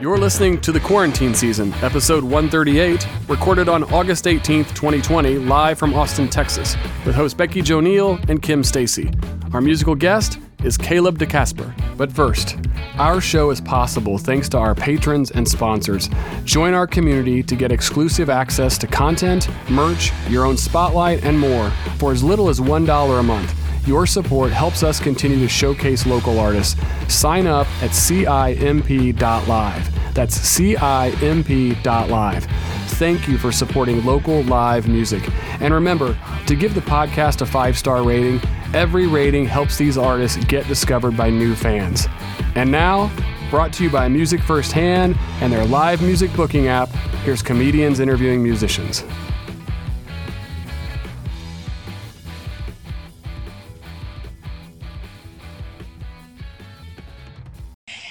You're 0.00 0.16
listening 0.16 0.62
to 0.62 0.72
The 0.72 0.80
Quarantine 0.80 1.34
Season, 1.34 1.74
episode 1.82 2.24
138, 2.24 3.06
recorded 3.28 3.68
on 3.68 3.84
August 3.92 4.24
18th, 4.24 4.68
2020, 4.68 5.36
live 5.40 5.78
from 5.78 5.92
Austin, 5.92 6.26
Texas, 6.26 6.74
with 7.04 7.14
host 7.14 7.36
Becky 7.36 7.60
Jo 7.60 7.80
Neal 7.80 8.18
and 8.30 8.40
Kim 8.40 8.64
Stacy. 8.64 9.10
Our 9.52 9.60
musical 9.60 9.94
guest 9.94 10.38
is 10.64 10.78
Caleb 10.78 11.18
DeCasper. 11.18 11.98
But 11.98 12.10
first, 12.10 12.56
our 12.96 13.20
show 13.20 13.50
is 13.50 13.60
possible 13.60 14.16
thanks 14.16 14.48
to 14.48 14.58
our 14.58 14.74
patrons 14.74 15.32
and 15.32 15.46
sponsors. 15.46 16.08
Join 16.44 16.72
our 16.72 16.86
community 16.86 17.42
to 17.42 17.54
get 17.54 17.70
exclusive 17.70 18.30
access 18.30 18.78
to 18.78 18.86
content, 18.86 19.50
merch, 19.68 20.12
your 20.30 20.46
own 20.46 20.56
spotlight, 20.56 21.24
and 21.24 21.38
more 21.38 21.68
for 21.98 22.10
as 22.10 22.24
little 22.24 22.48
as 22.48 22.58
$1 22.58 23.20
a 23.20 23.22
month. 23.22 23.54
Your 23.86 24.06
support 24.06 24.50
helps 24.50 24.82
us 24.82 24.98
continue 25.00 25.38
to 25.40 25.48
showcase 25.48 26.06
local 26.06 26.38
artists. 26.38 26.80
Sign 27.08 27.46
up 27.46 27.66
at 27.82 27.90
CIMP.live. 27.94 29.20
That's 30.14 30.36
CIMP.live. 30.36 32.44
Thank 32.94 33.28
you 33.28 33.38
for 33.38 33.52
supporting 33.52 34.04
local 34.04 34.42
live 34.42 34.88
music. 34.88 35.28
And 35.60 35.72
remember 35.72 36.18
to 36.46 36.54
give 36.54 36.74
the 36.74 36.80
podcast 36.80 37.40
a 37.40 37.46
five 37.46 37.78
star 37.78 38.02
rating. 38.02 38.40
Every 38.74 39.06
rating 39.06 39.46
helps 39.46 39.78
these 39.78 39.98
artists 39.98 40.42
get 40.44 40.66
discovered 40.68 41.16
by 41.16 41.30
new 41.30 41.54
fans. 41.54 42.06
And 42.54 42.70
now, 42.70 43.10
brought 43.50 43.72
to 43.74 43.84
you 43.84 43.90
by 43.90 44.08
Music 44.08 44.40
Firsthand 44.40 45.16
and 45.40 45.52
their 45.52 45.64
live 45.64 46.02
music 46.02 46.32
booking 46.34 46.68
app, 46.68 46.88
here's 47.24 47.42
comedians 47.42 48.00
interviewing 48.00 48.42
musicians. 48.42 49.04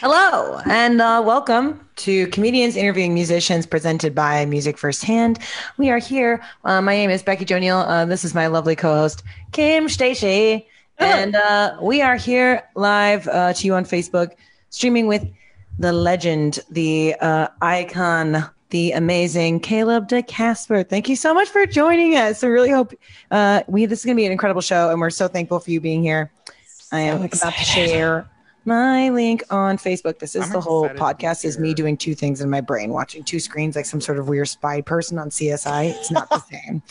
Hello, 0.02 0.62
and 0.66 1.02
uh, 1.02 1.22
welcome 1.26 1.86
to 1.98 2.28
Comedians 2.28 2.78
Interviewing 2.78 3.14
Musicians 3.14 3.66
presented 3.66 4.16
by 4.16 4.46
Music 4.46 4.78
Firsthand. 4.78 5.40
We 5.76 5.90
are 5.90 5.98
here. 5.98 6.42
Uh, 6.64 6.80
my 6.80 6.96
name 6.96 7.10
is 7.10 7.22
Becky 7.22 7.44
Jo 7.44 7.60
Neal. 7.60 7.80
Uh, 7.80 8.06
this 8.06 8.24
is 8.24 8.34
my 8.34 8.48
lovely 8.48 8.78
co 8.78 8.96
host, 8.96 9.24
Kim 9.52 9.90
Stacy. 9.90 10.66
And 11.00 11.36
uh, 11.36 11.78
we 11.82 12.02
are 12.02 12.16
here 12.16 12.64
live 12.76 13.28
uh, 13.28 13.52
to 13.52 13.68
you 13.68 13.74
on 13.74 13.84
Facebook, 13.84 14.36
streaming 14.70 15.08
with 15.08 15.28
the 15.80 15.92
legend, 15.92 16.60
the 16.70 17.16
uh, 17.20 17.50
icon, 17.62 18.50
the 18.70 18.94
amazing 18.94 19.60
Caleb 19.60 20.08
DeCasper. 20.08 20.88
Thank 20.88 21.10
you 21.10 21.18
so 21.18 21.34
much 21.34 21.50
for 21.50 21.66
joining 21.66 22.16
us. 22.16 22.42
I 22.42 22.48
really 22.48 22.72
hope 22.72 22.94
we 23.68 23.86
this 23.86 24.00
is 24.00 24.06
going 24.06 24.16
to 24.16 24.22
be 24.22 24.26
an 24.26 24.32
incredible 24.32 24.62
show, 24.62 24.92
and 24.92 25.02
we're 25.02 25.10
so 25.10 25.28
thankful 25.28 25.60
for 25.60 25.70
you 25.72 25.82
being 25.82 26.02
here. 26.02 26.32
I 26.90 27.02
am 27.02 27.22
about 27.22 27.54
to 27.54 27.66
share 27.66 28.30
my 28.66 29.10
link 29.10 29.44
on 29.50 29.78
Facebook. 29.78 30.20
This 30.20 30.36
is 30.36 30.46
I'm 30.46 30.52
the 30.52 30.62
whole 30.62 30.90
podcast 30.90 31.46
is 31.46 31.58
me 31.58 31.74
doing 31.74 31.98
two 31.98 32.16
things 32.16 32.42
in 32.42 32.50
my 32.50 32.62
brain, 32.62 32.92
watching 32.92 33.24
two 33.24 33.40
screens 33.40 33.76
like 33.76 33.86
some 33.86 34.02
sort 34.02 34.20
of 34.20 34.28
weird 34.28 34.48
spy 34.48 34.82
person 34.82 35.18
on 35.18 35.30
CSI. 35.30 35.92
It's 35.92 36.12
not 36.12 36.30
the 36.30 36.40
same. 36.52 36.82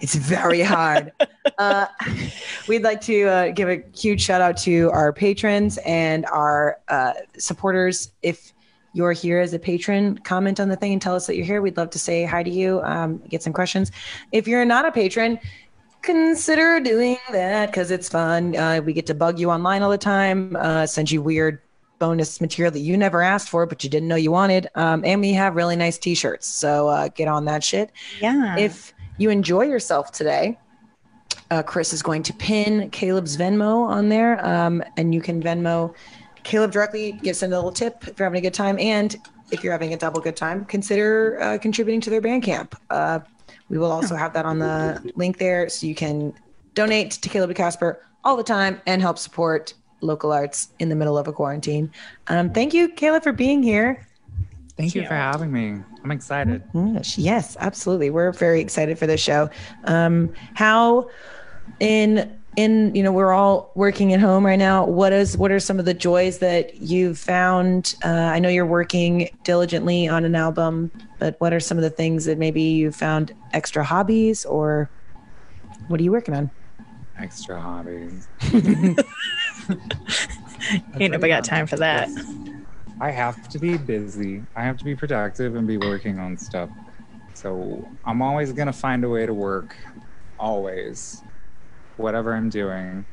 It's 0.00 0.14
very 0.14 0.62
hard. 0.62 1.12
Uh, 1.58 1.86
we'd 2.68 2.82
like 2.82 3.00
to 3.02 3.24
uh, 3.24 3.50
give 3.50 3.68
a 3.68 3.82
huge 3.96 4.20
shout 4.22 4.40
out 4.40 4.56
to 4.58 4.90
our 4.92 5.12
patrons 5.12 5.78
and 5.78 6.26
our 6.26 6.78
uh, 6.88 7.14
supporters. 7.38 8.12
If 8.22 8.52
you're 8.94 9.12
here 9.12 9.40
as 9.40 9.52
a 9.52 9.58
patron, 9.58 10.18
comment 10.18 10.60
on 10.60 10.68
the 10.68 10.76
thing 10.76 10.92
and 10.92 11.02
tell 11.02 11.16
us 11.16 11.26
that 11.26 11.36
you're 11.36 11.44
here. 11.44 11.60
We'd 11.60 11.76
love 11.76 11.90
to 11.90 11.98
say 11.98 12.24
hi 12.24 12.42
to 12.42 12.50
you, 12.50 12.80
um, 12.84 13.18
get 13.28 13.42
some 13.42 13.52
questions. 13.52 13.90
If 14.30 14.46
you're 14.46 14.64
not 14.64 14.86
a 14.86 14.92
patron, 14.92 15.40
consider 16.04 16.80
doing 16.80 17.18
that 17.32 17.66
because 17.66 17.90
it's 17.90 18.08
fun. 18.08 18.54
Uh, 18.56 18.80
we 18.84 18.92
get 18.92 19.06
to 19.06 19.14
bug 19.14 19.38
you 19.38 19.50
online 19.50 19.82
all 19.82 19.90
the 19.90 19.98
time, 19.98 20.56
uh, 20.56 20.86
send 20.86 21.10
you 21.10 21.22
weird 21.22 21.60
bonus 21.98 22.40
material 22.40 22.70
that 22.72 22.80
you 22.80 22.96
never 22.96 23.22
asked 23.22 23.48
for, 23.48 23.66
but 23.66 23.82
you 23.82 23.90
didn't 23.90 24.08
know 24.08 24.16
you 24.16 24.30
wanted. 24.30 24.68
Um, 24.74 25.04
and 25.04 25.20
we 25.20 25.32
have 25.32 25.56
really 25.56 25.76
nice 25.76 25.98
t 25.98 26.14
shirts. 26.14 26.46
So 26.46 26.88
uh, 26.88 27.08
get 27.08 27.28
on 27.28 27.44
that 27.46 27.64
shit. 27.64 27.90
Yeah. 28.20 28.56
If 28.56 28.92
you 29.18 29.30
enjoy 29.30 29.62
yourself 29.62 30.12
today, 30.12 30.58
uh, 31.50 31.62
Chris 31.62 31.92
is 31.92 32.02
going 32.02 32.22
to 32.24 32.32
pin 32.32 32.90
Caleb's 32.90 33.36
Venmo 33.36 33.86
on 33.86 34.08
there, 34.08 34.44
um, 34.44 34.82
and 34.96 35.14
you 35.14 35.20
can 35.20 35.42
Venmo 35.42 35.94
Caleb 36.42 36.72
directly. 36.72 37.12
Give 37.12 37.36
send 37.36 37.52
a 37.52 37.56
little 37.56 37.72
tip 37.72 38.06
if 38.06 38.18
you're 38.18 38.26
having 38.26 38.38
a 38.38 38.42
good 38.42 38.54
time, 38.54 38.78
and 38.78 39.16
if 39.50 39.62
you're 39.62 39.72
having 39.72 39.94
a 39.94 39.96
double 39.96 40.20
good 40.20 40.36
time, 40.36 40.64
consider 40.64 41.40
uh, 41.40 41.58
contributing 41.58 42.00
to 42.02 42.10
their 42.10 42.22
Bandcamp. 42.22 42.74
We 43.68 43.78
will 43.78 43.90
also 43.90 44.14
have 44.14 44.32
that 44.34 44.44
on 44.44 44.58
the 44.58 45.12
link 45.16 45.38
there, 45.38 45.68
so 45.68 45.86
you 45.86 45.94
can 45.94 46.34
donate 46.74 47.12
to 47.12 47.28
Caleb 47.28 47.54
Casper 47.54 48.04
all 48.24 48.36
the 48.36 48.42
time 48.42 48.80
and 48.86 49.00
help 49.00 49.18
support 49.18 49.74
local 50.00 50.32
arts 50.32 50.68
in 50.78 50.88
the 50.88 50.94
middle 50.94 51.16
of 51.16 51.28
a 51.28 51.32
quarantine. 51.32 51.90
Um, 52.26 52.50
thank 52.50 52.74
you, 52.74 52.88
Caleb, 52.88 53.22
for 53.22 53.32
being 53.32 53.62
here. 53.62 54.06
Thank 54.76 54.94
you 54.94 55.06
for 55.06 55.14
having 55.14 55.52
me. 55.52 55.80
I'm 56.02 56.10
excited. 56.10 56.62
Yes, 56.74 57.16
yes, 57.16 57.56
absolutely. 57.60 58.10
We're 58.10 58.32
very 58.32 58.60
excited 58.60 58.98
for 58.98 59.06
this 59.06 59.20
show. 59.20 59.48
Um, 59.84 60.32
how 60.54 61.08
in 61.80 62.36
in 62.56 62.94
you 62.94 63.02
know 63.02 63.12
we're 63.12 63.32
all 63.32 63.70
working 63.74 64.12
at 64.12 64.20
home 64.20 64.44
right 64.46 64.58
now. 64.58 64.84
What 64.84 65.12
is 65.12 65.36
what 65.36 65.50
are 65.50 65.60
some 65.60 65.78
of 65.78 65.84
the 65.84 65.94
joys 65.94 66.38
that 66.38 66.76
you've 66.76 67.18
found? 67.18 67.96
Uh, 68.04 68.08
I 68.08 68.38
know 68.38 68.48
you're 68.48 68.66
working 68.66 69.28
diligently 69.42 70.08
on 70.08 70.24
an 70.24 70.34
album, 70.34 70.90
but 71.18 71.36
what 71.40 71.52
are 71.52 71.60
some 71.60 71.78
of 71.78 71.82
the 71.82 71.90
things 71.90 72.24
that 72.26 72.38
maybe 72.38 72.62
you 72.62 72.92
found 72.92 73.34
extra 73.52 73.84
hobbies 73.84 74.44
or 74.44 74.88
what 75.88 76.00
are 76.00 76.02
you 76.02 76.12
working 76.12 76.34
on? 76.34 76.50
Extra 77.18 77.60
hobbies. 77.60 78.28
Ain't 80.98 81.12
nobody 81.12 81.28
got 81.28 81.44
time 81.44 81.66
for 81.66 81.76
that. 81.76 82.08
I 83.00 83.10
have 83.10 83.48
to 83.50 83.58
be 83.58 83.76
busy. 83.76 84.42
I 84.54 84.62
have 84.62 84.76
to 84.78 84.84
be 84.84 84.94
productive 84.94 85.56
and 85.56 85.66
be 85.66 85.76
working 85.78 86.18
on 86.18 86.38
stuff. 86.38 86.70
So 87.34 87.86
I'm 88.04 88.22
always 88.22 88.52
going 88.52 88.66
to 88.66 88.72
find 88.72 89.04
a 89.04 89.08
way 89.08 89.26
to 89.26 89.34
work. 89.34 89.76
Always. 90.38 91.23
Whatever 91.96 92.34
I'm 92.34 92.48
doing. 92.50 93.06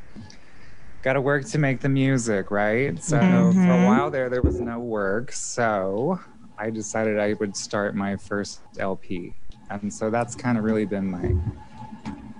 Got 1.03 1.13
to 1.13 1.21
work 1.21 1.45
to 1.49 1.57
make 1.57 1.81
the 1.81 1.89
music, 1.89 2.51
right? 2.51 3.01
So 3.01 3.17
for 3.17 3.73
a 3.73 3.77
Mhm. 3.77 3.85
while 3.85 4.11
there, 4.11 4.29
there 4.29 4.41
was 4.43 4.59
no 4.59 4.79
work. 4.79 5.31
So 5.31 6.19
I 6.57 6.69
decided 6.69 7.19
I 7.19 7.33
would 7.33 7.55
start 7.55 7.95
my 7.95 8.17
first 8.17 8.61
LP. 8.77 9.35
And 9.69 9.91
so 9.91 10.09
that's 10.09 10.35
kind 10.35 10.57
of 10.57 10.63
really 10.63 10.85
been 10.85 11.09
my 11.09 11.33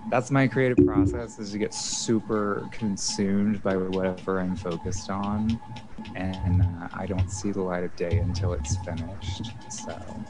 that's 0.10 0.30
my 0.30 0.46
creative 0.46 0.86
process 0.86 1.40
is 1.40 1.54
to 1.54 1.58
get 1.58 1.74
super 1.74 2.68
consumed 2.72 3.64
by 3.64 3.78
whatever 3.78 4.42
I'm 4.42 4.58
focused 4.58 5.10
on, 5.10 5.58
and 6.16 6.62
uh, 6.62 6.90
I 6.94 7.06
don't 7.06 7.30
see 7.32 7.52
the 7.52 7.62
light 7.62 7.86
of 7.86 7.96
day 7.96 8.18
until 8.18 8.52
it's 8.52 8.76
finished. 8.76 9.56
So 9.70 10.26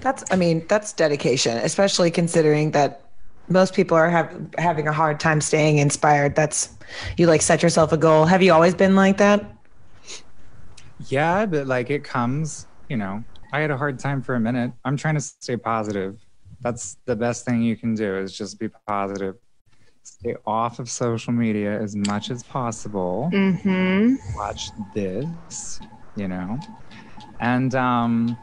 That's 0.00 0.22
I 0.30 0.36
mean 0.36 0.64
that's 0.68 0.92
dedication, 0.92 1.56
especially 1.58 2.10
considering 2.12 2.70
that 2.70 3.09
most 3.48 3.74
people 3.74 3.96
are 3.96 4.10
have, 4.10 4.38
having 4.58 4.86
a 4.86 4.92
hard 4.92 5.18
time 5.20 5.40
staying 5.40 5.78
inspired. 5.78 6.34
That's 6.36 6.70
you 7.16 7.26
like 7.26 7.42
set 7.42 7.62
yourself 7.62 7.92
a 7.92 7.96
goal. 7.96 8.24
Have 8.24 8.42
you 8.42 8.52
always 8.52 8.74
been 8.74 8.94
like 8.96 9.18
that? 9.18 9.44
yeah, 11.08 11.46
but 11.46 11.66
like 11.66 11.90
it 11.90 12.04
comes, 12.04 12.66
you 12.88 12.96
know. 12.96 13.24
I 13.52 13.60
had 13.60 13.70
a 13.70 13.76
hard 13.76 13.98
time 13.98 14.22
for 14.22 14.34
a 14.34 14.40
minute. 14.40 14.72
I'm 14.84 14.96
trying 14.96 15.14
to 15.14 15.20
stay 15.20 15.56
positive. 15.56 16.20
That's 16.60 16.98
the 17.06 17.16
best 17.16 17.44
thing 17.44 17.62
you 17.62 17.76
can 17.76 17.94
do 17.94 18.16
is 18.16 18.36
just 18.36 18.60
be 18.60 18.68
positive. 18.86 19.36
Stay 20.02 20.36
off 20.46 20.78
of 20.78 20.88
social 20.88 21.32
media 21.32 21.80
as 21.80 21.96
much 21.96 22.30
as 22.30 22.42
possible. 22.42 23.30
Mm-hmm. 23.32 24.14
watch 24.36 24.70
this, 24.94 25.80
you 26.16 26.28
know. 26.28 26.58
And 27.40 27.74
um 27.74 28.36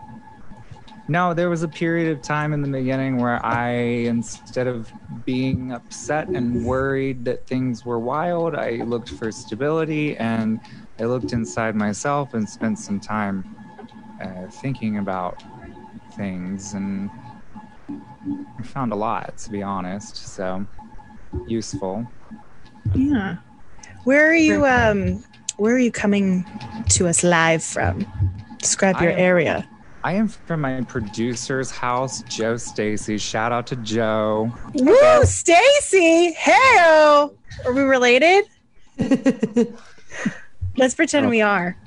no, 1.07 1.33
there 1.33 1.49
was 1.49 1.63
a 1.63 1.67
period 1.67 2.11
of 2.11 2.21
time 2.21 2.53
in 2.53 2.61
the 2.61 2.67
beginning 2.67 3.17
where 3.17 3.43
I 3.45 3.71
instead 3.71 4.67
of 4.67 4.91
being 5.23 5.71
upset 5.71 6.27
and 6.33 6.63
worried 6.65 7.25
that 7.25 7.47
things 7.47 7.85
were 7.85 7.99
wild, 7.99 8.55
I 8.55 8.71
looked 8.83 9.09
for 9.09 9.31
stability 9.31 10.17
and 10.17 10.59
I 10.99 11.05
looked 11.05 11.31
inside 11.31 11.75
myself 11.75 12.33
and 12.33 12.47
spent 12.49 12.79
some 12.79 12.99
time 12.99 13.45
uh, 14.19 14.47
thinking 14.49 14.97
about 14.97 15.41
things 16.11 16.73
and 16.73 17.11
I 18.59 18.63
found 18.63 18.91
a 18.91 18.95
lot 18.95 19.37
to 19.37 19.51
be 19.51 19.63
honest. 19.63 20.33
So 20.35 20.65
useful. 21.47 22.07
Yeah. 22.95 23.37
Where 24.03 24.29
are 24.29 24.35
you 24.35 24.65
um 24.65 25.23
where 25.57 25.73
are 25.75 25.79
you 25.79 25.91
coming 25.91 26.45
to 26.89 27.07
us 27.07 27.23
live 27.23 27.63
from? 27.63 28.05
Describe 28.59 29.01
your 29.01 29.11
am- 29.11 29.19
area. 29.19 29.67
I 30.07 30.13
am 30.13 30.29
from 30.29 30.61
my 30.61 30.79
producer's 30.83 31.69
house, 31.69 32.21
Joe 32.29 32.55
Stacy. 32.55 33.17
Shout 33.17 33.51
out 33.51 33.67
to 33.67 33.75
Joe. 33.75 34.49
Woo, 34.73 35.25
Stacy! 35.25 36.31
Hell! 36.31 37.35
Are 37.65 37.73
we 37.73 37.81
related? 37.81 38.45
Let's 40.77 40.95
pretend 40.95 41.29
we 41.29 41.43
oh. 41.43 41.47
are. 41.47 41.77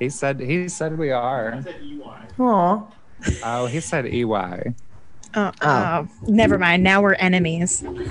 He 0.00 0.08
said 0.08 0.40
he 0.40 0.68
said 0.68 0.98
we 0.98 1.12
are. 1.12 1.64
Aw. 2.40 2.82
Oh, 3.44 3.66
he 3.66 3.78
said 3.78 4.06
EY. 4.06 4.24
Oh, 4.24 4.34
uh, 4.34 4.72
Oh. 5.36 5.40
Uh, 5.62 6.04
oh, 6.04 6.08
never 6.26 6.58
mind. 6.58 6.82
Now 6.82 7.00
we're 7.00 7.14
enemies. 7.14 7.82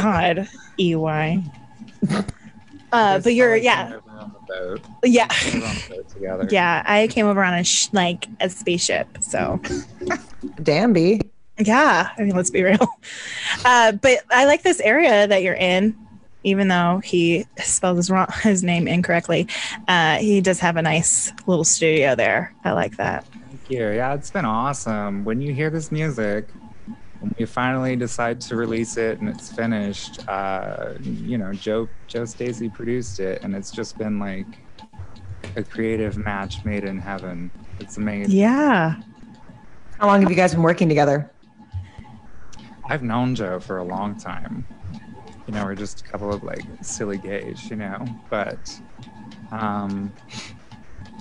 God, 0.00 0.48
EY. 0.78 1.44
Uh, 2.94 3.18
but 3.18 3.34
you're 3.34 3.56
yeah. 3.56 3.98
on 4.08 4.34
boat. 4.46 4.80
Yeah. 5.04 5.28
On 5.54 5.60
boat 5.88 6.08
together. 6.08 6.48
Yeah, 6.50 6.82
I 6.86 7.08
came 7.08 7.26
over 7.26 7.42
on 7.42 7.54
a 7.54 7.64
sh- 7.64 7.88
like 7.92 8.28
a 8.40 8.48
spaceship. 8.48 9.08
So 9.20 9.60
Damn, 10.62 10.92
B. 10.92 11.20
yeah, 11.58 12.10
I 12.16 12.22
mean, 12.22 12.36
let's 12.36 12.50
be 12.50 12.62
real. 12.62 12.86
Uh, 13.64 13.92
but 13.92 14.18
I 14.30 14.46
like 14.46 14.62
this 14.62 14.80
area 14.80 15.26
that 15.26 15.42
you're 15.42 15.54
in, 15.54 15.96
even 16.44 16.68
though 16.68 17.00
he 17.04 17.46
spelled 17.58 17.96
his 17.96 18.10
wrong 18.10 18.26
his 18.42 18.62
name 18.62 18.86
incorrectly. 18.86 19.48
Uh, 19.88 20.18
he 20.18 20.40
does 20.40 20.60
have 20.60 20.76
a 20.76 20.82
nice 20.82 21.32
little 21.46 21.64
studio 21.64 22.14
there. 22.14 22.54
I 22.64 22.72
like 22.72 22.96
that. 22.98 23.24
Thank 23.48 23.70
you. 23.70 23.90
Yeah, 23.90 24.14
it's 24.14 24.30
been 24.30 24.44
awesome. 24.44 25.24
When 25.24 25.40
you 25.40 25.52
hear 25.52 25.70
this 25.70 25.90
music, 25.90 26.46
when 27.24 27.34
we 27.38 27.46
finally 27.46 27.96
decide 27.96 28.38
to 28.38 28.54
release 28.54 28.98
it 28.98 29.18
and 29.18 29.30
it's 29.30 29.50
finished, 29.50 30.28
uh, 30.28 30.92
you 31.00 31.38
know, 31.38 31.54
Joe 31.54 31.88
Joe 32.06 32.26
Stacy 32.26 32.68
produced 32.68 33.18
it, 33.18 33.42
and 33.42 33.54
it's 33.54 33.70
just 33.70 33.96
been 33.96 34.18
like 34.18 34.46
a 35.56 35.62
creative 35.62 36.18
match 36.18 36.62
made 36.66 36.84
in 36.84 36.98
heaven. 36.98 37.50
It's 37.80 37.96
amazing. 37.96 38.36
Yeah. 38.36 38.96
How 39.98 40.06
long 40.06 40.20
have 40.20 40.28
you 40.28 40.36
guys 40.36 40.52
been 40.52 40.62
working 40.62 40.86
together? 40.86 41.30
I've 42.90 43.02
known 43.02 43.34
Joe 43.34 43.58
for 43.58 43.78
a 43.78 43.84
long 43.84 44.18
time. 44.18 44.66
You 45.46 45.54
know, 45.54 45.64
we're 45.64 45.76
just 45.76 46.02
a 46.02 46.04
couple 46.04 46.30
of 46.30 46.42
like 46.42 46.62
silly 46.82 47.16
gays, 47.16 47.70
you 47.70 47.76
know, 47.76 48.04
but 48.28 48.78
um, 49.50 50.12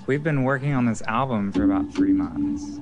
we've 0.05 0.23
been 0.23 0.44
working 0.44 0.73
on 0.73 0.85
this 0.85 1.01
album 1.03 1.53
for 1.53 1.63
about 1.63 1.94
three 1.94 2.11
months. 2.11 2.81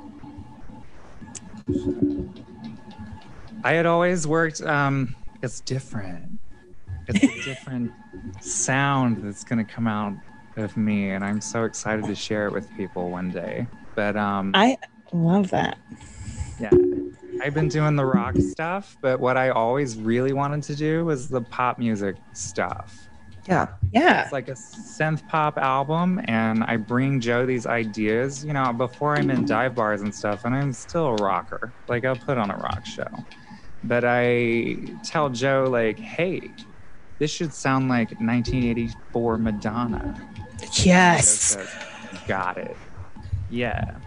I 3.63 3.73
had 3.73 3.85
always 3.85 4.25
worked, 4.25 4.61
um, 4.61 5.15
it's 5.41 5.61
different. 5.61 6.39
It's 7.07 7.23
a 7.23 7.43
different 7.43 7.91
sound 8.39 9.23
that's 9.23 9.43
going 9.43 9.63
to 9.63 9.71
come 9.71 9.87
out 9.87 10.13
of 10.57 10.77
me, 10.77 11.11
and 11.11 11.23
I'm 11.23 11.41
so 11.41 11.63
excited 11.63 12.05
to 12.05 12.15
share 12.15 12.47
it 12.47 12.53
with 12.53 12.69
people 12.75 13.09
one 13.09 13.31
day. 13.31 13.67
But 13.95 14.15
um, 14.15 14.51
I 14.53 14.77
love 15.11 15.49
that. 15.51 15.77
yeah. 16.59 16.71
I've 17.43 17.53
been 17.53 17.69
doing 17.69 17.95
the 17.95 18.05
rock 18.05 18.35
stuff, 18.37 18.97
but 19.01 19.19
what 19.19 19.35
I 19.35 19.49
always 19.49 19.97
really 19.97 20.31
wanted 20.31 20.63
to 20.63 20.75
do 20.75 21.05
was 21.05 21.27
the 21.27 21.41
pop 21.41 21.79
music 21.79 22.17
stuff. 22.33 23.09
Yeah. 23.47 23.67
Yeah. 23.91 24.23
It's 24.23 24.31
like 24.31 24.47
a 24.47 24.53
synth 24.53 25.27
pop 25.27 25.57
album, 25.57 26.21
and 26.25 26.63
I 26.63 26.77
bring 26.77 27.19
Joe 27.19 27.45
these 27.45 27.65
ideas, 27.65 28.45
you 28.45 28.53
know, 28.53 28.71
before 28.73 29.15
I'm 29.15 29.31
in 29.31 29.45
dive 29.45 29.73
bars 29.73 30.01
and 30.01 30.13
stuff, 30.13 30.45
and 30.45 30.53
I'm 30.53 30.71
still 30.71 31.07
a 31.07 31.15
rocker. 31.15 31.73
Like, 31.87 32.05
I'll 32.05 32.15
put 32.15 32.37
on 32.37 32.51
a 32.51 32.57
rock 32.57 32.85
show. 32.85 33.07
But 33.83 34.03
I 34.05 34.77
tell 35.03 35.29
Joe, 35.29 35.67
like, 35.69 35.99
hey, 35.99 36.51
this 37.19 37.31
should 37.31 37.53
sound 37.53 37.89
like 37.89 38.09
1984 38.19 39.37
Madonna. 39.37 40.27
Yes. 40.83 41.27
says, 41.27 41.69
Got 42.27 42.57
it. 42.57 42.77
Yeah. 43.49 43.97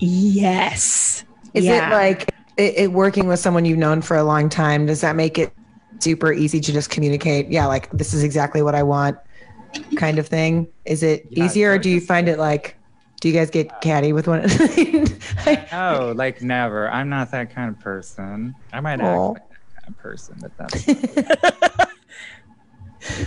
Is 0.00 0.34
Yes. 0.34 1.24
Yeah. 1.54 1.88
it 1.88 1.92
like 1.92 2.30
it, 2.56 2.74
it 2.76 2.92
working 2.92 3.26
with 3.28 3.38
someone 3.38 3.64
you've 3.64 3.78
known 3.78 4.02
for 4.02 4.16
a 4.16 4.24
long 4.24 4.48
time? 4.48 4.86
Does 4.86 5.00
that 5.00 5.16
make 5.16 5.38
it 5.38 5.52
super 5.98 6.32
easy 6.32 6.60
to 6.60 6.72
just 6.72 6.90
communicate? 6.90 7.48
Yeah, 7.48 7.66
like 7.66 7.90
this 7.90 8.12
is 8.14 8.22
exactly 8.22 8.62
what 8.62 8.74
I 8.74 8.82
want, 8.82 9.16
kind 9.96 10.18
of 10.18 10.26
thing. 10.28 10.68
Is 10.84 11.02
it 11.02 11.26
Yeah, 11.30 11.44
easier, 11.44 11.72
or 11.72 11.78
do 11.78 11.90
you 11.90 12.00
find 12.00 12.28
it 12.28 12.38
like? 12.38 12.75
Do 13.26 13.32
you 13.32 13.36
guys 13.36 13.50
get 13.50 13.80
catty 13.80 14.12
with 14.12 14.28
one? 14.28 14.42
I- 14.48 15.66
Oh, 15.72 16.12
like 16.14 16.42
never. 16.42 16.88
I'm 16.88 17.08
not 17.08 17.32
that 17.32 17.52
kind 17.52 17.68
of 17.68 17.80
person. 17.80 18.54
I 18.72 18.78
might 18.78 19.00
Aw. 19.00 19.32
act 19.34 19.40
like 19.40 19.48
that 19.50 19.82
kind 19.82 19.88
of 19.88 19.98
person, 19.98 20.36
but 20.40 20.56
that's 20.56 20.86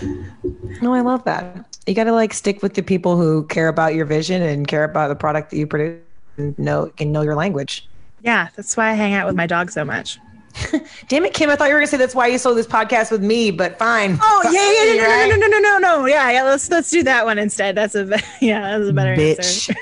no, 0.81 0.93
I 0.93 1.01
love 1.01 1.25
that. 1.25 1.65
You 1.85 1.95
got 1.95 2.05
to 2.05 2.13
like 2.13 2.33
stick 2.33 2.63
with 2.63 2.75
the 2.75 2.81
people 2.81 3.17
who 3.17 3.45
care 3.47 3.67
about 3.67 3.93
your 3.93 4.05
vision 4.05 4.41
and 4.41 4.65
care 4.65 4.85
about 4.85 5.09
the 5.09 5.17
product 5.17 5.49
that 5.51 5.57
you 5.57 5.67
produce 5.67 5.99
and 6.37 6.57
know 6.57 6.89
can 6.95 7.11
know 7.11 7.21
your 7.21 7.35
language. 7.35 7.85
yeah. 8.21 8.47
That's 8.55 8.77
why 8.77 8.91
I 8.91 8.93
hang 8.93 9.15
out 9.15 9.27
with 9.27 9.35
my 9.35 9.47
dog 9.47 9.69
so 9.69 9.83
much. 9.83 10.17
Damn 11.07 11.25
it, 11.25 11.33
Kim! 11.33 11.49
I 11.49 11.55
thought 11.55 11.67
you 11.67 11.73
were 11.73 11.79
gonna 11.79 11.87
say 11.87 11.97
that's 11.97 12.15
why 12.15 12.27
you 12.27 12.37
sold 12.37 12.57
this 12.57 12.67
podcast 12.67 13.11
with 13.11 13.23
me, 13.23 13.51
but 13.51 13.77
fine. 13.77 14.17
Oh 14.21 14.41
yeah, 14.51 14.95
yeah, 14.95 15.27
no, 15.27 15.35
no, 15.35 15.35
no, 15.35 15.47
no, 15.47 15.47
no, 15.47 15.59
no, 15.59 15.79
no, 15.79 15.97
no. 16.01 16.05
Yeah, 16.05 16.31
yeah. 16.31 16.43
Let's 16.43 16.69
let's 16.69 16.89
do 16.89 17.03
that 17.03 17.25
one 17.25 17.37
instead. 17.37 17.75
That's 17.75 17.95
a 17.95 18.05
yeah, 18.41 18.77
that's 18.77 18.89
a 18.89 18.93
better 18.93 19.15
Bitch. 19.15 19.69
answer. 19.69 19.73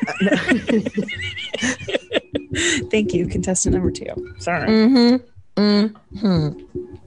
Thank 2.89 3.13
you, 3.13 3.27
contestant 3.27 3.75
number 3.75 3.91
two. 3.91 4.33
Sorry. 4.39 4.67
mm-hmm. 4.67 5.17
Mm-hmm. 5.57 6.59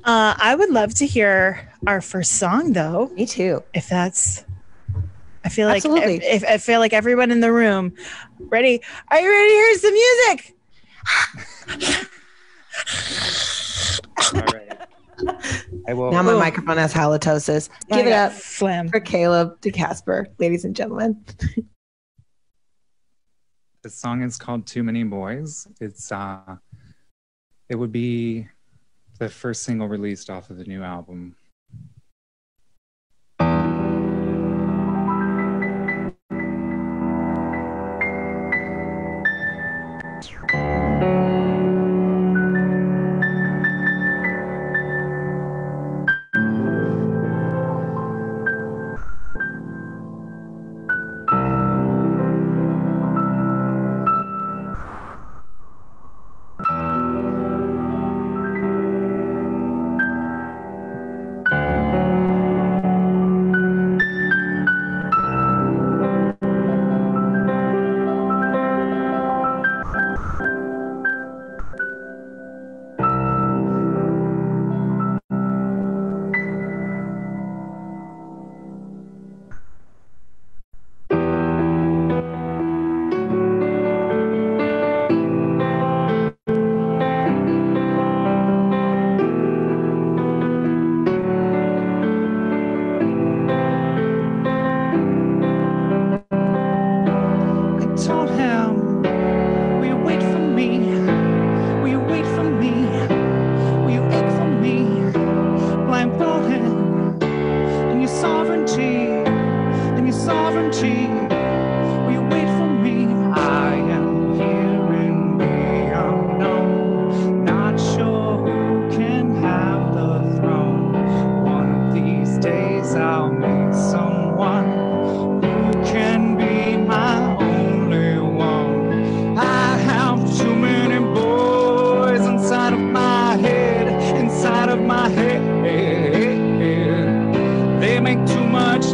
Uh, 0.04 0.34
I 0.36 0.54
would 0.54 0.70
love 0.70 0.94
to 0.94 1.06
hear 1.06 1.70
our 1.86 2.00
first 2.00 2.32
song 2.38 2.72
though, 2.72 3.10
Me 3.14 3.26
too. 3.26 3.62
if 3.74 3.88
that's. 3.88 4.44
I 5.44 5.48
feel 5.48 5.68
like 5.68 5.76
Absolutely. 5.76 6.16
if, 6.16 6.42
if 6.42 6.48
I 6.48 6.58
feel 6.58 6.80
like 6.80 6.92
everyone 6.92 7.30
in 7.30 7.40
the 7.40 7.52
room, 7.52 7.94
ready? 8.38 8.82
Are 9.08 9.20
you 9.20 9.30
ready 9.30 9.48
to 9.48 9.54
hear 9.54 9.78
some 9.78 9.94
music? 9.94 10.54
All 14.34 14.40
right. 14.40 14.70
I 15.88 15.94
will. 15.94 16.12
Now 16.12 16.22
my 16.22 16.32
Ooh. 16.32 16.38
microphone 16.38 16.76
has 16.76 16.92
halitosis. 16.92 17.68
Give 17.90 18.06
it 18.06 18.12
up 18.12 18.32
slam. 18.32 18.88
for 18.88 19.00
Caleb 19.00 19.60
to 19.60 19.70
Casper, 19.70 20.26
ladies 20.38 20.64
and 20.64 20.74
gentlemen. 20.74 21.24
the 23.82 23.90
song 23.90 24.22
is 24.22 24.36
called 24.36 24.66
Too 24.66 24.82
Many 24.82 25.04
Boys. 25.04 25.66
It's 25.80 26.10
uh 26.12 26.56
it 27.68 27.76
would 27.76 27.92
be 27.92 28.48
the 29.18 29.28
first 29.28 29.62
single 29.62 29.88
released 29.88 30.30
off 30.30 30.50
of 30.50 30.56
the 30.56 30.64
new 30.64 30.82
album. 30.82 31.36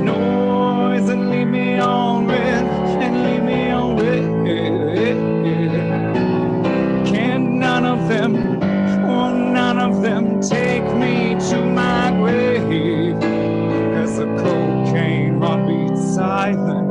Noise 0.06 1.08
and 1.08 1.30
leave 1.30 1.48
me 1.48 1.78
on 1.78 2.26
red, 2.26 2.64
and 3.04 3.14
leave 3.24 3.42
me 3.42 3.70
on 3.70 3.96
red. 3.96 4.26
Can 7.06 7.58
none 7.58 7.84
of 7.84 8.08
them, 8.08 8.32
oh, 9.04 9.32
none 9.32 9.78
of 9.78 10.02
them 10.02 10.40
take 10.40 10.84
me 10.94 11.34
to 11.50 11.58
my 11.64 12.10
grave? 12.20 13.16
As 14.02 14.16
the 14.18 14.26
cocaine 14.42 15.40
run 15.40 15.60
beside 15.66 16.56
I'm 16.56 16.85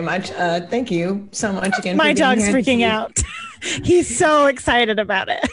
very 0.00 0.18
much. 0.18 0.30
Uh, 0.32 0.60
thank 0.66 0.90
you 0.90 1.28
so 1.32 1.52
much 1.52 1.78
again. 1.78 1.96
My 1.96 2.04
for 2.10 2.14
being 2.14 2.16
dog's 2.16 2.46
here. 2.46 2.54
freaking 2.54 2.82
out. 2.82 3.22
He's 3.84 4.16
so 4.16 4.46
excited 4.46 4.98
about 4.98 5.28
it. 5.28 5.46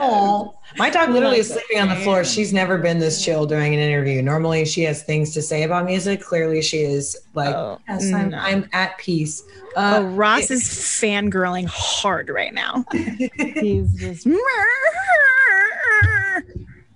Aw. 0.00 0.50
My 0.76 0.90
dog 0.90 1.10
literally 1.10 1.38
is 1.38 1.48
sleeping 1.50 1.80
on 1.80 1.88
the 1.88 1.96
floor. 1.96 2.24
She's 2.24 2.52
never 2.52 2.78
been 2.78 2.98
this 2.98 3.24
chill 3.24 3.46
during 3.46 3.74
an 3.74 3.80
interview. 3.80 4.22
Normally, 4.22 4.64
she 4.64 4.82
has 4.82 5.02
things 5.02 5.32
to 5.34 5.42
say 5.42 5.64
about 5.64 5.84
music. 5.86 6.20
Clearly, 6.22 6.62
she 6.62 6.78
is 6.78 7.16
like, 7.34 7.54
Oh, 7.54 7.78
yes, 7.88 8.12
I'm, 8.12 8.30
no. 8.30 8.38
I'm 8.38 8.68
at 8.72 8.96
peace. 8.98 9.42
Oh, 9.76 9.96
Uh, 9.96 10.00
Ross 10.10 10.50
is 10.50 10.62
fangirling 10.62 11.66
hard 11.66 12.28
right 12.28 12.54
now. 12.54 12.84
He's 12.92 13.92
just. 13.94 14.26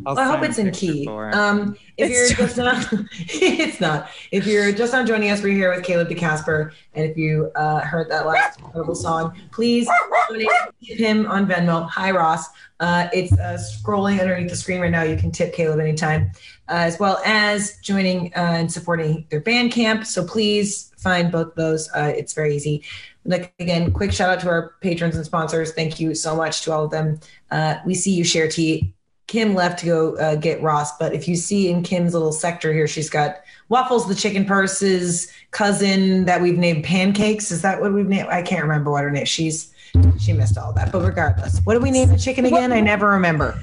I'll 0.06 0.18
I 0.18 0.25
hope 0.25 0.42
it's 0.42 0.59
in 0.59 0.71
key. 0.73 1.06
Um, 1.09 1.76
if 1.97 2.11
It's 2.11 2.30
you're 2.30 2.47
just 2.47 2.56
not, 2.56 2.88
it's 3.11 3.80
not. 3.80 4.11
If 4.30 4.47
you're 4.47 4.73
just 4.73 4.92
not 4.92 5.06
joining 5.06 5.30
us, 5.30 5.42
we're 5.42 5.54
here 5.54 5.75
with 5.75 5.85
Caleb 5.85 6.09
DeCasper, 6.09 6.73
and 6.94 7.04
if 7.04 7.16
you 7.16 7.50
uh, 7.54 7.80
heard 7.80 8.11
that 8.11 8.26
last 8.26 8.59
incredible 8.61 8.94
song, 8.94 9.37
please 9.50 9.88
donate 10.28 10.49
tip 10.82 10.99
him 10.99 11.26
on 11.26 11.47
Venmo. 11.47 11.88
Hi 11.90 12.11
Ross. 12.11 12.49
Uh, 12.80 13.09
it's 13.12 13.32
uh, 13.35 13.56
scrolling 13.56 14.21
underneath 14.21 14.50
the 14.50 14.56
screen 14.56 14.80
right 14.80 14.90
now. 14.90 15.02
You 15.02 15.16
can 15.16 15.30
tip 15.30 15.54
Caleb 15.54 15.78
anytime, 15.78 16.32
uh, 16.68 16.82
as 16.82 16.99
well 16.99 17.21
as 17.25 17.76
joining 17.78 18.35
uh, 18.35 18.40
and 18.59 18.73
supporting 18.73 19.25
their 19.30 19.40
Bandcamp. 19.40 20.04
So 20.04 20.26
please 20.26 20.92
find 20.99 21.30
both 21.30 21.54
those. 21.54 21.88
Uh, 21.94 22.12
it's 22.16 22.32
very 22.32 22.56
easy. 22.56 22.82
Like 23.25 23.54
again, 23.61 23.92
quick 23.92 24.12
shout 24.12 24.30
out 24.30 24.40
to 24.40 24.49
our 24.49 24.75
patrons 24.80 25.14
and 25.16 25.25
sponsors. 25.25 25.73
Thank 25.73 26.00
you 26.00 26.14
so 26.14 26.35
much 26.35 26.62
to 26.62 26.73
all 26.73 26.85
of 26.85 26.90
them. 26.90 27.21
Uh, 27.50 27.76
we 27.87 27.94
see 27.94 28.12
you, 28.12 28.25
Share 28.25 28.49
Tea. 28.49 28.94
Kim 29.33 29.55
left 29.55 29.79
to 29.79 29.87
go 29.87 30.17
uh, 30.19 30.35
get 30.35 30.61
Ross, 30.61 30.95
but 30.99 31.15
if 31.15 31.27
you 31.27 31.37
see 31.37 31.71
in 31.71 31.83
Kim's 31.83 32.12
little 32.12 32.33
sector 32.33 32.71
here, 32.71 32.87
she's 32.87 33.09
got 33.09 33.37
Waffles, 33.71 34.07
the 34.07 34.15
chicken 34.15 34.45
purse's 34.45 35.33
cousin 35.53 36.27
that 36.27 36.43
we've 36.43 36.59
named 36.59 36.85
Pancakes. 36.85 37.51
Is 37.51 37.62
that 37.62 37.81
what 37.81 37.95
we've 37.95 38.07
named? 38.07 38.29
I 38.29 38.43
can't 38.43 38.61
remember 38.61 38.91
what 38.91 39.05
her 39.05 39.11
name. 39.11 39.25
She's 39.25 39.73
she 40.21 40.35
missed 40.35 40.59
all 40.59 40.75
that, 40.75 40.93
but 40.93 41.03
regardless, 41.03 41.61
what 41.61 41.73
do 41.73 41.81
we 41.81 41.91
name 41.91 42.11
the 42.11 42.19
chicken 42.19 42.45
again? 42.45 42.73
I 42.73 42.83
never 42.83 43.09
remember. 43.09 43.59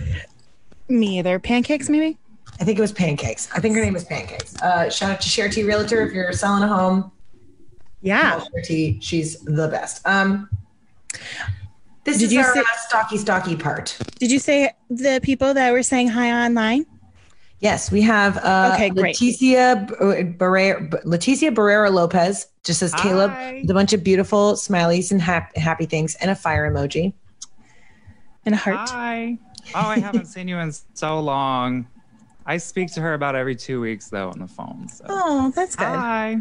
Me 0.88 1.20
either. 1.20 1.38
Pancakes, 1.38 1.88
maybe? 1.88 2.18
I 2.60 2.64
think 2.64 2.80
it 2.80 2.82
was 2.82 2.92
Pancakes. 2.92 3.48
I 3.54 3.60
think 3.60 3.76
her 3.76 3.82
name 3.84 3.96
is 3.96 4.06
Pancakes. 4.06 4.60
Uh, 4.64 4.90
shout 4.90 5.12
out 5.12 5.22
to 5.22 5.30
Share 5.30 5.50
Tea 5.50 5.66
Realtor 5.66 6.02
if 6.02 6.14
you're 6.14 6.34
selling 6.34 6.64
a 6.64 6.68
home. 6.68 7.12
Yeah. 8.02 8.40
Share 8.40 8.64
Tea, 8.64 8.98
she's 9.04 9.40
the 9.42 9.68
best. 9.68 10.02
Um, 10.08 10.50
this 12.10 12.20
Did 12.20 12.26
is 12.28 12.34
you 12.34 12.40
our 12.42 12.54
say- 12.56 12.64
stocky 12.88 13.18
stocky 13.18 13.56
part. 13.56 13.98
Did 14.20 14.32
you 14.32 14.40
say 14.40 14.72
the 14.90 15.20
people 15.24 15.54
that 15.54 15.72
were 15.72 15.84
saying 15.84 16.10
hi 16.10 16.46
online? 16.46 16.86
Yes, 17.62 17.92
we 17.92 18.02
have 18.04 18.38
uh, 18.38 18.72
Okay, 18.74 18.90
great. 18.90 19.16
Leticia 19.18 19.86
Barrera, 20.38 20.90
Leticia 21.04 21.54
Barrera 21.54 21.92
Lopez. 21.92 22.48
Just 22.64 22.80
says 22.80 22.94
Caleb 22.94 23.32
Hi. 23.32 23.60
with 23.62 23.70
a 23.70 23.74
bunch 23.74 23.92
of 23.94 24.02
beautiful 24.04 24.54
smileys 24.54 25.12
and 25.12 25.22
hap- 25.22 25.56
happy 25.58 25.86
things 25.86 26.16
and 26.16 26.32
a 26.32 26.36
fire 26.36 26.72
emoji. 26.72 27.14
And 28.46 28.56
a 28.56 28.58
heart. 28.58 28.90
Hi. 28.90 29.38
Oh, 29.76 29.88
I 29.88 30.00
haven't 30.00 30.28
seen 30.28 30.48
you 30.48 30.58
in 30.58 30.72
so 30.94 31.20
long. 31.20 31.86
I 32.46 32.58
speak 32.58 32.94
to 32.94 33.02
her 33.02 33.14
about 33.14 33.36
every 33.36 33.56
two 33.56 33.82
weeks 33.82 34.08
though 34.10 34.30
on 34.30 34.40
the 34.40 34.48
phone. 34.48 34.88
So. 34.88 35.06
Oh, 35.10 35.52
that's 35.56 35.76
good. 35.76 35.86
Hi. 35.86 36.38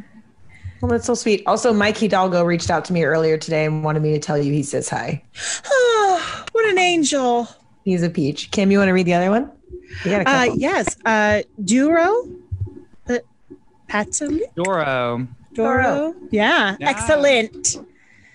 Well, 0.80 0.90
that's 0.90 1.06
so 1.06 1.14
sweet. 1.14 1.42
Also, 1.46 1.72
Mike 1.72 1.96
Hidalgo 1.98 2.44
reached 2.44 2.70
out 2.70 2.84
to 2.86 2.92
me 2.92 3.04
earlier 3.04 3.36
today 3.36 3.64
and 3.64 3.82
wanted 3.82 4.02
me 4.02 4.12
to 4.12 4.18
tell 4.18 4.38
you 4.38 4.52
he 4.52 4.62
says 4.62 4.88
hi. 4.88 5.22
Oh, 5.66 6.44
what 6.52 6.64
an 6.66 6.78
angel. 6.78 7.48
He's 7.84 8.02
a 8.02 8.10
peach. 8.10 8.50
Kim, 8.50 8.70
you 8.70 8.78
want 8.78 8.88
to 8.88 8.92
read 8.92 9.06
the 9.06 9.14
other 9.14 9.30
one? 9.30 9.50
Got 10.04 10.22
a 10.22 10.30
Uh, 10.30 10.42
yes. 10.54 10.96
Uh, 11.04 11.42
Duro. 11.64 12.28
Uh, 13.08 13.18
Patsy? 13.88 14.42
Doro. 14.54 15.26
Doro. 15.54 16.14
Yeah. 16.30 16.76
Yeah. 16.78 16.88
Excellent. 16.90 17.78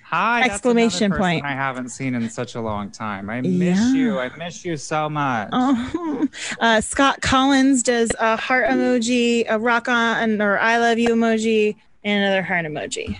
Hi. 0.03 0.41
Exclamation 0.43 1.05
another 1.05 1.21
point. 1.21 1.45
I 1.45 1.51
haven't 1.53 1.89
seen 1.89 2.13
in 2.13 2.29
such 2.29 2.55
a 2.55 2.61
long 2.61 2.91
time. 2.91 3.29
I 3.29 3.41
miss 3.41 3.79
Yeah. 3.79 3.93
you. 3.93 4.19
I 4.19 4.35
miss 4.37 4.63
you 4.65 4.77
so 4.77 5.09
much. 5.09 5.49
Oh, 5.51 6.27
uh, 6.59 6.81
Scott 6.81 7.21
Collins 7.21 7.81
does 7.83 8.11
a 8.19 8.35
heart 8.35 8.67
emoji, 8.69 9.45
a 9.49 9.57
rock 9.57 9.87
on, 9.87 10.41
or 10.41 10.59
I 10.59 10.77
love 10.77 10.99
you 10.99 11.09
emoji. 11.09 11.75
And 12.03 12.23
another 12.23 12.41
heart 12.41 12.65
emoji. 12.65 13.17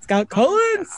Scott 0.00 0.28
Collins. 0.28 0.90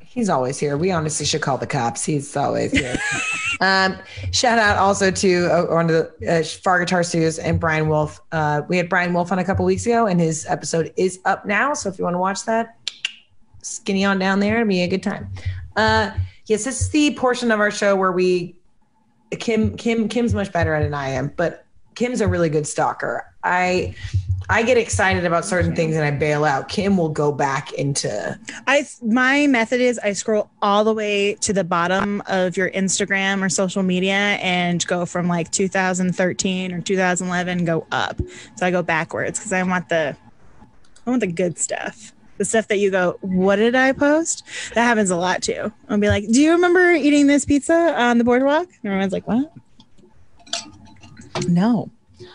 He's 0.00 0.28
always 0.28 0.58
here. 0.58 0.76
We 0.76 0.90
honestly 0.90 1.24
should 1.24 1.40
call 1.40 1.56
the 1.56 1.66
cops. 1.66 2.04
He's 2.04 2.36
always 2.36 2.72
here. 2.72 2.96
um, 3.60 3.96
shout 4.32 4.58
out 4.58 4.76
also 4.76 5.10
to 5.10 5.46
uh, 5.46 5.66
one 5.66 5.88
of 5.88 5.92
the 6.18 6.40
uh, 6.40 6.42
Far 6.42 6.80
Guitar 6.80 7.04
Studios 7.04 7.38
and 7.38 7.60
Brian 7.60 7.88
Wolf. 7.88 8.20
Uh, 8.32 8.62
we 8.68 8.76
had 8.76 8.88
Brian 8.88 9.14
Wolf 9.14 9.30
on 9.30 9.38
a 9.38 9.44
couple 9.44 9.64
weeks 9.64 9.86
ago, 9.86 10.06
and 10.06 10.20
his 10.20 10.46
episode 10.46 10.92
is 10.96 11.20
up 11.26 11.46
now. 11.46 11.74
So 11.74 11.88
if 11.88 11.96
you 11.96 12.04
want 12.04 12.14
to 12.14 12.18
watch 12.18 12.44
that, 12.46 12.76
skinny 13.62 14.04
on 14.04 14.18
down 14.18 14.40
there. 14.40 14.56
It'll 14.56 14.68
be 14.68 14.82
a 14.82 14.88
good 14.88 15.02
time. 15.02 15.30
Uh, 15.76 16.10
yes, 16.46 16.64
this 16.64 16.80
is 16.80 16.88
the 16.90 17.14
portion 17.14 17.52
of 17.52 17.60
our 17.60 17.70
show 17.70 17.94
where 17.94 18.12
we 18.12 18.56
Kim 19.38 19.76
Kim 19.76 20.08
Kim's 20.08 20.34
much 20.34 20.52
better 20.52 20.74
at 20.74 20.82
it 20.82 20.86
than 20.86 20.94
I 20.94 21.10
am, 21.10 21.32
but 21.36 21.66
Kim's 21.94 22.20
a 22.20 22.26
really 22.26 22.48
good 22.48 22.66
stalker. 22.66 23.29
I 23.42 23.94
I 24.48 24.64
get 24.64 24.76
excited 24.76 25.24
about 25.24 25.44
certain 25.44 25.76
things 25.76 25.94
and 25.94 26.04
I 26.04 26.10
bail 26.10 26.44
out. 26.44 26.68
Kim 26.68 26.96
will 26.96 27.08
go 27.08 27.30
back 27.30 27.72
into 27.74 28.38
I 28.66 28.84
my 29.00 29.46
method 29.46 29.80
is 29.80 29.98
I 30.00 30.12
scroll 30.12 30.50
all 30.60 30.82
the 30.82 30.92
way 30.92 31.34
to 31.34 31.52
the 31.52 31.62
bottom 31.62 32.20
of 32.26 32.56
your 32.56 32.68
Instagram 32.70 33.42
or 33.42 33.48
social 33.48 33.84
media 33.84 34.14
and 34.14 34.84
go 34.86 35.06
from 35.06 35.28
like 35.28 35.52
2013 35.52 36.72
or 36.72 36.80
2011 36.80 37.64
go 37.64 37.86
up. 37.92 38.20
So 38.56 38.66
I 38.66 38.72
go 38.72 38.82
backwards 38.82 39.38
because 39.38 39.52
I 39.52 39.62
want 39.62 39.88
the 39.88 40.16
I 41.06 41.10
want 41.10 41.20
the 41.20 41.28
good 41.28 41.58
stuff. 41.58 42.12
The 42.38 42.44
stuff 42.44 42.68
that 42.68 42.78
you 42.78 42.90
go, 42.90 43.18
what 43.20 43.56
did 43.56 43.74
I 43.74 43.92
post? 43.92 44.44
That 44.74 44.84
happens 44.84 45.10
a 45.10 45.16
lot 45.16 45.42
too. 45.42 45.72
I'll 45.88 45.98
be 45.98 46.08
like, 46.08 46.26
do 46.26 46.40
you 46.40 46.52
remember 46.52 46.90
eating 46.92 47.26
this 47.26 47.44
pizza 47.44 47.94
on 48.00 48.18
the 48.18 48.24
boardwalk? 48.24 48.66
And 48.66 48.90
everyone's 48.90 49.12
like, 49.12 49.28
what? 49.28 49.52
No. 51.46 51.90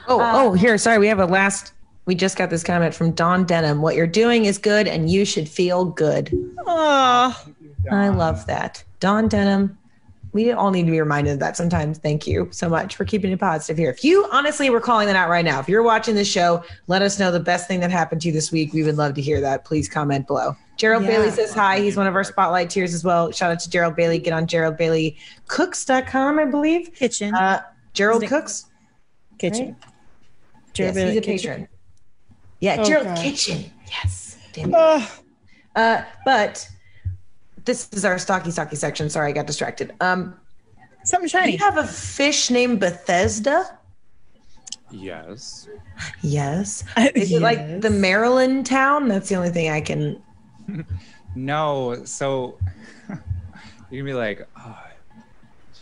Oh, 0.07 0.19
oh, 0.21 0.53
here, 0.53 0.77
sorry, 0.77 0.97
we 0.97 1.07
have 1.07 1.19
a 1.19 1.25
last 1.25 1.73
we 2.05 2.13
just 2.13 2.37
got 2.37 2.49
this 2.51 2.63
comment 2.63 2.93
from 2.93 3.11
Don 3.11 3.45
Denham. 3.45 3.81
What 3.81 3.95
you're 3.95 4.05
doing 4.05 4.45
is 4.45 4.57
good 4.59 4.87
and 4.87 5.09
you 5.09 5.25
should 5.25 5.49
feel 5.49 5.85
good. 5.85 6.31
Oh, 6.67 7.43
I 7.91 8.09
love 8.09 8.45
that. 8.47 8.83
Don 8.99 9.27
Denham. 9.27 9.77
We 10.31 10.51
all 10.51 10.69
need 10.69 10.83
to 10.85 10.91
be 10.91 10.99
reminded 10.99 11.31
of 11.33 11.39
that 11.39 11.55
sometimes. 11.55 11.97
Thank 11.97 12.27
you 12.27 12.49
so 12.51 12.67
much 12.67 12.97
for 12.97 13.05
keeping 13.05 13.31
it 13.31 13.39
positive 13.39 13.77
here. 13.77 13.89
If 13.89 14.03
you 14.03 14.27
honestly 14.33 14.69
were 14.69 14.81
calling 14.81 15.07
that 15.07 15.15
out 15.15 15.29
right 15.29 15.45
now, 15.45 15.61
if 15.61 15.69
you're 15.69 15.81
watching 15.81 16.13
this 16.13 16.27
show, 16.29 16.61
let 16.87 17.01
us 17.01 17.17
know 17.19 17.31
the 17.31 17.39
best 17.39 17.69
thing 17.69 17.79
that 17.79 17.89
happened 17.89 18.21
to 18.21 18.27
you 18.27 18.33
this 18.33 18.51
week. 18.51 18.73
We 18.73 18.83
would 18.83 18.97
love 18.97 19.13
to 19.13 19.21
hear 19.21 19.39
that. 19.39 19.63
Please 19.63 19.87
comment 19.87 20.27
below. 20.27 20.55
Gerald 20.75 21.03
Yeah. 21.03 21.11
Bailey 21.11 21.31
says 21.31 21.53
hi. 21.53 21.79
He's 21.79 21.95
one 21.95 22.05
of 22.05 22.15
our 22.15 22.23
spotlight 22.25 22.69
tiers 22.69 22.93
as 22.93 23.05
well. 23.05 23.31
Shout 23.31 23.49
out 23.49 23.61
to 23.61 23.69
Gerald 23.69 23.95
Bailey. 23.95 24.19
Get 24.19 24.33
on 24.33 24.45
geraldbaileycooks.com, 24.45 26.39
I 26.39 26.45
believe. 26.45 26.93
kitchen. 26.93 27.33
Uh, 27.33 27.61
Gerald 27.93 28.27
Cooks. 28.27 28.65
Kitchen. 29.37 29.75
Yes, 29.79 30.73
Gerald 30.73 30.95
he's 30.97 31.17
a 31.17 31.21
Kitchen. 31.21 31.51
patron. 31.51 31.67
Yeah, 32.59 32.77
Oh, 32.79 32.83
Gerald 32.85 33.05
God. 33.07 33.17
Kitchen. 33.17 33.71
Yes. 33.91 34.37
Damn 34.53 34.69
it. 34.69 34.75
Oh, 34.77 35.19
Uh, 35.75 36.03
but 36.25 36.67
this 37.65 37.89
is 37.91 38.05
our 38.05 38.17
stocky 38.17 38.51
stocky 38.51 38.75
section. 38.75 39.09
Sorry, 39.09 39.29
I 39.29 39.33
got 39.33 39.45
distracted. 39.47 39.93
Um, 40.01 40.35
something 41.03 41.27
do 41.27 41.31
shiny. 41.31 41.51
you 41.53 41.57
have 41.59 41.77
a 41.77 41.85
fish 41.87 42.49
named 42.49 42.79
Bethesda? 42.79 43.77
Yes. 44.91 45.67
Yes. 46.21 46.83
Is 47.15 47.31
it 47.31 47.41
like 47.41 47.81
the 47.81 47.89
Maryland 47.89 48.65
town? 48.65 49.07
That's 49.07 49.27
the 49.29 49.35
only 49.35 49.49
thing 49.49 49.69
I 49.71 49.81
can. 49.81 50.21
No, 51.37 52.01
so 52.05 52.57
you're 53.09 53.17
gonna 53.91 54.03
be 54.05 54.13
like, 54.13 54.47
oh, 54.57 54.77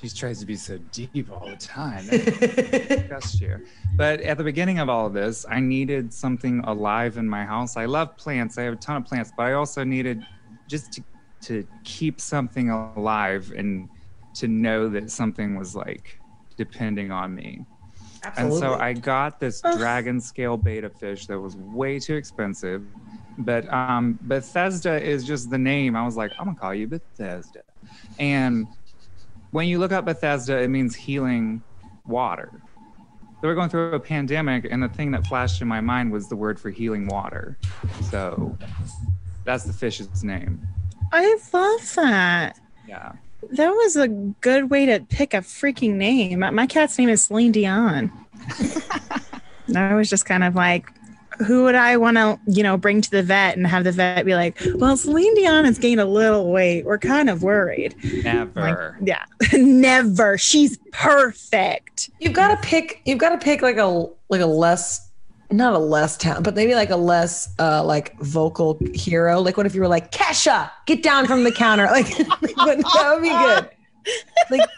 she 0.04 0.18
tries 0.18 0.40
to 0.40 0.46
be 0.46 0.56
so 0.56 0.78
deep 0.92 1.32
all 1.32 1.48
the 1.48 1.56
time. 1.56 2.06
That's 2.08 2.40
disgust 2.88 3.42
you. 3.42 3.66
But 3.96 4.20
at 4.22 4.38
the 4.38 4.44
beginning 4.44 4.80
of 4.80 4.90
all 4.90 5.06
of 5.06 5.14
this, 5.14 5.46
I 5.50 5.60
needed 5.60 6.14
something 6.14 6.60
alive 6.66 7.18
in 7.18 7.28
my 7.28 7.46
house. 7.46 7.78
I 7.78 7.86
love 7.86 8.18
plants. 8.18 8.58
I 8.58 8.64
have 8.64 8.74
a 8.74 8.78
ton 8.78 8.98
of 8.98 9.06
plants, 9.06 9.32
but 9.36 9.44
I 9.44 9.54
also 9.54 9.84
needed 9.84 10.26
just 10.68 10.92
to, 10.94 11.04
to 11.44 11.66
keep 11.86 12.20
something 12.20 12.70
alive 12.70 13.54
and 13.56 13.88
to 14.36 14.48
know 14.48 14.90
that 14.90 15.10
something 15.10 15.58
was 15.58 15.76
like 15.76 16.20
depending 16.58 17.12
on 17.12 17.34
me. 17.34 17.66
Absolutely. 18.24 18.56
And 18.56 18.60
so 18.60 18.74
I 18.82 18.94
got 18.94 19.40
this 19.40 19.62
dragon 19.62 20.20
scale 20.20 20.58
betta 20.58 20.90
fish 20.90 21.28
that 21.28 21.40
was 21.40 21.56
way 21.56 22.00
too 22.00 22.16
expensive. 22.16 22.84
But 23.38 23.72
um, 23.72 24.20
Bethesda 24.22 25.02
is 25.02 25.26
just 25.26 25.50
the 25.50 25.58
name. 25.58 25.96
I 25.96 26.06
was 26.06 26.16
like, 26.18 26.32
I'm 26.40 26.46
gonna 26.46 26.58
call 26.58 26.74
you 26.74 26.88
Bethesda. 26.88 27.62
And 28.20 28.68
when 29.54 29.68
you 29.68 29.78
look 29.80 29.92
up 29.92 30.04
Bethesda, 30.06 30.60
it 30.62 30.68
means 30.70 30.96
healing 30.96 31.62
water. 32.06 32.50
So 33.40 33.48
we're 33.48 33.56
going 33.56 33.70
through 33.70 33.94
a 33.94 34.00
pandemic, 34.00 34.66
and 34.70 34.82
the 34.82 34.90
thing 34.90 35.12
that 35.12 35.28
flashed 35.28 35.62
in 35.62 35.68
my 35.68 35.80
mind 35.80 36.12
was 36.12 36.28
the 36.28 36.36
word 36.36 36.60
for 36.60 36.70
healing 36.72 37.08
water. 37.08 37.58
So 38.10 38.58
that's 39.46 39.64
the 39.66 39.74
fish's 39.74 40.24
name. 40.24 40.68
I 41.12 41.38
love 41.54 41.96
that. 41.96 42.60
Yeah. 42.88 43.12
That 43.52 43.70
was 43.70 43.96
a 43.96 44.08
good 44.08 44.70
way 44.72 44.86
to 44.88 45.02
pick 45.02 45.34
a 45.34 45.38
freaking 45.38 45.94
name. 45.96 46.40
My- 46.40 46.50
My 46.50 46.66
cat's 46.66 46.98
name 46.98 47.10
is 47.10 47.26
Celine 47.26 47.52
Dion. 47.52 48.12
I 49.76 49.94
was 49.94 50.10
just 50.10 50.26
kind 50.26 50.44
of 50.44 50.56
like, 50.56 50.90
who 51.40 51.64
would 51.64 51.76
I 51.76 51.98
want 51.98 52.18
to, 52.18 52.40
you 52.48 52.64
know, 52.64 52.78
bring 52.78 53.02
to 53.02 53.12
the 53.12 53.24
vet 53.24 53.58
and 53.58 53.66
have 53.68 53.84
the 53.84 53.92
vet 53.92 54.26
be 54.26 54.36
like, 54.36 54.58
well, 54.76 54.96
Celine 54.98 55.34
Dion 55.36 55.66
has 55.66 55.78
gained 55.78 56.00
a 56.00 56.06
little 56.06 56.52
weight. 56.52 56.86
We're 56.86 56.98
kind 56.98 57.30
of 57.30 57.44
worried. 57.44 57.96
Never. 58.24 58.98
Like, 59.00 59.08
yeah, 59.08 59.26
never. 59.54 60.38
She's 60.38 60.78
perfect. 60.92 62.10
You've 62.20 62.34
got 62.34 62.50
to 62.50 62.68
pick. 62.68 63.02
You've 63.06 63.20
got 63.20 63.30
to 63.30 63.38
pick 63.38 63.62
like 63.62 63.78
a 63.78 64.08
like 64.30 64.42
a 64.42 64.46
less, 64.46 65.10
not 65.52 65.74
a 65.74 65.80
less 65.80 66.18
talent, 66.18 66.44
but 66.44 66.56
maybe 66.56 66.76
like 66.76 66.90
a 66.90 66.98
less 66.98 67.54
uh 67.60 67.84
like 67.84 68.18
vocal 68.20 68.78
hero. 68.94 69.40
Like 69.40 69.58
what 69.58 69.66
if 69.66 69.76
you 69.76 69.82
were 69.82 69.88
like 69.88 70.12
Kesha, 70.12 70.70
get 70.86 71.04
down 71.04 71.28
from 71.28 71.44
the 71.44 71.52
counter? 71.52 71.86
Like, 71.92 72.18
like, 72.58 72.80
that 72.80 73.12
would 73.14 73.24
be 73.24 73.30
good. 73.30 73.70
Like 74.52 74.70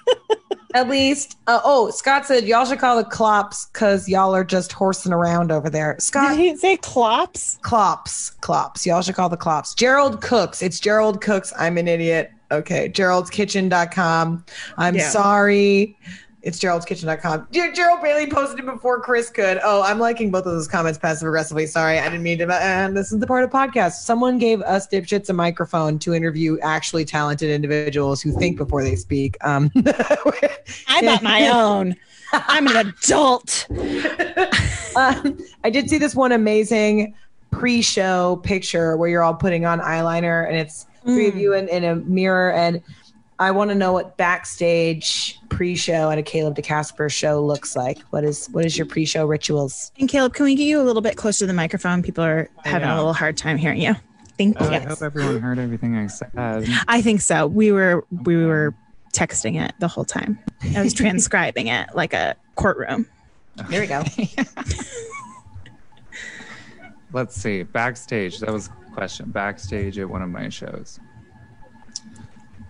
at 0.75 0.89
least. 0.89 1.37
Uh, 1.47 1.61
oh, 1.63 1.89
Scott 1.89 2.25
said 2.25 2.43
y'all 2.43 2.65
should 2.65 2.79
call 2.79 2.97
the 2.97 3.05
Clops 3.09 3.67
because 3.67 4.07
y'all 4.09 4.35
are 4.35 4.43
just 4.43 4.73
horsing 4.73 5.13
around 5.13 5.51
over 5.51 5.69
there. 5.69 5.93
Did 5.93 6.01
Scott, 6.03 6.37
he 6.37 6.55
say 6.57 6.77
clops? 6.77 7.57
Clops, 7.61 8.31
Clops. 8.41 8.85
Y'all 8.85 9.01
should 9.01 9.15
call 9.15 9.29
the 9.29 9.37
Clops. 9.37 9.73
Gerald 9.73 10.21
Cooks. 10.21 10.61
It's 10.61 10.79
Gerald 10.79 11.21
Cooks. 11.21 11.53
I'm 11.57 11.77
an 11.77 11.87
idiot. 11.87 12.31
Okay. 12.51 12.89
Gerald'sKitchen.com. 12.89 14.45
I'm 14.77 14.95
Yeah. 14.95 15.09
sorry. 15.09 15.97
It's 16.45 16.59
Gerald'sKitchen.com. 16.59 17.47
Dear 17.49 17.73
Gerald 17.73 18.03
Bailey 18.03 18.29
posted 18.29 18.59
it 18.59 18.65
before 18.67 19.01
Chris 19.01 19.31
could. 19.31 19.59
Oh, 19.63 19.81
I'm 19.81 19.97
liking 19.97 20.29
both 20.29 20.45
of 20.45 20.51
those 20.51 20.67
comments 20.67 20.99
passive 20.99 21.27
aggressively. 21.27 21.65
Sorry, 21.65 21.97
I 21.97 22.03
didn't 22.03 22.21
mean 22.21 22.37
to. 22.37 22.53
And 22.53 22.95
this 22.95 23.11
is 23.11 23.17
the 23.17 23.25
part 23.25 23.43
of 23.43 23.49
podcast. 23.49 23.93
Someone 23.93 24.37
gave 24.37 24.61
us 24.61 24.87
dipshits 24.87 25.27
a 25.27 25.33
microphone 25.33 25.97
to 25.99 26.13
interview 26.13 26.59
actually 26.61 27.03
talented 27.03 27.49
individuals 27.49 28.21
who 28.21 28.31
think 28.31 28.57
before 28.57 28.83
they 28.83 28.95
speak. 28.95 29.37
Um, 29.43 29.71
I 30.87 31.01
bought 31.01 31.23
my 31.23 31.49
own. 31.51 31.95
I'm 32.31 32.67
an 32.67 32.89
adult. 32.89 33.65
um, 34.95 35.39
I 35.63 35.71
did 35.71 35.89
see 35.89 35.97
this 35.97 36.13
one 36.13 36.31
amazing 36.31 37.15
pre-show 37.49 38.35
picture 38.43 38.97
where 38.97 39.09
you're 39.09 39.23
all 39.23 39.33
putting 39.33 39.65
on 39.65 39.79
eyeliner 39.79 40.47
and 40.47 40.55
it's 40.55 40.85
three 41.05 41.27
of 41.27 41.35
you 41.35 41.53
in, 41.53 41.67
in 41.69 41.83
a 41.83 41.95
mirror 41.95 42.51
and 42.51 42.83
I 43.37 43.51
want 43.51 43.69
to 43.69 43.75
know 43.75 43.91
what 43.91 44.15
backstage 44.15 45.39
pre-show 45.49 46.09
at 46.09 46.17
a 46.17 46.23
Caleb 46.23 46.55
DeCasper 46.55 47.11
show 47.11 47.43
looks 47.43 47.75
like. 47.75 47.99
What 48.11 48.23
is 48.23 48.47
what 48.47 48.65
is 48.65 48.77
your 48.77 48.85
pre-show 48.87 49.25
rituals? 49.25 49.91
And 49.99 50.07
Caleb, 50.07 50.33
can 50.33 50.45
we 50.45 50.55
get 50.55 50.63
you 50.63 50.81
a 50.81 50.83
little 50.83 51.01
bit 51.01 51.17
closer 51.17 51.39
to 51.39 51.47
the 51.47 51.53
microphone? 51.53 52.01
People 52.01 52.23
are 52.23 52.49
oh, 52.57 52.61
having 52.63 52.87
a 52.87 52.95
little 52.95 53.13
hard 53.13 53.35
time 53.35 53.57
hearing 53.57 53.81
you. 53.81 53.93
Thank 54.37 54.57
Oh, 54.59 54.65
you. 54.69 54.77
I 54.77 54.79
hope 54.79 55.01
everyone 55.01 55.39
heard 55.41 55.59
everything 55.59 55.97
I 55.97 56.07
said. 56.07 56.31
I 56.87 57.01
think 57.01 57.21
so. 57.21 57.47
We 57.47 57.71
were 57.71 58.05
we 58.23 58.45
were 58.45 58.73
texting 59.13 59.61
it 59.61 59.73
the 59.79 59.87
whole 59.87 60.05
time. 60.05 60.39
I 60.75 60.81
was 60.81 60.93
transcribing 61.01 61.67
it 61.67 61.89
like 61.93 62.13
a 62.13 62.35
courtroom. 62.55 63.05
There 63.69 63.81
we 63.81 63.87
go. 63.87 64.03
Let's 67.13 67.35
see. 67.35 67.63
Backstage. 67.63 68.39
That 68.39 68.51
was 68.51 68.67
a 68.67 68.93
question. 68.93 69.31
Backstage 69.31 69.97
at 69.99 70.09
one 70.09 70.21
of 70.21 70.29
my 70.29 70.49
shows. 70.49 70.99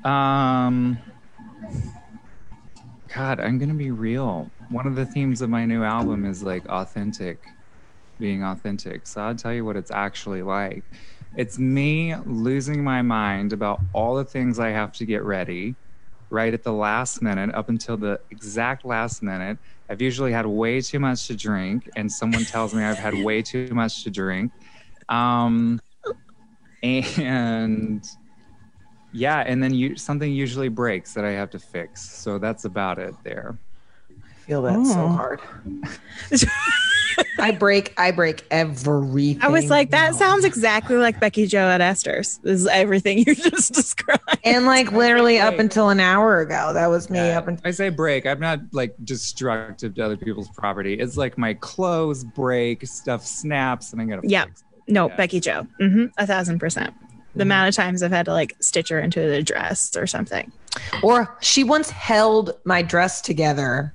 Um 0.06 1.00
God, 3.14 3.40
I'm 3.40 3.58
gonna 3.60 3.74
be 3.74 3.92
real. 3.92 4.52
One 4.70 4.88
of 4.88 4.96
the 4.96 5.06
themes 5.06 5.42
of 5.42 5.50
my 5.50 5.66
new 5.66 5.84
album 5.84 6.26
is 6.26 6.44
like 6.44 6.66
authentic, 6.68 7.40
being 8.20 8.44
authentic. 8.44 9.08
So 9.08 9.22
I'll 9.22 9.36
tell 9.36 9.54
you 9.54 9.66
what 9.66 9.78
it's 9.78 9.92
actually 9.92 10.44
like. 10.44 10.84
It's 11.36 11.58
me 11.60 12.16
losing 12.26 12.84
my 12.84 13.02
mind 13.02 13.54
about 13.54 13.80
all 13.94 14.16
the 14.16 14.26
things 14.26 14.60
I 14.60 14.70
have 14.70 14.92
to 14.94 15.06
get 15.06 15.24
ready 15.24 15.76
right 16.30 16.54
at 16.54 16.64
the 16.64 16.74
last 16.74 17.22
minute 17.22 17.54
up 17.56 17.70
until 17.70 17.98
the 17.98 18.20
exact 18.32 18.86
last 18.86 19.24
minute. 19.24 19.58
I've 19.90 20.02
usually 20.02 20.32
had 20.34 20.46
way 20.46 20.82
too 20.82 21.00
much 21.00 21.28
to 21.28 21.36
drink, 21.36 21.90
and 21.96 22.12
someone 22.12 22.46
tells 22.46 22.74
me 22.74 22.84
I've 22.84 22.98
had 22.98 23.14
way 23.16 23.42
too 23.42 23.70
much 23.72 24.04
to 24.04 24.12
drink. 24.12 24.52
Um, 25.10 25.80
and 26.84 28.04
yeah, 29.16 29.40
and 29.46 29.64
then 29.64 29.74
you 29.74 29.96
something 29.96 30.32
usually 30.32 30.68
breaks 30.70 31.14
that 31.14 31.26
I 31.26 31.32
have 31.32 31.50
to 31.52 31.60
fix. 31.60 32.02
So 32.02 32.38
that's 32.38 32.66
about 32.66 33.00
it 33.00 33.16
there. 33.24 33.58
I 34.12 34.34
feel 34.48 34.62
that 34.64 34.86
so 34.86 34.94
Oh. 35.02 35.08
hard. 35.08 35.40
I 37.40 37.52
break. 37.52 37.94
I 37.98 38.12
break 38.12 38.44
everything. 38.52 39.42
I 39.42 39.48
was 39.50 39.70
like, 39.70 39.92
that 39.92 40.12
No. 40.14 40.18
sounds 40.18 40.46
exactly 40.46 40.98
like 40.98 41.20
Becky 41.20 41.48
Jo 41.48 41.60
at 41.60 41.80
Esther's. 41.82 42.38
This 42.40 42.62
is 42.62 42.68
everything 42.68 43.20
you 43.20 43.36
just 43.36 43.74
described. 43.74 44.22
And 44.44 44.66
like 44.66 44.92
literally 44.92 45.40
up 45.40 45.58
until 45.60 45.90
an 45.90 46.00
hour 46.00 46.42
ago, 46.42 46.72
that 46.74 46.88
was 46.88 47.10
me 47.10 47.20
Yeah, 47.20 47.38
up 47.38 47.48
until. 47.48 47.68
I 47.68 47.72
say 47.72 47.90
break. 47.90 48.26
I'm 48.26 48.40
not 48.40 48.60
like 48.72 48.94
destructive 49.04 49.96
to 49.96 50.06
other 50.06 50.18
people's 50.18 50.50
property. 50.50 50.96
It's 50.96 51.18
like 51.18 51.38
my 51.38 51.54
clothes 51.56 52.24
break, 52.24 52.86
stuff 52.88 53.26
snaps, 53.26 53.94
and 53.94 54.02
I 54.02 54.06
gotta 54.06 54.28
Yeah. 54.28 54.46
fix 54.46 54.62
it. 54.88 54.92
No, 54.94 55.08
Yeah. 55.10 55.16
Becky 55.16 55.40
Jo. 55.40 55.68
hmm 55.80 56.06
a 56.18 56.28
thousand 56.28 56.60
percent. 56.60 56.94
The 57.36 57.42
mm-hmm. 57.42 57.52
amount 57.52 57.70
of 57.70 57.76
times 57.76 58.02
I've 58.02 58.12
had 58.12 58.26
to 58.26 58.34
like 58.34 58.56
stitch 58.60 58.90
her 58.90 59.00
into 59.00 59.20
the 59.20 59.44
dress 59.44 59.96
or 59.96 60.08
something. 60.08 60.52
Or 61.04 61.36
she 61.42 61.64
once 61.64 61.90
held 61.90 62.58
my 62.64 62.82
dress 62.82 63.22
together 63.22 63.94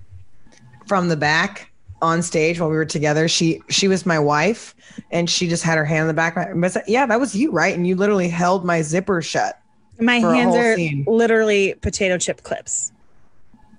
from 0.87 1.09
the 1.09 1.17
back 1.17 1.71
on 2.03 2.23
stage 2.23 2.61
while 2.61 2.71
we 2.71 2.77
were 2.77 2.85
together. 2.85 3.29
She 3.29 3.63
she 3.69 3.89
was 3.89 4.07
my 4.07 4.19
wife, 4.19 4.75
and 5.11 5.29
she 5.29 5.49
just 5.49 5.63
had 5.63 5.79
her 5.79 5.85
hand 5.85 6.03
in 6.03 6.09
the 6.09 6.15
back. 6.15 6.37
of 6.37 6.57
my- 6.57 6.69
but 6.69 6.89
Yeah, 6.89 7.07
that 7.07 7.21
was 7.21 7.35
you, 7.35 7.51
right? 7.51 7.75
And 7.75 7.87
you 7.87 7.97
literally 7.97 8.29
held 8.29 8.65
my 8.65 8.83
zipper 8.83 9.23
shut. 9.23 9.59
My 9.99 10.19
hands 10.19 10.57
are 10.57 10.77
scene. 10.77 11.05
literally 11.07 11.75
potato 11.81 12.17
chip 12.17 12.43
clips. 12.43 12.93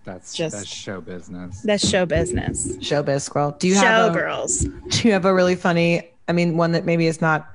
That's 0.03 0.33
Just- 0.33 0.55
that's 0.55 0.67
show 0.67 1.01
business. 1.01 1.61
That's 1.61 1.87
show 1.87 2.05
business. 2.05 2.77
Showbiz 2.77 3.21
squirrel. 3.21 3.51
Do 3.51 3.67
you 3.67 3.75
show 3.75 3.81
have 3.81 4.15
a, 4.15 4.17
girls. 4.17 4.59
do 4.89 5.07
you 5.07 5.13
have 5.13 5.25
a 5.25 5.33
really 5.33 5.55
funny? 5.55 6.10
I 6.27 6.33
mean, 6.33 6.57
one 6.57 6.71
that 6.71 6.85
maybe 6.85 7.07
is 7.07 7.21
not 7.21 7.49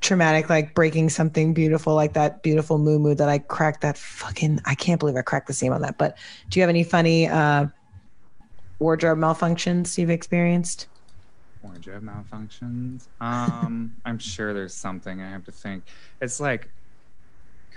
traumatic, 0.00 0.48
like 0.48 0.74
breaking 0.74 1.10
something 1.10 1.54
beautiful, 1.54 1.94
like 1.94 2.12
that 2.14 2.42
beautiful 2.42 2.78
muumuu 2.78 3.16
that 3.16 3.28
I 3.28 3.38
cracked 3.38 3.82
that 3.82 3.98
fucking. 3.98 4.60
I 4.64 4.74
can't 4.74 4.98
believe 4.98 5.16
I 5.16 5.22
cracked 5.22 5.46
the 5.46 5.52
seam 5.52 5.72
on 5.72 5.82
that. 5.82 5.98
But 5.98 6.18
do 6.48 6.58
you 6.58 6.62
have 6.62 6.70
any 6.70 6.84
funny 6.84 7.28
uh, 7.28 7.66
wardrobe 8.78 9.18
malfunctions 9.18 9.96
you've 9.98 10.10
experienced? 10.10 10.88
Wardrobe 11.62 12.02
malfunctions. 12.02 13.08
Um, 13.20 13.92
I'm 14.04 14.18
sure 14.18 14.54
there's 14.54 14.74
something 14.74 15.20
I 15.20 15.30
have 15.30 15.44
to 15.44 15.52
think. 15.52 15.84
It's 16.20 16.40
like, 16.40 16.68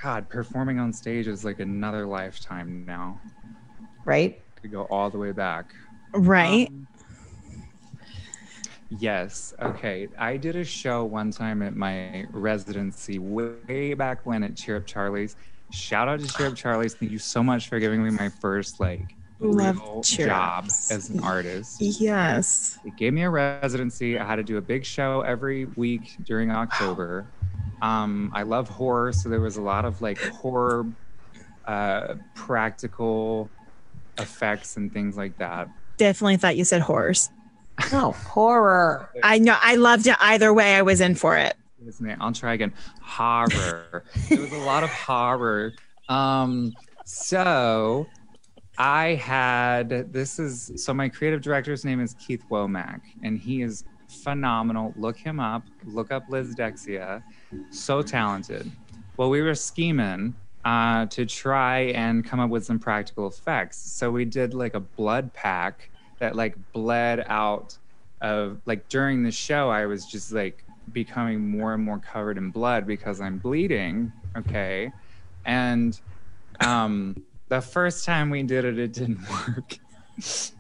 God, 0.02 0.30
performing 0.30 0.80
on 0.80 0.94
stage 0.94 1.28
is 1.28 1.44
like 1.44 1.60
another 1.60 2.06
lifetime 2.06 2.86
now. 2.86 3.20
Right? 4.06 4.42
Could 4.62 4.72
go 4.72 4.84
all 4.84 5.10
the 5.10 5.18
way 5.18 5.32
back. 5.32 5.74
Right. 6.14 6.68
Um, 6.70 6.88
yes. 8.98 9.54
Okay. 9.62 10.08
I 10.18 10.38
did 10.38 10.56
a 10.56 10.64
show 10.64 11.04
one 11.06 11.32
time 11.32 11.62
at 11.62 11.76
my 11.76 12.26
residency 12.32 13.20
way 13.20 13.94
back 13.94 14.26
when 14.26 14.44
at 14.44 14.56
Cheer 14.56 14.78
Up 14.78 14.86
Charlie's. 14.86 15.36
Shout 15.72 16.08
out 16.08 16.20
to 16.20 16.28
Cheer 16.28 16.48
Up 16.48 16.56
Charlie's. 16.56 16.96
Thank 16.96 17.12
you 17.12 17.20
so 17.20 17.44
much 17.44 17.70
for 17.70 17.80
giving 17.80 18.04
me 18.04 18.10
my 18.10 18.30
first 18.30 18.80
like 18.80 19.16
Love 19.42 20.04
job 20.04 20.66
as 20.66 21.10
an 21.10 21.22
artist. 21.22 21.80
yes. 21.80 22.78
It 22.84 22.98
gave 22.98 23.14
me 23.14 23.24
a 23.24 23.30
residency. 23.30 24.20
I 24.20 24.26
had 24.26 24.36
to 24.36 24.44
do 24.44 24.58
a 24.58 24.62
big 24.62 24.84
show 24.84 25.22
every 25.22 25.66
week 25.66 26.18
during 26.24 26.52
October. 26.52 27.26
Um, 27.82 28.32
I 28.36 28.44
love 28.44 28.68
horror, 28.68 29.14
so 29.14 29.30
there 29.30 29.40
was 29.40 29.56
a 29.56 29.62
lot 29.62 29.86
of 29.86 30.02
like 30.02 30.20
horror 30.20 30.86
uh, 31.66 32.16
practical 32.36 33.50
effects 34.18 34.76
and 34.76 34.92
things 34.92 35.16
like 35.16 35.38
that. 35.38 35.70
Definitely 35.96 36.38
thought 36.38 36.58
you 36.58 36.66
said 36.66 36.82
horrors. 36.82 37.30
Oh, 37.92 38.12
horror. 38.12 39.10
I 39.24 39.40
know. 39.40 39.58
I 39.60 39.76
loved 39.76 40.08
it 40.08 40.16
either 40.20 40.54
way. 40.54 40.76
I 40.76 40.82
was 40.82 41.02
in 41.02 41.16
for 41.16 41.38
it. 41.38 41.56
Isn't 41.86 42.10
it? 42.10 42.18
I'll 42.20 42.34
try 42.34 42.54
again. 42.54 42.74
Horror. 43.02 44.04
there 44.30 44.40
was 44.40 44.52
a 44.52 44.58
lot 44.58 44.84
of 44.84 44.90
horror. 44.90 45.74
Um, 46.08 46.74
so 47.06 48.08
I 48.78 49.16
had 49.16 49.90
this 50.14 50.40
is 50.40 50.72
so 50.76 50.94
my 50.94 51.10
creative 51.10 51.42
director's 51.42 51.86
name 51.86 52.00
is 52.02 52.16
Keith 52.16 52.44
Womack, 52.50 53.02
and 53.24 53.38
he 53.38 53.62
is 53.62 53.84
phenomenal. 54.08 54.94
Look 54.96 55.18
him 55.18 55.40
up. 55.40 55.64
Look 55.86 56.12
up 56.12 56.24
Liz 56.30 56.56
Dexia. 56.56 57.24
So 57.72 58.02
talented. 58.02 58.72
Well, 59.18 59.30
we 59.30 59.42
were 59.42 59.56
scheming 59.56 60.36
uh, 60.66 61.06
to 61.08 61.26
try 61.26 61.80
and 61.96 62.26
come 62.26 62.40
up 62.40 62.50
with 62.50 62.66
some 62.66 62.80
practical 62.80 63.28
effects. 63.28 63.78
So 63.78 64.12
we 64.12 64.26
did 64.26 64.54
like 64.54 64.76
a 64.76 64.80
blood 64.80 65.34
pack 65.34 65.90
that 66.20 66.36
like 66.36 66.56
bled 66.74 67.24
out 67.28 67.78
of 68.22 68.62
like 68.66 68.88
during 68.90 69.24
the 69.24 69.32
show. 69.32 69.70
I 69.70 69.86
was 69.86 70.06
just 70.06 70.32
like 70.32 70.64
becoming 70.92 71.50
more 71.50 71.74
and 71.74 71.84
more 71.84 72.00
covered 72.00 72.38
in 72.38 72.52
blood 72.52 72.86
because 72.86 73.22
I'm 73.22 73.38
bleeding. 73.38 74.12
Okay, 74.38 74.92
and 75.46 76.00
um, 76.60 77.16
the 77.48 77.62
first 77.62 78.06
time 78.06 78.30
we 78.30 78.44
did 78.44 78.66
it, 78.66 78.78
it 78.78 78.94
didn't 78.94 79.20
work, 79.48 79.78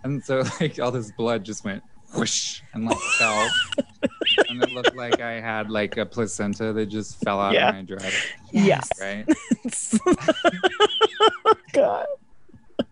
and 0.03 0.23
so 0.23 0.43
like 0.59 0.79
all 0.79 0.91
this 0.91 1.11
blood 1.11 1.43
just 1.43 1.63
went 1.65 1.83
whoosh 2.15 2.61
and 2.73 2.85
like 2.85 2.97
fell. 3.17 3.49
And 4.47 4.63
it 4.63 4.71
looked 4.71 4.95
like 4.95 5.19
I 5.21 5.33
had 5.39 5.69
like 5.69 5.97
a 5.97 6.05
placenta 6.07 6.73
that 6.73 6.87
just 6.87 7.17
fell 7.23 7.39
out 7.39 7.53
Yeah. 7.53 7.69
of 7.69 7.75
my 7.75 7.81
dress, 7.83 8.13
Yes. 8.51 8.89
right? 8.99 9.25
God. 11.73 12.05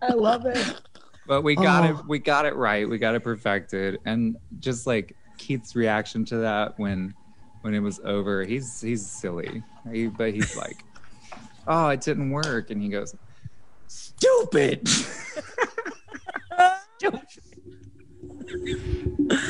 I 0.01 0.13
love 0.13 0.45
it. 0.45 0.79
But 1.27 1.41
we 1.43 1.55
got 1.55 1.83
Oh. 1.83 1.99
it. 1.99 2.05
We 2.07 2.19
got 2.19 2.45
it 2.45 2.55
right. 2.55 2.87
We 2.89 2.97
got 2.97 3.13
it 3.15 3.23
perfected. 3.23 3.99
And 4.05 4.37
just 4.59 4.87
like 4.87 5.15
Keith's 5.37 5.75
reaction 5.75 6.23
to 6.25 6.37
that 6.37 6.79
when 6.79 7.13
when 7.61 7.73
it 7.73 7.79
was 7.79 7.99
over, 8.03 8.43
he's 8.45 8.79
he's 8.81 9.05
silly. 9.05 9.61
He, 9.91 10.07
but 10.07 10.33
he's 10.33 10.55
like, 10.55 10.77
"Oh, 11.67 11.89
it 11.89 12.01
didn't 12.01 12.31
work," 12.31 12.69
and 12.71 12.81
he 12.81 12.87
goes, 12.89 13.13
"Stupid." 13.87 14.87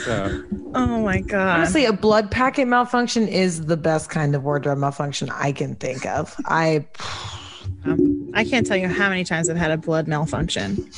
so 0.06 0.44
Oh 0.74 1.02
my 1.04 1.22
God. 1.22 1.58
Honestly, 1.60 1.86
a 1.86 1.94
blood 1.94 2.32
packet 2.32 2.68
malfunction 2.68 3.28
is 3.28 3.66
the 3.66 3.78
best 3.78 4.10
kind 4.10 4.36
of 4.36 4.44
wardrobe 4.44 4.78
malfunction 4.80 5.30
I 5.30 5.52
can 5.52 5.76
think 5.76 6.06
of. 6.06 6.36
I, 6.46 6.88
Um, 7.86 8.32
I 8.34 8.44
can't 8.44 8.66
tell 8.66 8.76
you 8.78 8.88
how 8.88 9.08
many 9.10 9.24
times 9.24 9.50
I've 9.50 9.58
had 9.58 9.72
a 9.72 9.78
blood 9.78 10.08
malfunction. 10.08 10.90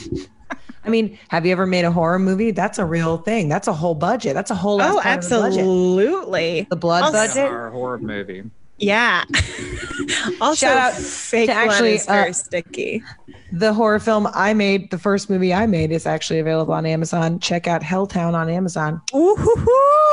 I 0.89 0.91
mean, 0.91 1.19
have 1.27 1.45
you 1.45 1.51
ever 1.51 1.67
made 1.67 1.85
a 1.85 1.91
horror 1.91 2.17
movie? 2.17 2.49
That's 2.49 2.79
a 2.79 2.85
real 2.85 3.17
thing. 3.17 3.47
That's 3.47 3.67
a 3.67 3.73
whole 3.73 3.93
budget. 3.93 4.33
That's 4.33 4.49
a 4.49 4.55
whole. 4.55 4.81
Oh, 4.81 4.99
that's 5.03 5.03
part 5.03 5.17
of 5.17 5.23
the 5.29 5.35
budget. 5.37 5.59
absolutely. 5.59 6.67
The 6.69 6.75
blood 6.75 7.03
Also- 7.03 7.19
it's 7.21 7.33
budget. 7.35 7.49
horror, 7.51 7.69
horror 7.69 7.97
movie. 7.99 8.43
Yeah. 8.79 9.25
also, 10.41 10.67
Shout 10.67 10.77
out 10.77 10.93
fake 10.93 11.49
actually, 11.49 11.95
is 11.95 12.05
very 12.05 12.29
uh, 12.29 12.33
sticky. 12.33 13.03
The 13.51 13.73
horror 13.73 13.99
film 13.99 14.27
I 14.33 14.53
made, 14.53 14.91
the 14.91 14.97
first 14.99 15.29
movie 15.29 15.53
I 15.53 15.65
made, 15.65 15.91
is 15.91 16.05
actually 16.05 16.39
available 16.39 16.73
on 16.73 16.85
Amazon. 16.85 17.39
Check 17.39 17.67
out 17.67 17.81
Helltown 17.81 18.33
on 18.33 18.47
Amazon. 18.49 19.01
Ooh. 19.15 19.35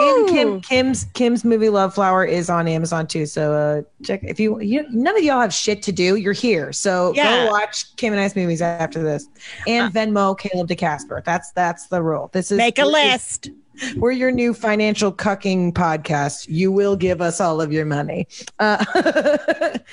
And 0.00 0.28
Kim 0.28 0.60
Kim's 0.60 1.04
Kim's 1.14 1.44
movie 1.44 1.68
Love 1.68 1.94
Flower 1.94 2.24
is 2.24 2.48
on 2.50 2.66
Amazon 2.66 3.06
too. 3.06 3.26
So 3.26 3.52
uh, 3.52 3.82
check 4.04 4.20
if 4.24 4.40
you, 4.40 4.60
you 4.60 4.86
none 4.90 5.16
of 5.16 5.22
y'all 5.22 5.40
have 5.40 5.52
shit 5.54 5.82
to 5.84 5.92
do. 5.92 6.16
You're 6.16 6.32
here, 6.32 6.72
so 6.72 7.12
Yeah. 7.14 7.46
go 7.46 7.52
watch 7.52 7.94
Kim 7.96 8.12
and 8.12 8.20
I's 8.20 8.34
movies 8.36 8.62
after 8.62 9.02
this, 9.02 9.28
and 9.66 9.92
Venmo 9.92 10.38
Caleb 10.38 10.68
DeCasper. 10.68 11.22
That's 11.24 11.52
that's 11.52 11.86
the 11.88 12.02
rule. 12.02 12.30
This 12.32 12.50
is 12.50 12.58
Make 12.58 12.78
a 12.78 12.82
this 12.82 12.88
is- 12.88 12.92
list. 12.92 13.50
We're 13.96 14.12
your 14.12 14.30
new 14.30 14.54
financial 14.54 15.12
cucking 15.12 15.72
podcast. 15.72 16.46
You 16.48 16.72
will 16.72 16.96
give 16.96 17.20
us 17.20 17.40
all 17.40 17.60
of 17.60 17.72
your 17.72 17.84
money. 17.84 18.26
Uh, 18.58 18.84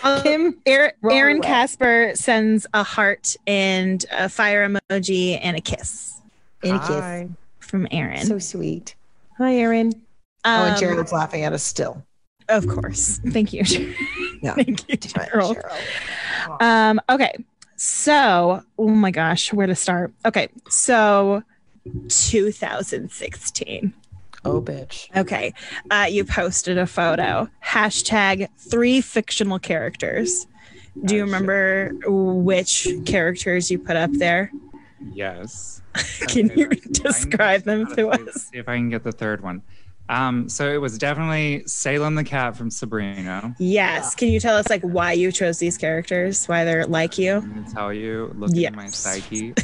Kim, 0.23 0.57
Aaron, 0.65 0.91
Aaron. 1.11 1.41
Casper 1.41 2.11
sends 2.15 2.65
a 2.73 2.83
heart 2.83 3.35
and 3.47 4.05
a 4.11 4.29
fire 4.29 4.67
emoji 4.69 5.39
and 5.41 5.57
a 5.57 5.61
kiss 5.61 6.21
kiss. 6.61 6.71
Hi. 6.71 7.29
from 7.59 7.87
Aaron. 7.91 8.25
So 8.25 8.39
sweet. 8.39 8.95
Hi, 9.37 9.55
Aaron. 9.55 9.91
oh, 10.45 10.65
and 10.65 10.73
Um, 10.75 10.79
Jared's 10.79 11.11
laughing 11.11 11.43
at 11.43 11.53
us 11.53 11.63
still. 11.63 12.05
Of 12.49 12.67
course. 12.67 13.19
Thank 13.29 13.53
you. 13.53 13.63
Yeah. 14.43 14.55
Thank 14.55 14.89
you, 14.89 14.97
Gerald. 14.97 15.57
Um, 16.59 16.99
okay. 17.09 17.33
So, 17.77 18.61
oh 18.77 18.89
my 18.89 19.09
gosh, 19.09 19.53
where 19.53 19.67
to 19.67 19.73
start? 19.75 20.11
Okay. 20.25 20.49
So, 20.69 21.43
2016. 22.09 23.93
Oh, 24.45 24.61
bitch. 24.61 25.07
Okay. 25.15 25.53
Uh, 25.89 26.05
you 26.09 26.25
posted 26.25 26.77
a 26.77 26.85
photo. 26.85 27.47
Hashtag 27.65 28.47
three 28.57 28.99
fictional 29.01 29.57
characters. 29.59 30.47
Do 31.05 31.15
you 31.15 31.21
Oh, 31.21 31.25
remember 31.25 31.91
which 32.07 32.87
characters 33.05 33.71
you 33.71 33.79
put 33.79 33.95
up 33.95 34.11
there? 34.13 34.51
Yes. 35.13 35.81
Can 36.27 36.51
Okay, 36.51 36.61
you 36.61 36.67
let's 36.69 36.81
see 36.81 36.81
if 36.81 36.81
I 36.81 36.81
can- 36.81 36.91
describe 37.03 37.61
them 37.63 37.87
to 37.87 37.95
see- 37.95 38.03
us? 38.03 38.33
See 38.51 38.57
if 38.57 38.67
I 38.67 38.75
can 38.75 38.89
get 38.89 39.03
the 39.03 39.11
third 39.11 39.41
one. 39.41 39.61
Um, 40.09 40.49
so 40.49 40.69
it 40.71 40.77
was 40.81 40.97
definitely 40.97 41.63
Salem 41.65 42.15
the 42.15 42.23
cat 42.25 42.57
from 42.57 42.69
Sabrina. 42.69 43.55
Yes. 43.59 44.13
Can 44.15 44.27
you 44.29 44.39
tell 44.39 44.57
us 44.57 44.69
like 44.69 44.81
why 44.81 45.13
you 45.13 45.31
chose 45.31 45.59
these 45.59 45.77
characters? 45.77 46.45
Why 46.47 46.65
they're 46.65 46.85
like 46.85 47.17
you? 47.17 47.35
I'm 47.37 47.53
gonna 47.63 47.69
tell 47.73 47.93
you, 47.93 48.31
look 48.35 48.55
at 48.57 48.73
my 48.75 48.87
psyche. 48.87 49.53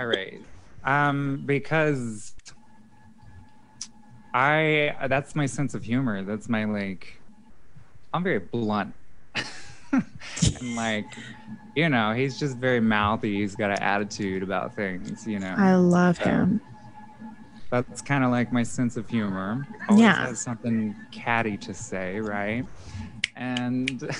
All 0.00 0.06
right. 0.06 0.40
Um, 0.82 1.42
because 1.44 2.32
I 4.32 4.96
that's 5.08 5.34
my 5.36 5.44
sense 5.44 5.74
of 5.74 5.84
humor. 5.84 6.22
That's 6.22 6.48
my 6.48 6.64
like 6.64 7.20
I'm 8.14 8.22
very 8.22 8.38
blunt. 8.38 8.94
and 9.92 10.74
like, 10.74 11.04
you 11.76 11.90
know, 11.90 12.12
he's 12.14 12.38
just 12.38 12.56
very 12.56 12.80
mouthy. 12.80 13.40
He's 13.40 13.54
got 13.54 13.72
an 13.72 13.82
attitude 13.82 14.42
about 14.42 14.74
things, 14.74 15.26
you 15.26 15.38
know. 15.38 15.54
I 15.58 15.74
love 15.74 16.16
So- 16.16 16.24
him. 16.24 16.60
That's 17.70 18.00
kind 18.02 18.24
of 18.24 18.30
like 18.32 18.52
my 18.52 18.62
sense 18.64 18.96
of 18.96 19.08
humor. 19.08 19.64
Always 19.88 20.02
Yeah. 20.02 20.26
has 20.26 20.40
something 20.40 20.96
catty 21.12 21.56
to 21.58 21.72
say, 21.74 22.18
right? 22.18 22.66
And 23.36 24.00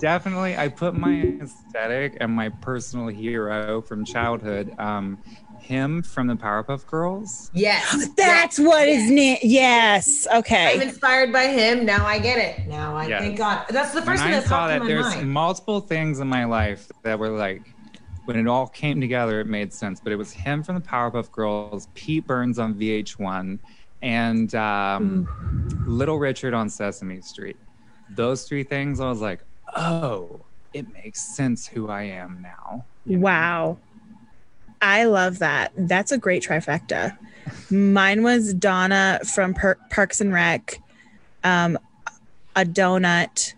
definitely, 0.00 0.56
I 0.56 0.68
put 0.68 0.94
my 0.94 1.34
aesthetic 1.42 2.16
and 2.20 2.32
my 2.32 2.48
personal 2.48 3.08
hero 3.08 3.82
from 3.82 4.04
childhood, 4.04 4.72
um, 4.78 5.18
him 5.58 6.02
from 6.02 6.26
the 6.26 6.34
Powerpuff 6.34 6.86
Girls. 6.86 7.50
Yes. 7.52 8.08
That's 8.16 8.58
what 8.58 8.88
his 8.88 9.10
name. 9.10 9.38
Yes. 9.42 10.26
I'm 10.30 10.38
Okay. 10.38 10.82
inspired 10.82 11.32
by 11.32 11.44
him. 11.48 11.84
Now 11.84 12.06
I 12.06 12.18
get 12.18 12.38
it. 12.38 12.66
Now 12.66 12.96
I 12.96 13.06
Yes. 13.06 13.22
thank 13.22 13.38
God. 13.38 13.66
That's 13.68 13.92
the 13.92 14.00
When 14.00 14.06
first 14.06 14.22
thing 14.24 14.32
I 14.34 14.40
that 14.40 14.44
saw 14.48 14.66
popped 14.68 14.80
that, 14.80 14.86
there's 14.86 15.04
mind. 15.16 15.30
multiple 15.30 15.80
things 15.80 16.18
in 16.20 16.28
my 16.28 16.44
life 16.44 16.90
that 17.04 17.18
were 17.18 17.28
like, 17.28 17.62
when 18.24 18.36
it 18.38 18.46
all 18.48 18.66
came 18.68 19.00
together, 19.00 19.40
it 19.40 19.46
made 19.46 19.72
sense. 19.72 20.00
But 20.00 20.12
it 20.12 20.16
was 20.16 20.32
him 20.32 20.62
from 20.62 20.76
the 20.76 20.80
Powerpuff 20.80 21.30
Girls, 21.30 21.88
Pete 21.94 22.26
Burns 22.26 22.58
on 22.58 22.74
VH1, 22.74 23.58
and 24.02 24.54
um, 24.54 25.28
Little 25.86 26.18
Richard 26.18 26.54
on 26.54 26.68
Sesame 26.68 27.20
Street. 27.20 27.56
Those 28.14 28.44
three 28.44 28.64
things, 28.64 29.00
I 29.00 29.08
was 29.08 29.20
like, 29.20 29.40
oh, 29.76 30.40
it 30.72 30.92
makes 30.92 31.20
sense 31.20 31.66
who 31.66 31.88
I 31.88 32.02
am 32.02 32.40
now. 32.42 32.84
you 33.06 33.16
know? 33.16 33.24
Wow. 33.24 33.78
I 34.82 35.04
love 35.04 35.40
that. 35.40 35.72
That's 35.76 36.10
a 36.10 36.18
great 36.18 36.42
trifecta. 36.42 37.16
Mine 37.70 38.22
was 38.22 38.54
Donna 38.54 39.20
from 39.24 39.54
per- 39.54 39.78
Parks 39.90 40.20
and 40.20 40.32
Rec, 40.32 40.80
um, 41.44 41.78
a 42.56 42.64
donut, 42.64 43.54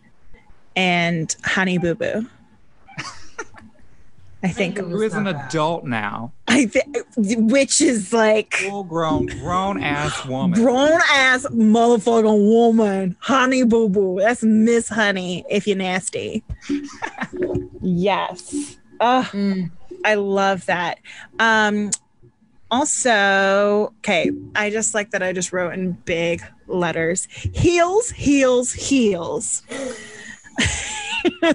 and 0.74 1.34
Honey 1.44 1.78
Boo 1.78 1.94
Boo. 1.94 2.26
I 4.44 4.48
think. 4.48 4.78
Who 4.78 5.00
is 5.02 5.14
an 5.14 5.24
bad. 5.24 5.46
adult 5.46 5.84
now? 5.84 6.32
I 6.48 6.66
think, 6.66 6.96
which 7.16 7.80
is 7.80 8.12
like 8.12 8.54
Full 8.54 8.84
grown, 8.84 9.26
grown 9.26 9.82
ass 9.82 10.24
woman. 10.26 10.60
grown 10.60 10.98
ass 11.10 11.46
motherfucking 11.46 12.48
woman, 12.48 13.16
Honey 13.20 13.62
Boo 13.62 13.88
Boo. 13.88 14.18
That's 14.20 14.42
Miss 14.42 14.88
Honey 14.88 15.44
if 15.48 15.66
you're 15.66 15.76
nasty. 15.76 16.42
yes. 17.80 18.76
Oh, 19.00 19.28
Mm. 19.32 19.70
I 20.04 20.14
love 20.14 20.66
that. 20.66 20.98
Um, 21.38 21.90
also, 22.70 23.92
okay, 23.98 24.30
I 24.56 24.70
just 24.70 24.94
like 24.94 25.10
that 25.12 25.22
I 25.22 25.32
just 25.32 25.52
wrote 25.52 25.74
in 25.74 25.92
big 26.04 26.42
letters 26.66 27.26
heels, 27.30 28.10
heels, 28.10 28.72
heels. 28.72 29.62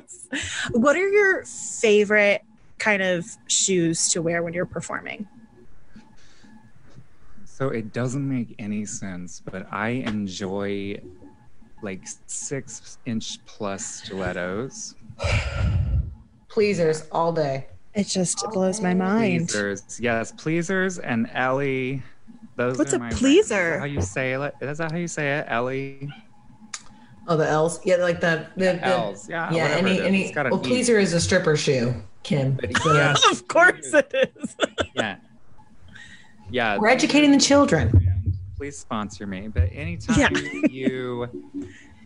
what 0.71 0.95
are 0.95 1.08
your 1.10 1.43
favorite 1.45 2.41
kind 2.80 3.02
of 3.02 3.26
shoes 3.48 4.10
to 4.10 4.22
wear 4.22 4.44
when 4.44 4.54
you're 4.54 4.66
performing? 4.66 5.28
So 7.46 7.70
it 7.70 7.92
doesn't 7.92 8.28
make 8.28 8.54
any 8.60 8.86
sense, 8.86 9.42
but 9.44 9.68
I 9.72 9.90
enjoy 9.90 11.00
like 11.82 12.02
six 12.28 12.98
inch 13.06 13.44
plus 13.46 13.84
stilettos. 14.04 14.96
Pleasers 16.50 17.08
all 17.12 17.32
day. 17.32 17.68
It 17.94 18.06
just 18.08 18.46
blows 18.52 18.80
my 18.82 18.94
mind. 18.94 19.50
Pleasers. 19.50 20.00
Yes, 20.00 20.32
pleasers 20.32 21.00
and 21.00 21.30
Ellie. 21.34 22.04
Those 22.56 22.78
What's 22.78 22.94
are 22.94 22.98
a 22.98 23.00
my 23.00 23.06
brands. 23.10 23.20
pleaser? 23.20 23.56
Is 23.66 23.72
that 23.74 23.80
how 23.80 23.86
you 23.86 24.02
say 24.02 24.34
it? 24.34 24.54
Is 24.62 24.78
that 24.78 24.92
how 24.92 24.98
you 24.98 25.08
say 25.08 25.40
it? 25.40 25.46
Ellie? 25.48 26.10
Oh, 27.28 27.38
the 27.38 27.48
L's. 27.48 27.80
Yeah, 27.86 27.96
like 27.98 28.20
the 28.22 28.46
the, 28.56 28.66
the 28.74 28.86
L's. 28.86 29.28
Yeah, 29.30 29.52
Yeah, 29.52 29.63
whatever 29.63 29.88
any 29.88 29.92
it 29.98 30.00
is. 30.02 30.06
any. 30.06 30.26
It's 30.26 30.36
got 30.36 30.46
an 30.46 30.52
Well, 30.52 30.62
E. 30.62 30.68
pleaser 30.68 31.00
is 31.00 31.13
a 31.13 31.20
stripper 31.22 31.58
shoe, 31.58 31.94
Kim. 32.28 32.54
But 32.60 32.78
So 32.78 33.13
Of 33.32 33.48
course 33.48 33.94
it 33.94 34.13
is. 34.38 34.56
yeah. 34.96 35.16
Yeah. 36.52 36.78
We're 36.78 36.90
educating 36.90 37.32
the 37.32 37.40
children. 37.40 38.36
Please 38.58 38.78
sponsor 38.78 39.26
me. 39.26 39.48
But 39.48 39.70
anytime 39.72 40.20
Yeah. 40.20 40.30
you 40.70 41.30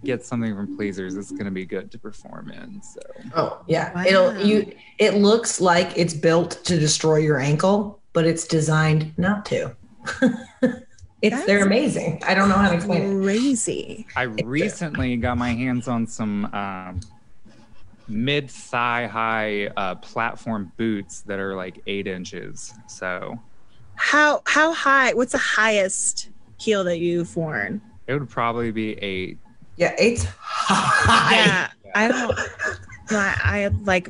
get 0.03 0.23
something 0.23 0.55
from 0.55 0.75
Pleasers, 0.77 1.15
it's 1.15 1.31
going 1.31 1.45
to 1.45 1.51
be 1.51 1.65
good 1.65 1.91
to 1.91 1.97
perform 1.97 2.51
in. 2.51 2.81
So 2.83 2.99
Oh 3.35 3.61
yeah, 3.67 3.93
Wow. 3.93 4.03
it'll 4.05 4.45
you. 4.45 4.71
It 4.99 5.15
looks 5.15 5.59
like 5.59 5.97
it's 5.97 6.13
built 6.13 6.63
to 6.65 6.77
destroy 6.79 7.17
your 7.17 7.39
ankle, 7.39 7.99
but 8.13 8.25
it's 8.25 8.45
designed 8.47 9.13
not 9.17 9.45
to. 9.47 9.75
it's 11.21 11.45
they're 11.45 11.65
amazing. 11.65 12.21
I 12.27 12.33
don't 12.35 12.49
know 12.49 12.55
how 12.55 12.69
to 12.69 12.75
explain 12.75 13.01
it. 13.21 13.23
Crazy. 13.23 14.05
I 14.15 14.23
recently 14.23 15.17
got 15.17 15.37
my 15.37 15.49
hands 15.53 15.87
on 15.87 16.05
some 16.07 16.45
um, 16.53 16.99
mid 18.11 18.49
thigh 18.51 19.07
high 19.07 19.67
uh, 19.77 19.95
platform 19.95 20.71
boots 20.77 21.21
that 21.21 21.39
are 21.39 21.55
like 21.55 21.81
eight 21.87 22.07
inches. 22.07 22.73
So 22.87 23.39
How 23.95 24.41
how 24.45 24.73
high? 24.73 25.13
What's 25.13 25.31
the 25.31 25.37
highest 25.37 26.29
heel 26.59 26.83
that 26.83 26.99
you've 26.99 27.35
worn? 27.35 27.81
it 28.07 28.13
would 28.19 28.29
probably 28.29 28.71
be 28.71 28.93
eight. 28.99 29.37
Yeah, 29.77 29.95
it's 29.97 30.25
high. 30.37 31.35
Yeah, 31.35 31.69
I 31.95 32.07
don't. 32.07 32.37
I, 33.11 33.35
I 33.43 33.67
like 33.83 34.09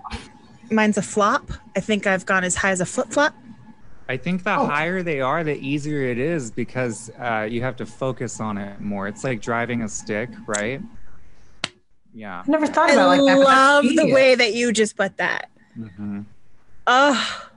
mine's 0.72 0.98
a 0.98 1.02
flop. 1.02 1.52
I 1.76 1.80
think 1.82 2.08
I've 2.08 2.26
gone 2.26 2.44
as 2.44 2.56
high 2.56 2.72
as 2.72 2.82
a 2.82 2.86
flip 2.86 3.08
flop. 3.10 3.36
I 4.10 4.18
think 4.18 4.44
the 4.44 4.56
Oh. 4.58 4.66
higher 4.66 5.04
they 5.04 5.22
are, 5.22 5.44
the 5.44 5.56
easier 5.58 6.02
it 6.04 6.18
is 6.18 6.52
because 6.52 7.10
uh, 7.20 7.48
you 7.50 7.62
have 7.62 7.76
to 7.78 7.86
focus 7.86 8.40
on 8.42 8.58
it 8.58 8.82
more. 8.82 9.08
It's 9.08 9.24
like 9.24 9.42
driving 9.42 9.84
a 9.84 9.90
stick, 9.90 10.30
right? 10.48 10.82
Yeah. 12.14 12.44
I 12.46 12.52
never 12.52 12.68
thought 12.68 12.90
I 12.90 12.94
about 12.94 13.18
it 13.18 13.22
like 13.22 13.36
that. 13.38 13.38
but 13.38 13.46
that's 13.46 13.58
love 13.58 13.84
the 13.84 13.90
genius. 13.96 14.14
way 14.16 14.36
that 14.36 14.54
you 14.54 14.72
just 14.74 14.98
put 14.98 15.18
that. 15.18 15.50
hmm 15.76 16.22
Oh, 16.88 17.48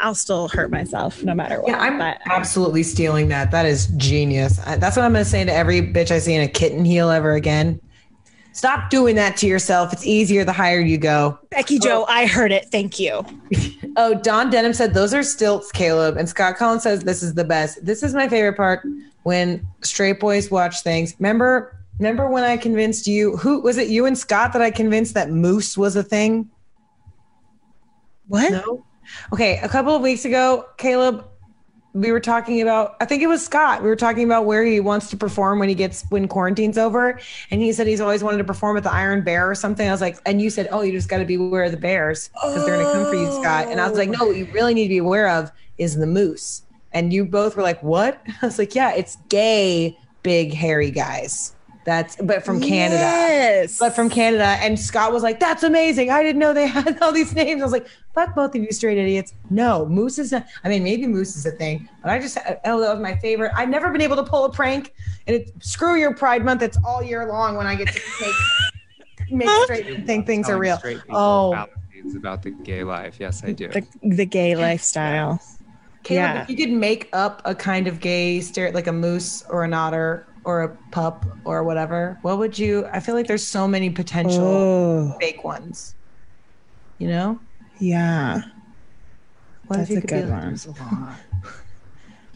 I'll 0.00 0.14
still 0.14 0.48
hurt 0.48 0.70
myself 0.70 1.22
no 1.22 1.34
matter 1.34 1.60
what. 1.60 1.70
Yeah, 1.70 1.78
I'm 1.80 1.98
but 1.98 2.18
absolutely 2.26 2.82
stealing 2.82 3.28
that. 3.28 3.50
That 3.50 3.66
is 3.66 3.88
genius. 3.96 4.58
I, 4.66 4.76
that's 4.76 4.96
what 4.96 5.04
I'm 5.04 5.12
going 5.12 5.24
to 5.24 5.30
say 5.30 5.44
to 5.44 5.52
every 5.52 5.80
bitch 5.82 6.10
I 6.10 6.18
see 6.18 6.34
in 6.34 6.42
a 6.42 6.48
kitten 6.48 6.84
heel 6.84 7.10
ever 7.10 7.32
again. 7.32 7.80
Stop 8.52 8.88
doing 8.90 9.16
that 9.16 9.36
to 9.38 9.46
yourself. 9.48 9.92
It's 9.92 10.06
easier 10.06 10.44
the 10.44 10.52
higher 10.52 10.78
you 10.80 10.96
go. 10.98 11.38
Becky 11.50 11.78
Jo, 11.80 12.04
I 12.08 12.26
heard 12.26 12.52
it. 12.52 12.66
Thank 12.70 12.98
you. 12.98 13.24
Oh, 13.96 14.12
Don 14.12 14.50
Denham 14.50 14.72
said 14.72 14.92
those 14.92 15.14
are 15.14 15.22
stilts, 15.22 15.70
Caleb. 15.70 16.16
And 16.16 16.28
Scott 16.28 16.56
Collins 16.56 16.82
says 16.82 17.04
this 17.04 17.22
is 17.22 17.34
the 17.34 17.44
best. 17.44 17.84
This 17.86 18.02
is 18.02 18.12
my 18.12 18.28
favorite 18.28 18.56
part 18.56 18.84
when 19.22 19.64
straight 19.82 20.18
boys 20.18 20.50
watch 20.50 20.82
things. 20.82 21.14
Remember, 21.20 21.78
remember 21.98 22.28
when 22.28 22.44
I 22.44 22.56
convinced 22.56 23.06
you? 23.06 23.36
Who 23.38 23.60
was 23.60 23.78
it? 23.78 23.88
You 23.88 24.06
and 24.06 24.16
Scott 24.16 24.52
that 24.52 24.62
I 24.62 24.70
convinced 24.70 25.14
that 25.14 25.30
moose 25.30 25.76
was 25.76 25.96
a 25.96 26.02
thing. 26.02 26.50
What? 28.28 28.50
No. 28.52 28.84
Okay, 29.32 29.58
a 29.62 29.68
couple 29.68 29.94
of 29.94 30.02
weeks 30.02 30.24
ago, 30.24 30.66
Caleb, 30.78 31.26
we 31.92 32.10
were 32.10 32.20
talking 32.20 32.60
about. 32.60 32.96
I 33.00 33.04
think 33.04 33.22
it 33.22 33.28
was 33.28 33.44
Scott. 33.44 33.82
We 33.82 33.88
were 33.88 33.96
talking 33.96 34.24
about 34.24 34.46
where 34.46 34.64
he 34.64 34.80
wants 34.80 35.10
to 35.10 35.16
perform 35.16 35.60
when 35.60 35.68
he 35.68 35.74
gets 35.74 36.04
when 36.10 36.26
quarantine's 36.26 36.76
over, 36.76 37.20
and 37.50 37.60
he 37.60 37.72
said 37.72 37.86
he's 37.86 38.00
always 38.00 38.22
wanted 38.22 38.38
to 38.38 38.44
perform 38.44 38.76
at 38.76 38.82
the 38.82 38.92
Iron 38.92 39.22
Bear 39.22 39.48
or 39.48 39.54
something. 39.54 39.86
I 39.88 39.92
was 39.92 40.00
like, 40.00 40.18
and 40.26 40.42
you 40.42 40.50
said, 40.50 40.68
oh, 40.72 40.82
you 40.82 40.90
just 40.90 41.08
got 41.08 41.18
to 41.18 41.24
be 41.24 41.36
aware 41.36 41.64
of 41.64 41.70
the 41.70 41.76
bears 41.76 42.28
because 42.34 42.64
they're 42.66 42.76
gonna 42.76 42.92
come 42.92 43.06
for 43.06 43.14
you, 43.14 43.30
Scott. 43.40 43.68
And 43.68 43.80
I 43.80 43.88
was 43.88 43.96
like, 43.96 44.08
no, 44.08 44.26
what 44.26 44.36
you 44.36 44.46
really 44.46 44.74
need 44.74 44.84
to 44.84 44.88
be 44.88 44.98
aware 44.98 45.28
of 45.28 45.52
is 45.78 45.96
the 45.96 46.06
moose. 46.06 46.62
And 46.92 47.12
you 47.12 47.24
both 47.24 47.56
were 47.56 47.62
like, 47.62 47.82
what? 47.82 48.20
I 48.42 48.46
was 48.46 48.58
like, 48.58 48.74
yeah, 48.74 48.92
it's 48.92 49.16
gay, 49.28 49.96
big, 50.22 50.52
hairy 50.52 50.90
guys. 50.90 51.53
That's 51.84 52.16
but 52.16 52.44
from 52.44 52.60
Canada 52.62 52.96
Yes. 53.00 53.78
but 53.78 53.94
from 53.94 54.08
Canada. 54.08 54.44
And 54.62 54.78
Scott 54.78 55.12
was 55.12 55.22
like, 55.22 55.38
"That's 55.38 55.62
amazing! 55.62 56.10
I 56.10 56.22
didn't 56.22 56.38
know 56.38 56.54
they 56.54 56.66
had 56.78 57.00
all 57.02 57.12
these 57.12 57.34
names." 57.34 57.60
I 57.60 57.64
was 57.64 57.72
like, 57.72 57.86
"Fuck 58.14 58.34
both 58.34 58.54
of 58.54 58.62
you, 58.62 58.72
straight 58.72 58.96
idiots!" 58.96 59.34
No, 59.50 59.84
Moose 59.86 60.18
is. 60.18 60.32
Not, 60.32 60.46
I 60.64 60.68
mean, 60.70 60.82
maybe 60.82 61.06
Moose 61.06 61.36
is 61.36 61.44
a 61.44 61.50
thing, 61.50 61.86
but 62.02 62.10
I 62.10 62.18
just 62.18 62.38
oh, 62.64 62.80
that 62.80 62.90
was 62.94 63.00
my 63.00 63.16
favorite. 63.16 63.52
I've 63.54 63.68
never 63.68 63.90
been 63.90 64.00
able 64.00 64.16
to 64.16 64.24
pull 64.24 64.46
a 64.46 64.50
prank, 64.52 64.94
and 65.26 65.36
it 65.36 65.52
screw 65.62 65.96
your 65.96 66.14
Pride 66.14 66.42
Month. 66.44 66.62
It's 66.62 66.78
all 66.86 67.02
year 67.02 67.26
long 67.28 67.56
when 67.56 67.66
I 67.66 67.74
get 67.74 67.88
to 67.88 68.00
make 68.20 68.34
make 69.46 69.62
straight 69.64 70.06
think 70.06 70.26
things 70.26 70.48
are 70.48 70.56
real. 70.58 70.78
straight 70.78 71.02
people 71.02 71.16
Oh. 71.18 71.52
fallacies 71.52 72.14
about 72.16 72.42
the 72.42 72.50
gay 72.50 72.82
life. 72.84 73.16
Yes, 73.20 73.42
I 73.44 73.52
do. 73.52 73.68
the, 73.68 73.86
the 74.02 74.24
gay 74.26 74.56
lifestyle. 74.56 75.38
Caleb, 76.02 76.18
Yeah. 76.36 76.42
if 76.42 76.50
you 76.50 76.56
could 76.56 76.70
make 76.72 77.08
up 77.12 77.40
a 77.44 77.54
kind 77.54 77.86
of 77.86 78.00
gay 78.00 78.40
stare 78.40 78.70
like 78.72 78.86
a 78.86 78.92
moose 78.92 79.42
or 79.48 79.64
an 79.64 79.72
otter 79.72 80.26
or 80.44 80.62
a 80.62 80.68
pup 80.90 81.24
or 81.44 81.64
whatever, 81.64 82.18
what 82.22 82.38
would 82.38 82.58
you? 82.58 82.86
I 82.92 83.00
feel 83.00 83.14
like 83.14 83.26
there's 83.26 83.46
so 83.46 83.66
many 83.66 83.90
potential 83.90 84.44
Oh, 84.44 85.16
fake 85.20 85.42
ones. 85.44 85.94
You 86.98 87.08
know, 87.08 87.40
yeah. 87.80 88.42
what 89.66 89.78
That's 89.78 89.90
if 89.90 89.94
you 89.94 89.98
a 89.98 90.00
could 90.02 90.10
good 90.10 90.24
be 90.26 90.30
like, 90.30 90.42
one. 90.44 90.50
"There's. 90.52 90.68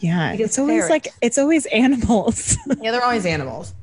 Yeah. 0.01 0.31
Because 0.33 0.51
It's 0.51 0.59
always 0.61 0.87
ferrets. 0.87 0.90
like, 0.90 1.14
it's 1.23 1.38
always 1.38 1.66
animals. 1.66 2.57
Yeah, 2.81 2.92
they're 2.92 3.03
always 3.03 3.27
animals 3.27 3.75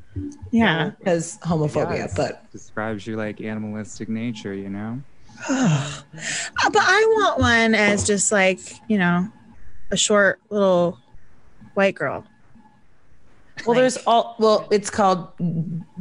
yeah. 0.52 0.92
because 0.98 1.38
homophobia. 1.40 1.98
Yes. 1.98 2.16
But 2.16 2.50
describes 2.54 3.06
you 3.06 3.18
like 3.18 3.42
animalistic 3.42 4.08
nature, 4.10 4.54
you 4.54 4.70
know? 4.70 5.02
Uh, 5.50 6.70
but 6.72 6.82
I 6.82 7.06
want 7.18 7.40
one 7.40 7.76
as 7.76 8.08
just 8.08 8.32
like, 8.32 8.60
you 8.88 8.98
know, 8.98 9.28
a 9.92 9.98
short 9.98 10.40
little 10.50 10.98
white 11.74 11.96
girl. 11.96 12.26
Well, 13.66 13.76
there's 13.76 13.98
all. 14.06 14.36
Well, 14.40 14.68
it's 14.72 14.90
called 14.90 15.28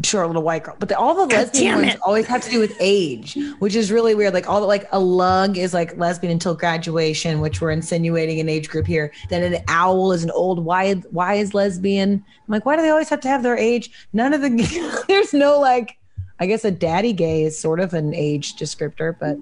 short 0.05 0.27
little 0.27 0.43
white 0.43 0.65
girl, 0.65 0.77
but 0.79 0.89
the, 0.89 0.99
all 0.99 1.15
the 1.15 1.35
lesbian 1.35 1.77
ones 1.77 1.97
always 2.03 2.27
have 2.27 2.43
to 2.43 2.51
do 2.51 2.61
with 2.61 2.77
age, 2.81 3.37
which 3.59 3.75
is 3.75 3.91
really 3.91 4.15
weird. 4.15 4.35
Like 4.35 4.49
all 4.49 4.61
the 4.61 4.67
like 4.67 4.87
a 4.93 4.99
lug 4.99 5.57
is 5.57 5.75
like 5.75 5.97
lesbian 5.97 6.33
until 6.33 6.55
graduation, 6.55 7.41
which 7.41 7.61
we're 7.61 7.71
insinuating 7.71 8.41
an 8.41 8.49
age 8.49 8.69
group 8.69 8.87
here. 8.87 9.13
Then 9.31 9.55
an 9.55 9.63
owl 9.69 10.13
is 10.13 10.25
an 10.25 10.31
old. 10.31 10.65
Why? 10.65 10.95
Why 11.11 11.35
is 11.35 11.55
lesbian? 11.55 12.13
I'm 12.13 12.53
like, 12.53 12.67
why 12.67 12.77
do 12.77 12.83
they 12.83 12.91
always 12.91 13.09
have 13.09 13.21
to 13.21 13.29
have 13.29 13.43
their 13.43 13.57
age? 13.57 13.91
None 14.13 14.35
of 14.35 14.43
the. 14.43 15.05
there's 15.09 15.33
no 15.33 15.59
like. 15.59 15.97
I 16.41 16.47
guess 16.47 16.65
a 16.65 16.71
daddy 16.71 17.13
gay 17.13 17.45
is 17.45 17.59
sort 17.59 17.79
of 17.79 17.95
an 17.95 18.13
age 18.13 18.57
descriptor, 18.57 19.17
but 19.19 19.39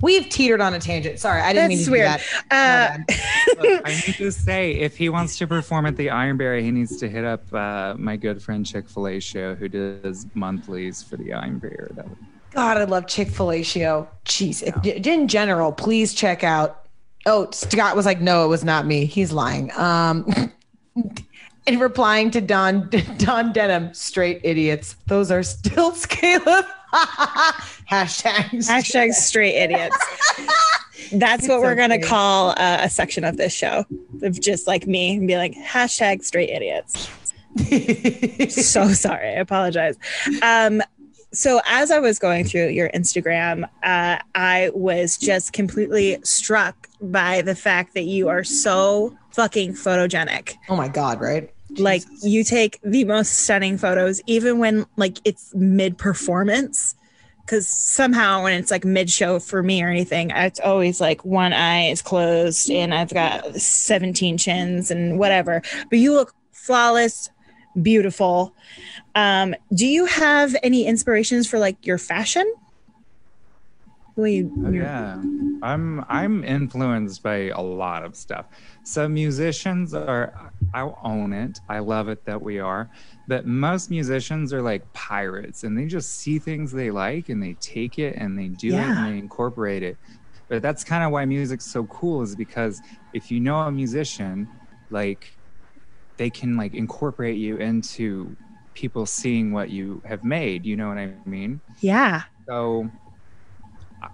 we've 0.00 0.28
teetered 0.28 0.60
on 0.60 0.74
a 0.74 0.78
tangent. 0.78 1.18
Sorry, 1.18 1.40
I 1.40 1.52
didn't 1.52 1.68
mean 1.68 1.78
That's 1.78 1.86
to 1.86 1.90
weird. 1.92 2.18
do 2.20 2.24
that. 2.50 3.04
Uh, 3.08 3.62
Look, 3.62 3.82
I 3.88 3.90
need 4.06 4.14
to 4.16 4.32
say, 4.32 4.72
if 4.72 4.96
he 4.96 5.08
wants 5.08 5.38
to 5.38 5.46
perform 5.46 5.86
at 5.86 5.96
the 5.96 6.10
Iron 6.10 6.36
Bear, 6.36 6.56
he 6.58 6.70
needs 6.70 6.96
to 6.98 7.08
hit 7.08 7.24
up 7.24 7.42
uh, 7.54 7.94
my 7.98 8.16
good 8.16 8.42
friend 8.42 8.64
Chick 8.66 8.88
Fil 8.88 9.08
A 9.08 9.20
show, 9.20 9.54
who 9.54 9.68
does 9.68 10.26
monthlies 10.34 11.02
for 11.02 11.16
the 11.16 11.32
Iron 11.32 11.58
Bear. 11.58 11.88
That 11.94 12.08
would 12.08 12.18
God, 12.52 12.76
I 12.76 12.84
love 12.84 13.06
Chick 13.08 13.28
Fil 13.28 13.50
A 13.52 13.62
show. 13.62 14.08
Jeez, 14.24 14.62
If- 14.62 15.06
in 15.06 15.26
general, 15.28 15.72
please 15.72 16.14
check 16.14 16.44
out. 16.44 16.82
Oh, 17.26 17.50
Scott 17.52 17.96
was 17.96 18.04
like, 18.06 18.20
"No, 18.20 18.44
it 18.44 18.48
was 18.48 18.64
not 18.64 18.86
me. 18.86 19.06
He's 19.06 19.32
lying." 19.32 19.72
Um, 19.76 20.30
in 21.66 21.78
replying 21.78 22.30
to 22.32 22.40
Don 22.40 22.90
Don 23.18 23.52
Denham, 23.52 23.92
straight 23.94 24.40
idiots. 24.44 24.96
Those 25.06 25.30
are 25.30 25.42
still 25.42 25.92
Scala 25.94 26.66
hashtags. 27.90 28.68
hashtag 28.68 29.12
straight 29.12 29.54
idiots. 29.56 29.96
That's 31.12 31.46
what 31.48 31.56
It's 31.56 31.62
we're 31.62 31.74
gonna 31.74 31.96
okay. 31.96 32.04
call 32.06 32.50
uh, 32.50 32.78
a 32.82 32.90
section 32.90 33.24
of 33.24 33.36
this 33.36 33.52
show 33.52 33.84
of 34.22 34.40
just 34.40 34.66
like 34.66 34.86
me 34.86 35.16
and 35.16 35.26
be 35.28 35.36
like 35.36 35.54
hashtag 35.54 36.24
straight 36.24 36.50
idiots. 36.50 37.08
so 38.64 38.88
sorry. 38.88 39.28
I 39.28 39.32
apologize. 39.40 39.96
Um, 40.42 40.82
so 41.32 41.60
as 41.66 41.90
I 41.90 41.98
was 41.98 42.18
going 42.18 42.44
through 42.44 42.68
your 42.68 42.88
Instagram, 42.90 43.64
uh, 43.82 44.18
I 44.34 44.70
was 44.74 45.16
just 45.18 45.52
completely 45.52 46.18
struck 46.22 46.88
by 47.00 47.42
the 47.42 47.54
fact 47.54 47.94
that 47.94 48.04
you 48.04 48.28
are 48.28 48.44
so 48.44 49.16
fucking 49.32 49.72
photogenic. 49.74 50.54
oh 50.68 50.76
my 50.76 50.88
God! 50.88 51.20
Right? 51.20 51.52
Like 51.78 52.02
you 52.22 52.44
take 52.44 52.80
the 52.82 53.04
most 53.04 53.40
stunning 53.40 53.78
photos, 53.78 54.20
even 54.26 54.58
when 54.58 54.86
like 54.96 55.18
it's 55.24 55.54
mid 55.54 55.98
performance. 55.98 56.94
Because 57.40 57.68
somehow 57.68 58.42
when 58.44 58.54
it's 58.54 58.70
like 58.70 58.86
mid 58.86 59.10
show 59.10 59.38
for 59.38 59.62
me 59.62 59.82
or 59.82 59.88
anything, 59.88 60.30
it's 60.30 60.60
always 60.60 60.98
like 60.98 61.24
one 61.26 61.52
eye 61.52 61.88
is 61.88 62.00
closed 62.00 62.70
and 62.70 62.94
I've 62.94 63.12
got 63.12 63.56
17 63.56 64.38
chins 64.38 64.90
and 64.90 65.18
whatever. 65.18 65.60
But 65.90 65.98
you 65.98 66.14
look 66.14 66.34
flawless, 66.52 67.28
beautiful. 67.82 68.54
Um, 69.14 69.54
do 69.74 69.86
you 69.86 70.06
have 70.06 70.56
any 70.62 70.86
inspirations 70.86 71.46
for 71.46 71.58
like 71.58 71.86
your 71.86 71.98
fashion? 71.98 72.50
Oh 74.64 74.70
yeah, 74.70 75.20
I'm 75.64 76.04
I'm 76.08 76.44
influenced 76.44 77.22
by 77.22 77.48
a 77.48 77.60
lot 77.60 78.04
of 78.04 78.16
stuff. 78.16 78.46
So 78.84 79.08
musicians 79.08 79.94
are, 79.94 80.52
I'll 80.74 80.98
own 81.02 81.32
it. 81.32 81.58
I 81.68 81.78
love 81.78 82.08
it 82.08 82.24
that 82.26 82.42
we 82.42 82.58
are, 82.58 82.90
but 83.26 83.46
most 83.46 83.90
musicians 83.90 84.52
are 84.52 84.62
like 84.62 84.92
pirates, 84.92 85.64
and 85.64 85.76
they 85.78 85.86
just 85.86 86.18
see 86.18 86.38
things 86.38 86.72
they 86.72 86.90
like 86.90 87.28
and 87.30 87.42
they 87.42 87.54
take 87.54 87.98
it 87.98 88.16
and 88.16 88.38
they 88.38 88.48
do 88.48 88.78
it 88.78 88.94
and 88.94 89.06
they 89.06 89.18
incorporate 89.18 89.82
it. 89.82 89.98
But 90.48 90.62
that's 90.62 90.84
kind 90.84 91.02
of 91.02 91.10
why 91.10 91.24
music's 91.24 91.66
so 91.66 91.86
cool, 91.86 92.22
is 92.22 92.36
because 92.36 92.82
if 93.12 93.30
you 93.30 93.40
know 93.40 93.60
a 93.60 93.72
musician, 93.72 94.48
like 94.90 95.38
they 96.18 96.30
can 96.30 96.56
like 96.56 96.74
incorporate 96.74 97.38
you 97.38 97.56
into 97.56 98.36
people 98.74 99.06
seeing 99.06 99.52
what 99.52 99.70
you 99.70 100.02
have 100.04 100.24
made. 100.24 100.66
You 100.66 100.76
know 100.76 100.88
what 100.88 100.98
I 100.98 101.14
mean? 101.24 101.60
Yeah. 101.80 102.22
So 102.48 102.90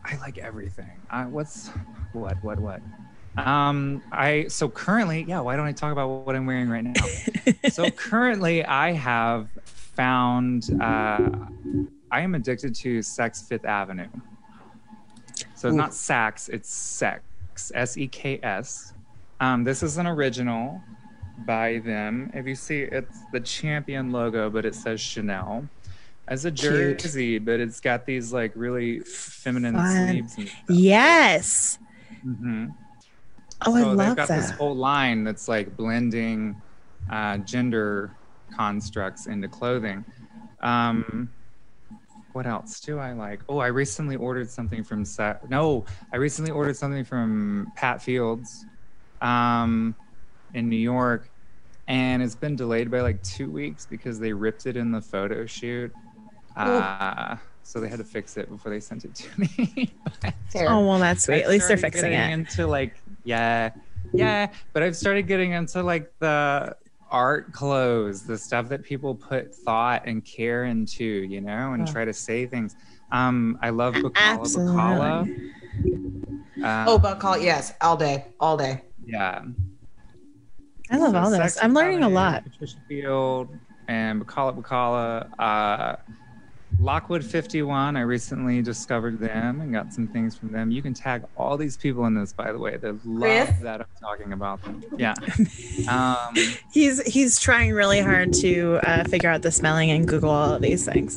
I, 0.04 0.16
like 0.16 0.38
everything. 0.38 0.90
I, 1.10 1.26
what's 1.26 1.68
what 2.12 2.42
what 2.42 2.58
what? 2.58 2.80
Um, 3.36 4.02
I 4.12 4.46
so 4.48 4.68
currently, 4.68 5.24
yeah. 5.28 5.40
Why 5.40 5.56
don't 5.56 5.66
I 5.66 5.72
talk 5.72 5.92
about 5.92 6.08
what 6.08 6.34
I'm 6.34 6.46
wearing 6.46 6.68
right 6.68 6.84
now? 6.84 6.92
so 7.70 7.90
currently, 7.90 8.64
I 8.64 8.92
have 8.92 9.48
found. 9.64 10.70
Uh, 10.80 11.30
I 12.10 12.20
am 12.20 12.34
addicted 12.34 12.74
to 12.76 13.02
Sex 13.02 13.42
Fifth 13.42 13.64
Avenue. 13.64 14.08
So 15.54 15.68
it's 15.68 15.76
not 15.76 15.94
Sax, 15.94 16.48
it's 16.48 16.72
Sex. 16.72 17.22
S 17.74 17.96
E 17.96 18.08
K 18.08 18.40
S. 18.42 18.94
Um, 19.40 19.64
this 19.64 19.82
is 19.82 19.98
an 19.98 20.06
original 20.06 20.80
by 21.46 21.78
them. 21.78 22.30
If 22.34 22.46
you 22.46 22.54
see, 22.54 22.82
it's 22.82 23.20
the 23.32 23.40
champion 23.40 24.12
logo, 24.12 24.50
but 24.50 24.64
it 24.64 24.74
says 24.74 25.00
Chanel. 25.00 25.68
As 26.30 26.44
a 26.44 26.52
Cute. 26.52 27.00
jersey, 27.00 27.38
but 27.38 27.58
it's 27.58 27.80
got 27.80 28.06
these 28.06 28.32
like 28.32 28.52
really 28.54 29.00
feminine 29.00 29.74
Fun. 29.74 30.06
sleeves. 30.06 30.38
Yes. 30.68 31.78
hmm 32.22 32.66
Oh, 33.66 33.76
I 33.76 33.80
so 33.80 33.88
they've 33.90 33.96
love 33.98 34.16
got 34.16 34.28
this 34.28 34.50
whole 34.52 34.74
line 34.76 35.24
that's 35.24 35.46
like 35.48 35.76
blending 35.76 36.62
uh, 37.10 37.36
gender 37.38 38.16
constructs 38.56 39.26
into 39.26 39.48
clothing. 39.48 40.04
Um, 40.62 41.30
what 42.32 42.46
else 42.46 42.80
do 42.80 42.98
I 42.98 43.12
like? 43.12 43.42
Oh, 43.48 43.58
I 43.58 43.66
recently 43.66 44.16
ordered 44.16 44.48
something 44.48 44.82
from 44.84 45.04
Sa- 45.04 45.34
no, 45.48 45.84
I 46.12 46.16
recently 46.16 46.52
ordered 46.52 46.76
something 46.76 47.04
from 47.04 47.66
Pat 47.76 48.00
Fields 48.00 48.64
um, 49.20 49.94
in 50.54 50.68
New 50.70 50.76
York, 50.76 51.28
and 51.88 52.22
it's 52.22 52.36
been 52.36 52.56
delayed 52.56 52.90
by 52.90 53.00
like 53.00 53.20
two 53.22 53.50
weeks 53.50 53.84
because 53.84 54.18
they 54.20 54.32
ripped 54.32 54.64
it 54.66 54.76
in 54.76 54.90
the 54.92 55.02
photo 55.02 55.44
shoot. 55.44 55.92
Uh, 56.68 57.36
so 57.62 57.80
they 57.80 57.88
had 57.88 57.98
to 57.98 58.04
fix 58.04 58.36
it 58.36 58.48
before 58.48 58.70
they 58.70 58.80
sent 58.80 59.04
it 59.04 59.14
to 59.14 59.40
me. 59.40 59.94
Fair. 60.50 60.70
Oh 60.70 60.86
well, 60.86 60.98
that's 60.98 61.24
sweet. 61.24 61.42
At 61.42 61.48
least 61.50 61.68
they're 61.68 61.76
started 61.76 61.94
fixing 61.94 62.10
getting 62.12 62.30
it. 62.30 62.32
Into 62.34 62.66
like, 62.66 63.00
yeah, 63.24 63.70
yeah. 64.12 64.48
But 64.72 64.82
I've 64.82 64.96
started 64.96 65.26
getting 65.26 65.52
into 65.52 65.82
like 65.82 66.12
the 66.18 66.74
art 67.10 67.52
clothes, 67.52 68.22
the 68.24 68.38
stuff 68.38 68.68
that 68.68 68.82
people 68.82 69.14
put 69.14 69.54
thought 69.54 70.02
and 70.06 70.24
care 70.24 70.64
into, 70.64 71.04
you 71.04 71.40
know, 71.40 71.72
and 71.72 71.86
Huh. 71.86 71.92
try 71.92 72.04
to 72.04 72.12
say 72.12 72.46
things. 72.46 72.74
Um, 73.12 73.58
I 73.62 73.70
love 73.70 73.94
Bcalla 73.94 74.12
Absolutely. 74.16 74.74
Bcalla. 74.74 75.50
Uh, 76.62 76.84
oh, 76.88 76.98
but 76.98 77.18
call 77.20 77.38
yes, 77.38 77.72
all 77.80 77.96
day, 77.96 78.26
all 78.38 78.56
day. 78.56 78.82
yeah. 79.04 79.42
I 80.92 80.96
love 80.96 81.12
So 81.12 81.18
all 81.18 81.30
this. 81.30 81.58
I'm 81.62 81.72
learning 81.72 82.02
a 82.02 82.08
lot. 82.08 82.42
Patricia 82.44 82.76
Field 82.88 83.48
and 83.88 84.20
Bcalla 84.24 84.60
Bcalla. 84.60 85.30
Uh, 85.38 85.96
Lockwood 86.80 87.22
51, 87.24 87.96
I 87.96 88.00
recently 88.00 88.62
discovered 88.62 89.18
them 89.18 89.60
and 89.60 89.70
got 89.72 89.92
some 89.92 90.06
things 90.08 90.34
from 90.34 90.50
them. 90.50 90.70
You 90.70 90.80
can 90.80 90.94
tag 90.94 91.24
all 91.36 91.56
these 91.58 91.76
people 91.76 92.06
in 92.06 92.14
this, 92.14 92.32
by 92.32 92.52
the 92.52 92.58
way. 92.58 92.78
They 92.78 92.92
love 93.04 93.48
Chris? 93.48 93.58
that 93.60 93.80
I'm 93.82 93.86
talking 94.00 94.32
about 94.32 94.62
them. 94.62 94.82
Yeah. 94.96 95.14
Um, 95.88 96.34
He's 96.72 97.00
he's 97.06 97.40
trying 97.40 97.72
really 97.72 98.00
hard 98.00 98.32
to 98.34 98.78
uh, 98.82 99.04
figure 99.04 99.30
out 99.30 99.40
the 99.42 99.50
spelling 99.50 99.90
and 99.90 100.06
Google 100.06 100.30
all 100.30 100.54
of 100.54 100.62
these 100.62 100.84
things 100.84 101.16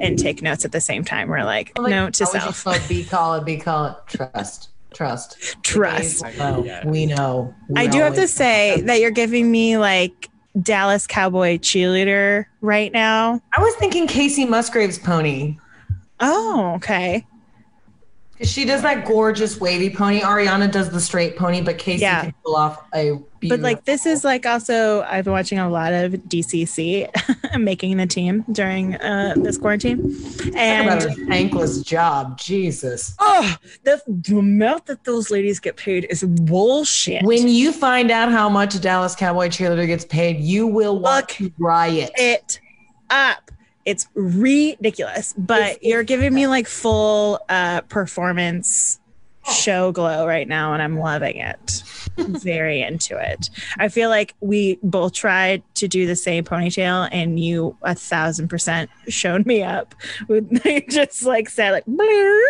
and 0.00 0.18
take 0.18 0.40
notes 0.42 0.64
at 0.64 0.72
the 0.72 0.80
same 0.80 1.04
time. 1.04 1.28
We're 1.28 1.44
like, 1.44 1.78
Like, 1.78 1.90
note 1.90 2.14
to 2.14 2.24
how 2.24 2.30
would 2.32 2.36
you 2.46 2.52
self. 2.52 2.56
spell 2.78 2.88
Be 2.88 3.04
call 3.04 3.34
it, 3.34 3.44
be 3.44 3.58
call 3.58 3.84
it. 3.86 3.94
Trust, 4.06 4.70
trust, 4.94 5.56
Trust. 5.62 6.24
We 6.24 6.36
know. 6.38 6.64
Yeah. 6.64 6.86
We 6.86 7.06
know. 7.06 7.54
We 7.68 7.82
I 7.82 7.86
do 7.86 7.98
have 8.00 8.14
to 8.14 8.26
say 8.26 8.80
that 8.82 9.00
you're 9.00 9.10
giving 9.10 9.50
me 9.50 9.76
like 9.76 10.30
Dallas 10.62 11.06
Cowboy 11.06 11.58
cheerleader 11.58 12.46
right 12.60 12.92
now. 12.92 13.40
I 13.56 13.60
was 13.60 13.74
thinking 13.76 14.06
Kacey 14.06 14.46
Musgraves' 14.48 14.98
pony. 14.98 15.58
Oh, 16.20 16.72
okay. 16.76 17.26
She 18.42 18.64
does 18.66 18.82
that 18.82 19.06
gorgeous 19.06 19.58
wavy 19.60 19.88
pony. 19.88 20.20
Ariana 20.20 20.70
does 20.70 20.90
the 20.90 21.00
straight 21.00 21.36
pony, 21.36 21.60
but 21.62 21.78
Kacey 21.78 22.00
Yeah. 22.00 22.22
can 22.22 22.34
pull 22.44 22.54
off 22.56 22.84
a 22.94 23.12
beautiful. 23.40 23.48
But 23.48 23.60
like 23.60 23.84
this 23.86 24.04
is 24.04 24.24
like 24.24 24.44
also 24.44 25.02
I've 25.02 25.24
been 25.24 25.32
watching 25.32 25.58
a 25.58 25.70
lot 25.70 25.92
of 25.94 26.12
DCC 26.12 27.08
making 27.58 27.96
the 27.96 28.06
team 28.06 28.44
during 28.52 28.94
uh, 28.96 29.34
this 29.38 29.56
quarantine, 29.56 30.14
and 30.54 31.02
a 31.02 31.14
thankless 31.26 31.80
job. 31.82 32.38
Jesus. 32.38 33.14
oh, 33.20 33.56
the, 33.84 34.02
the 34.06 34.36
amount 34.38 34.86
that 34.86 35.04
those 35.04 35.30
ladies 35.30 35.58
get 35.58 35.76
paid 35.76 36.06
is 36.10 36.22
bullshit. 36.22 37.22
When 37.24 37.48
you 37.48 37.72
find 37.72 38.10
out 38.10 38.30
how 38.30 38.48
much 38.50 38.74
a 38.74 38.80
Dallas 38.80 39.14
Cowboy 39.14 39.48
cheerleader 39.48 39.86
gets 39.86 40.04
paid, 40.04 40.40
you 40.40 40.66
will 40.66 40.98
want 40.98 41.28
Look 41.28 41.28
to 41.38 41.52
riot. 41.58 42.10
it 42.16 42.60
up. 43.08 43.50
It's 43.86 44.06
ridiculous, 44.14 45.32
but 45.38 45.60
It's- 45.62 45.78
you're 45.80 46.02
giving 46.02 46.34
me 46.34 46.46
like 46.48 46.66
full 46.66 47.40
uh, 47.48 47.80
performance 47.82 49.00
show 49.54 49.92
glow 49.92 50.26
right 50.26 50.48
now, 50.48 50.72
and 50.74 50.82
I'm 50.82 50.98
loving 50.98 51.36
it. 51.36 51.82
Very 52.18 52.82
into 52.82 53.16
it. 53.16 53.48
I 53.78 53.88
feel 53.88 54.08
like 54.08 54.34
we 54.40 54.78
both 54.82 55.12
tried 55.12 55.62
to 55.76 55.86
do 55.86 56.06
the 56.06 56.16
same 56.16 56.42
ponytail, 56.44 57.08
and 57.12 57.38
you 57.38 57.76
a 57.82 57.94
thousand 57.94 58.48
percent 58.48 58.90
showed 59.08 59.46
me 59.46 59.62
up. 59.62 59.94
With 60.26 60.50
just 60.90 61.22
like 61.24 61.48
said 61.48 61.70
like, 61.72 61.86
"Bleep." 61.86 62.42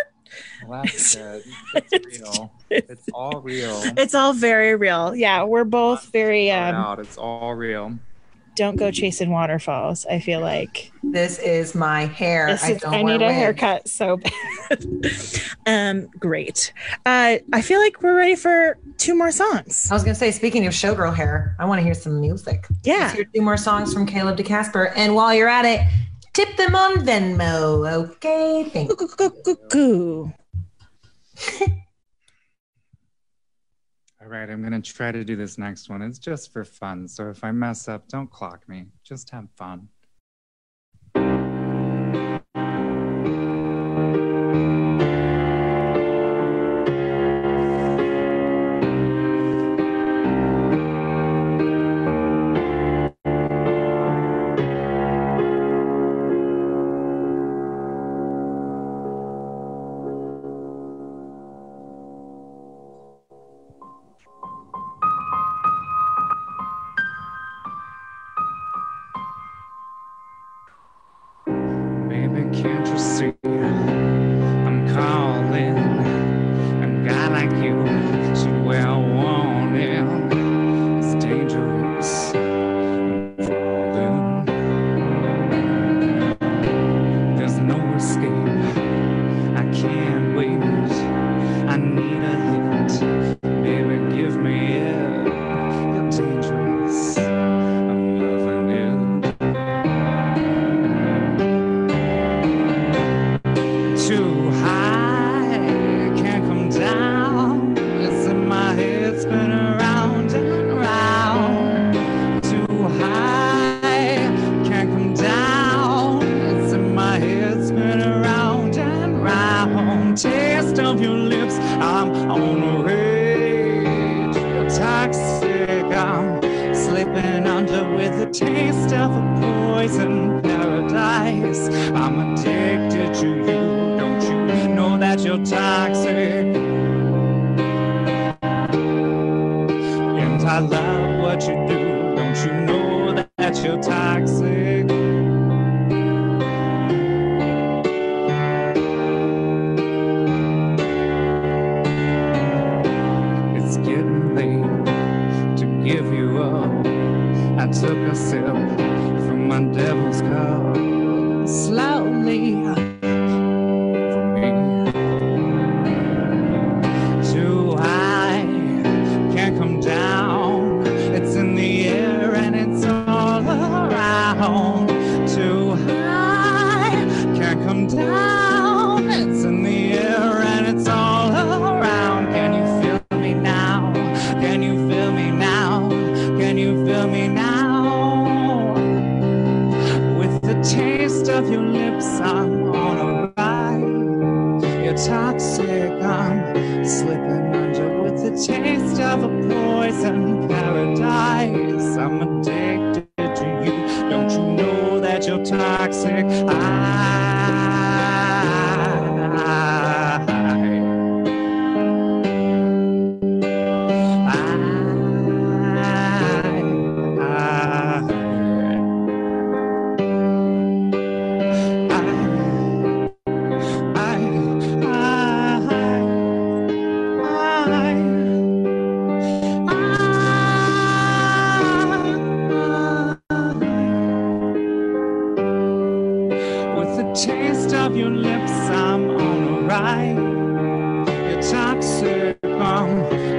well, 0.67 0.83
that's 0.83 1.15
good. 1.15 1.43
It's 1.91 2.19
real. 2.21 2.51
It's 2.69 3.09
all 3.13 3.41
real. 3.41 3.81
it's 3.97 4.15
all 4.15 4.33
very 4.33 4.75
real. 4.75 5.15
Yeah, 5.15 5.43
we're 5.43 5.63
both 5.65 6.05
very 6.11 6.49
um, 6.51 6.75
out. 6.75 6.99
It's 6.99 7.17
all 7.17 7.53
real. 7.53 7.99
Don't 8.57 8.75
go 8.75 8.89
chasing 8.91 9.29
waterfalls. 9.29 10.05
I 10.07 10.19
feel 10.19 10.41
like 10.41 10.91
This 11.03 11.37
is 11.39 11.75
my 11.75 12.07
hair. 12.07 12.47
this 12.47 12.63
I 12.63 12.71
is, 12.71 12.83
I, 12.83 13.01
wear 13.03 13.03
need 13.17 13.21
a 13.23 13.27
wigs. 13.27 13.35
haircut 13.37 13.87
so 13.87 14.17
bad. 14.17 14.85
um, 15.67 16.07
great. 16.19 16.73
Uh, 17.05 17.37
I 17.53 17.61
feel 17.61 17.79
like 17.79 18.01
we're 18.01 18.15
ready 18.17 18.35
for 18.35 18.77
two 18.97 19.15
more 19.15 19.31
songs. 19.31 19.89
I 19.91 19.93
was 19.93 20.03
gonna 20.03 20.15
say, 20.15 20.31
speaking 20.31 20.65
of 20.65 20.73
showgirl 20.73 21.15
hair, 21.15 21.55
I 21.59 21.65
want 21.65 21.79
to 21.79 21.83
hear 21.83 21.93
some 21.93 22.19
music. 22.19 22.65
Yeah. 22.83 22.95
Let's 22.95 23.13
hear 23.13 23.25
two 23.33 23.41
more 23.41 23.57
songs 23.57 23.93
from 23.93 24.05
Caleb 24.07 24.37
DeCasper. 24.37 24.91
And 24.95 25.13
while 25.15 25.33
you're 25.33 25.47
at 25.49 25.65
it, 25.65 25.81
tip 26.33 26.57
them 26.57 26.75
on 26.75 27.05
Venmo. 27.05 27.87
Okay, 28.15 28.65
thank 28.73 28.91
Goo, 29.69 30.33
All 34.27 34.33
right, 34.33 34.49
I'm 34.49 34.61
gonna 34.61 34.81
try 34.81 35.13
to 35.13 35.23
do 35.23 35.37
this 35.37 35.57
next 35.57 35.87
one. 35.89 36.01
It's 36.01 36.19
just 36.19 36.51
for 36.51 36.65
fun. 36.65 37.07
So 37.07 37.29
if 37.29 37.45
I 37.45 37.51
mess 37.53 37.87
up, 37.87 38.09
don't 38.09 38.29
clock 38.29 38.67
me. 38.67 38.87
Just 39.01 39.29
have 39.29 39.47
fun. 39.55 39.87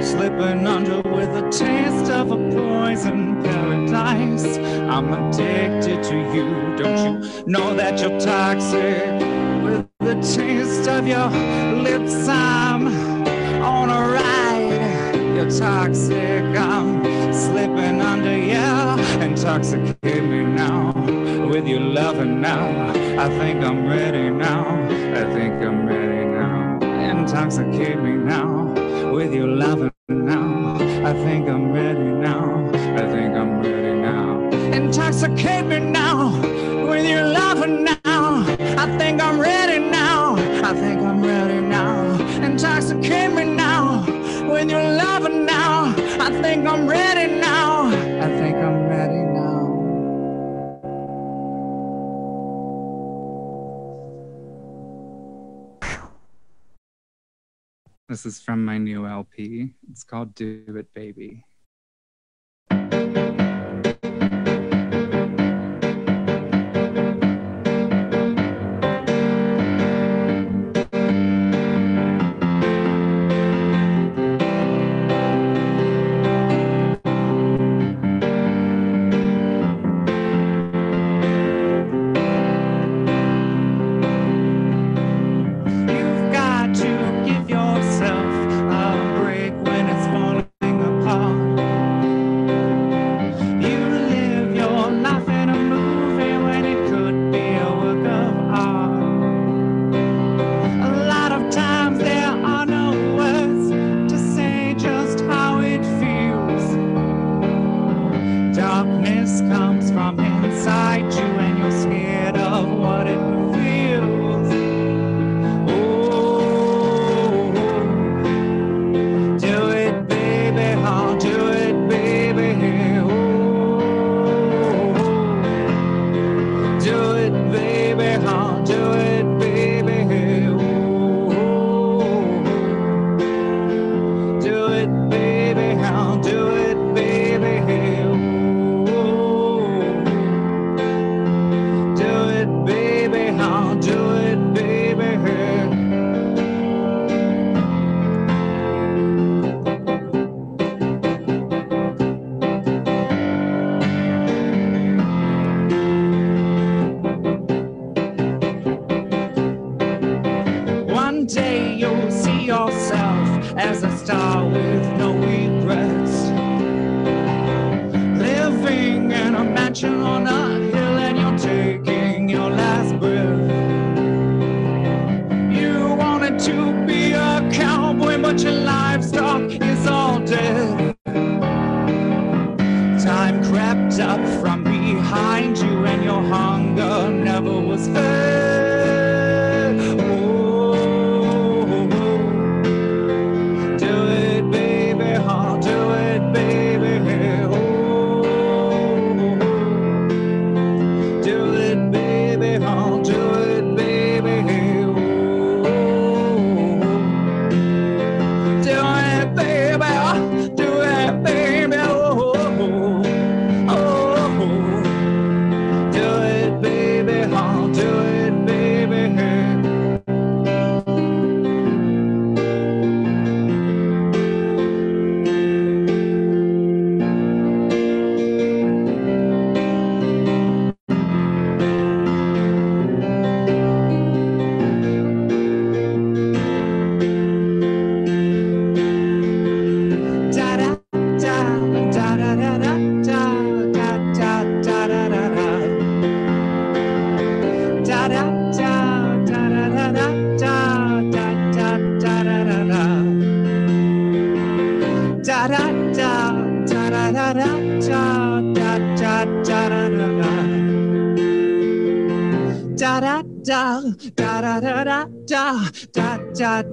Slipping 0.09 0.65
under 0.65 1.01
with 1.11 1.31
the 1.33 1.47
taste 1.51 2.11
of 2.11 2.31
a 2.31 2.37
poison 2.49 3.43
paradise. 3.43 4.57
I'm 4.93 5.13
addicted 5.13 6.01
to 6.03 6.17
you. 6.33 6.75
Don't 6.77 7.23
you 7.23 7.43
know 7.45 7.75
that 7.75 7.99
you're 8.01 8.19
toxic? 8.19 9.11
With 9.63 9.87
the 9.99 10.15
taste 10.15 10.87
of 10.89 11.07
your 11.07 11.29
lips, 11.83 12.27
I'm 12.27 12.87
on 13.61 13.89
a 13.91 14.01
ride. 14.17 15.35
You're 15.35 15.51
toxic, 15.51 16.43
I'm 16.57 17.03
slipping 17.31 18.01
under, 18.01 18.35
yeah. 18.35 18.97
Intoxicate 19.21 20.23
me 20.23 20.43
now 20.43 20.91
with 21.51 21.67
your 21.67 21.81
loving 21.81 22.41
now. 22.41 22.67
I 23.23 23.29
think 23.37 23.63
I'm 23.63 23.87
ready 23.87 24.31
now. 24.31 24.63
I 24.89 25.23
think 25.35 25.53
I'm 25.61 25.85
ready 25.85 26.25
now. 26.25 26.79
Intoxicate 27.11 28.01
me 28.01 28.13
now 28.13 28.73
with 29.13 29.33
your 29.33 29.47
loving 29.47 29.91
This 58.19 58.33
is 58.33 58.41
from 58.41 58.65
my 58.65 58.77
new 58.77 59.07
LP. 59.07 59.73
It's 59.89 60.03
called 60.03 60.35
Do 60.35 60.65
It 60.67 60.93
Baby. 60.93 61.45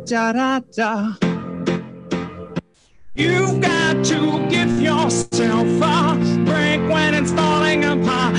Da 0.07 0.33
da 0.33 0.61
da 0.77 1.17
You've 3.17 3.61
got 3.61 4.05
to 4.05 4.47
give 4.49 4.81
yourself 4.81 5.67
a 5.83 6.17
break 6.45 6.81
when 6.89 7.15
it's 7.15 7.33
falling 7.33 7.85
apart. 7.85 8.37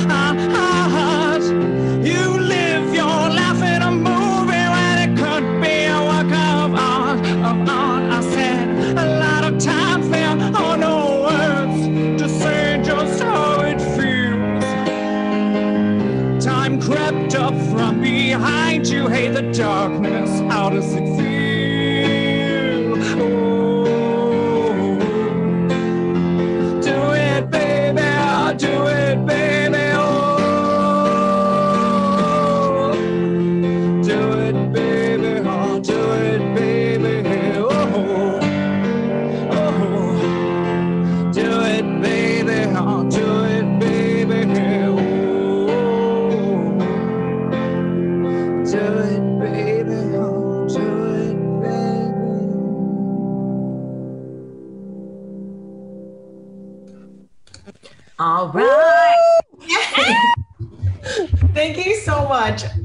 You 2.05 2.39
live 2.39 2.93
your 2.95 3.20
life 3.39 3.61
in 3.63 3.82
a 3.82 3.91
movie 3.91 4.68
when 4.76 4.97
it 5.05 5.18
could 5.18 5.61
be 5.61 5.86
a 5.86 5.99
work 6.09 6.32
of 6.32 6.74
art. 6.74 7.20
Of 7.20 7.68
art. 7.68 8.03
I 8.13 8.22
said 8.22 8.97
a 8.97 9.20
lot 9.20 9.43
of 9.43 9.59
times 9.59 10.07
there 10.09 10.38
are 10.55 10.78
no 10.78 11.22
words 11.28 12.22
to 12.22 12.30
say 12.30 12.82
just 12.82 13.22
how 13.22 13.61
it 13.61 13.82
feels. 13.97 14.63
Time 16.45 16.80
crept 16.80 17.36
up 17.36 17.55
from 17.72 17.99
behind 17.99 18.88
you. 18.88 19.07
Hey, 19.07 19.28
the 19.30 19.51
darkness, 19.51 20.39
how 20.51 20.70
does 20.70 20.93
it 20.93 21.05
feel? 21.18 21.37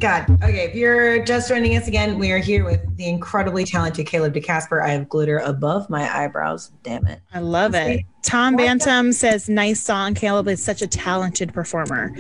God. 0.03 0.29
Okay, 0.43 0.65
if 0.65 0.75
you're 0.75 1.25
just 1.25 1.49
joining 1.49 1.77
us 1.77 1.87
again, 1.87 2.19
we 2.19 2.33
are 2.33 2.39
here 2.39 2.65
with 2.65 2.97
the 2.97 3.09
incredibly 3.09 3.65
talented 3.65 4.05
Caleb 4.05 4.35
DeCasper. 4.35 4.83
I 4.83 4.89
have 4.89 5.09
glitter 5.09 5.39
above 5.39 5.89
my 5.89 6.13
eyebrows. 6.13 6.73
Damn 6.83 7.07
it. 7.07 7.21
I 7.33 7.39
love 7.39 7.77
it. 7.77 8.05
Tom 8.25 8.57
Bantam 8.57 9.13
says, 9.13 9.49
"Nice 9.49 9.81
song. 9.81 10.15
Caleb 10.15 10.49
is 10.49 10.61
such 10.61 10.83
a 10.83 10.89
talented 10.89 11.55
performer." 11.55 12.13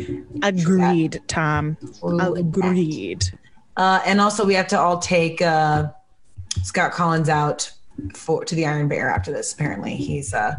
Agreed, 0.44 1.20
Tom. 1.26 1.76
Agreed. 2.04 3.24
Uh, 3.76 4.00
and 4.06 4.20
also, 4.20 4.46
we 4.46 4.54
have 4.54 4.68
to 4.68 4.78
all 4.78 5.00
take 5.00 5.42
uh, 5.42 5.88
Scott 6.62 6.92
Collins 6.92 7.28
out 7.28 7.72
for 8.14 8.44
to 8.44 8.54
the 8.54 8.64
Iron 8.64 8.86
Bear 8.86 9.10
after 9.10 9.32
this. 9.32 9.52
Apparently, 9.52 9.96
he's 9.96 10.32
uh, 10.32 10.54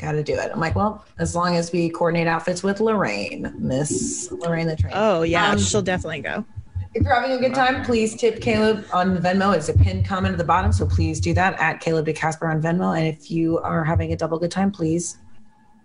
got 0.00 0.12
to 0.12 0.22
do 0.22 0.34
it. 0.34 0.50
I'm 0.52 0.60
like, 0.60 0.74
well, 0.74 1.04
as 1.18 1.34
long 1.36 1.56
as 1.56 1.72
we 1.72 1.90
coordinate 1.90 2.26
outfits 2.26 2.62
with 2.62 2.80
Lorraine, 2.80 3.54
Miss 3.58 4.30
Lorraine 4.32 4.66
the 4.66 4.76
train. 4.76 4.92
Oh 4.96 5.22
yeah, 5.22 5.50
Um, 5.50 5.58
she'll 5.58 5.82
definitely 5.82 6.20
go. 6.20 6.44
If 6.92 7.04
you're 7.04 7.14
having 7.14 7.30
a 7.32 7.38
good 7.38 7.54
time, 7.54 7.84
please 7.84 8.16
tip 8.16 8.40
Caleb 8.40 8.84
on 8.92 9.16
Venmo. 9.18 9.54
It's 9.56 9.68
a 9.68 9.72
pinned 9.72 10.04
comment 10.06 10.32
at 10.32 10.38
the 10.38 10.44
bottom, 10.44 10.72
so 10.72 10.84
please 10.84 11.20
do 11.20 11.32
that 11.34 11.54
at 11.60 11.78
Caleb 11.80 12.06
DeCasper 12.06 12.50
on 12.50 12.60
Venmo. 12.60 12.98
And 12.98 13.06
if 13.06 13.30
you 13.30 13.58
are 13.58 13.84
having 13.84 14.12
a 14.12 14.16
double 14.16 14.40
good 14.40 14.50
time, 14.50 14.72
please 14.72 15.18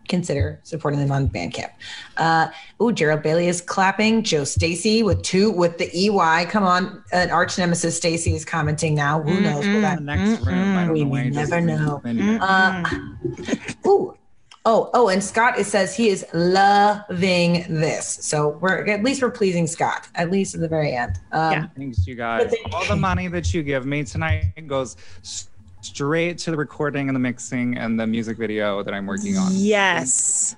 consider 0.08 0.60
supporting 0.64 1.00
them 1.00 1.12
on 1.12 1.28
Bandcamp. 1.30 1.72
Uh, 2.18 2.48
oh, 2.80 2.92
Gerald 2.92 3.22
Bailey 3.24 3.48
is 3.48 3.62
clapping. 3.62 4.24
Joe 4.24 4.44
Stacy 4.44 5.04
with 5.04 5.22
two 5.24 5.52
with 5.52 5.78
the 5.78 5.90
EY. 5.96 6.46
Come 6.46 6.64
on, 6.64 7.04
an 7.12 7.30
arch 7.32 7.58
nemesis 7.58 7.98
Stacy 7.98 8.34
is 8.36 8.46
commenting 8.46 8.96
now. 8.96 9.22
Who 9.22 9.40
knows? 9.42 9.66
Will 9.66 9.76
The 9.76 9.80
that 9.82 10.02
next 10.04 10.46
room, 10.46 10.76
by 10.76 10.86
the 10.86 10.92
We 10.94 11.04
way, 11.04 11.30
never 11.30 11.60
know. 11.62 12.00
continue. 12.04 12.38
uh, 12.40 12.84
ooh. 13.88 14.18
Oh, 14.68 14.90
oh, 14.96 15.10
and 15.10 15.24
Scott 15.24 15.60
it 15.60 15.66
says 15.68 15.96
he 15.96 16.10
is 16.10 16.26
loving 16.34 17.66
this. 17.70 18.08
So 18.08 18.58
we're 18.62 18.84
at 18.88 19.04
least 19.04 19.22
we're 19.22 19.30
pleasing 19.30 19.68
Scott, 19.68 20.08
at 20.16 20.32
least 20.32 20.56
at 20.56 20.62
the 20.62 20.68
very 20.68 20.92
end. 20.94 21.20
Um, 21.32 21.52
Yeah. 21.52 21.68
Thanks, 21.78 22.08
you 22.08 22.16
guys. 22.16 22.52
All 22.74 22.84
the 22.86 22.96
money 22.96 23.28
that 23.28 23.54
you 23.54 23.62
give 23.62 23.86
me 23.86 24.04
tonight 24.04 24.54
goes 24.66 24.98
s- 25.22 25.50
straight 25.86 26.38
to 26.40 26.52
the 26.52 26.58
recording 26.58 27.08
and 27.10 27.16
the 27.16 27.20
mixing 27.20 27.78
and 27.78 28.00
the 28.00 28.08
music 28.08 28.38
video 28.38 28.84
that 28.84 28.94
I'm 28.94 29.06
working 29.06 29.38
on. 29.38 29.52
Yes. 29.54 30.56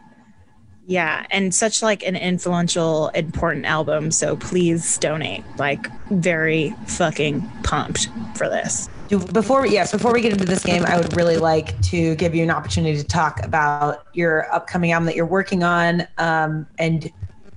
Yeah, 0.90 1.26
and 1.32 1.54
such 1.54 1.84
like 1.84 2.02
an 2.08 2.16
influential, 2.16 3.10
important 3.10 3.66
album. 3.66 4.10
So 4.10 4.38
please 4.38 4.98
donate. 5.00 5.44
Like, 5.58 5.92
very 6.12 6.74
fucking 6.88 7.42
pumped 7.64 8.08
for 8.36 8.48
this. 8.48 8.88
Before 9.10 9.62
we, 9.64 9.72
yes, 9.72 9.92
before 9.92 10.14
we 10.14 10.22
get 10.22 10.32
into 10.32 10.46
this 10.46 10.64
game, 10.64 10.86
I 10.86 10.98
would 10.98 11.16
really 11.16 11.38
like 11.38 11.80
to 11.84 12.16
give 12.16 12.34
you 12.34 12.44
an 12.44 12.50
opportunity 12.50 12.98
to 12.98 13.04
talk 13.04 13.44
about 13.44 14.08
your 14.14 14.54
upcoming 14.54 14.92
album 14.94 15.08
that 15.08 15.16
you're 15.16 15.26
working 15.26 15.64
on, 15.64 16.08
um, 16.18 16.66
and 16.78 17.12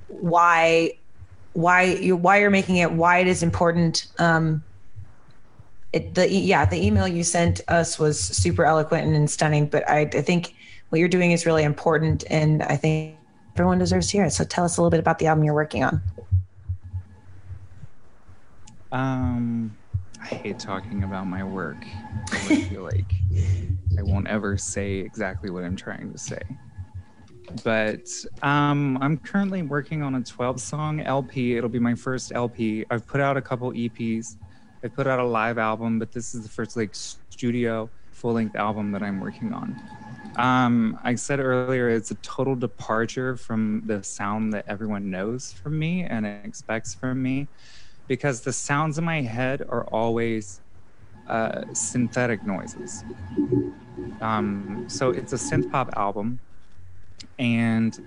why, 0.08 0.92
why 1.52 1.82
you 1.82 2.16
why 2.16 2.38
you're 2.38 2.50
making 2.50 2.76
it, 2.76 2.90
why 2.92 3.18
it 3.18 3.26
is 3.28 3.42
important. 3.42 4.08
Um, 4.18 4.62
it, 5.92 6.14
the 6.14 6.30
yeah, 6.30 6.64
the 6.64 6.84
email 6.84 7.08
you 7.08 7.24
sent 7.24 7.60
us 7.68 7.98
was 7.98 8.20
super 8.20 8.64
eloquent 8.64 9.14
and 9.14 9.28
stunning, 9.28 9.66
but 9.66 9.88
I, 9.88 10.00
I 10.00 10.22
think 10.22 10.54
what 10.90 10.98
you're 10.98 11.08
doing 11.08 11.32
is 11.32 11.46
really 11.46 11.64
important, 11.64 12.24
and 12.30 12.62
I 12.62 12.76
think 12.76 13.16
everyone 13.56 13.78
deserves 13.78 14.08
to 14.08 14.12
hear 14.18 14.24
it. 14.24 14.30
So 14.32 14.44
tell 14.44 14.64
us 14.64 14.76
a 14.76 14.80
little 14.80 14.90
bit 14.90 15.00
about 15.00 15.18
the 15.18 15.26
album 15.26 15.44
you're 15.44 15.54
working 15.54 15.84
on. 15.84 16.00
Um, 18.92 19.76
I 20.20 20.26
hate 20.26 20.58
talking 20.58 21.04
about 21.04 21.26
my 21.26 21.42
work. 21.42 21.84
I 22.32 22.62
feel 22.68 22.82
like 22.82 23.12
I 23.98 24.02
won't 24.02 24.28
ever 24.28 24.56
say 24.56 24.94
exactly 24.94 25.50
what 25.50 25.64
I'm 25.64 25.76
trying 25.76 26.12
to 26.12 26.18
say. 26.18 26.40
But 27.64 28.08
um, 28.42 28.96
I'm 29.00 29.16
currently 29.16 29.62
working 29.62 30.02
on 30.02 30.14
a 30.14 30.22
12 30.22 30.60
song 30.60 31.00
LP. 31.00 31.56
It'll 31.56 31.68
be 31.68 31.80
my 31.80 31.94
first 31.94 32.32
LP. 32.32 32.84
I've 32.90 33.06
put 33.06 33.20
out 33.20 33.36
a 33.36 33.42
couple 33.42 33.72
EPs. 33.72 34.36
I 34.82 34.88
put 34.88 35.06
out 35.06 35.18
a 35.18 35.26
live 35.26 35.58
album, 35.58 35.98
but 35.98 36.12
this 36.12 36.34
is 36.34 36.42
the 36.42 36.48
first 36.48 36.76
like 36.76 36.94
studio 36.94 37.90
full 38.12 38.34
length 38.34 38.56
album 38.56 38.92
that 38.92 39.02
I'm 39.02 39.20
working 39.20 39.52
on. 39.52 39.80
Um, 40.36 40.98
I 41.02 41.14
said 41.16 41.40
earlier, 41.40 41.88
it's 41.88 42.10
a 42.10 42.14
total 42.16 42.54
departure 42.54 43.36
from 43.36 43.82
the 43.86 44.02
sound 44.02 44.52
that 44.52 44.64
everyone 44.68 45.10
knows 45.10 45.52
from 45.52 45.78
me 45.78 46.04
and 46.04 46.26
expects 46.26 46.94
from 46.94 47.22
me 47.22 47.48
because 48.08 48.40
the 48.40 48.52
sounds 48.52 48.98
in 48.98 49.04
my 49.04 49.22
head 49.22 49.62
are 49.68 49.84
always 49.84 50.60
uh, 51.28 51.62
synthetic 51.72 52.44
noises. 52.44 53.04
Um, 54.20 54.84
so 54.88 55.10
it's 55.10 55.32
a 55.32 55.36
synth 55.36 55.70
pop 55.70 55.90
album. 55.96 56.40
And 57.38 57.98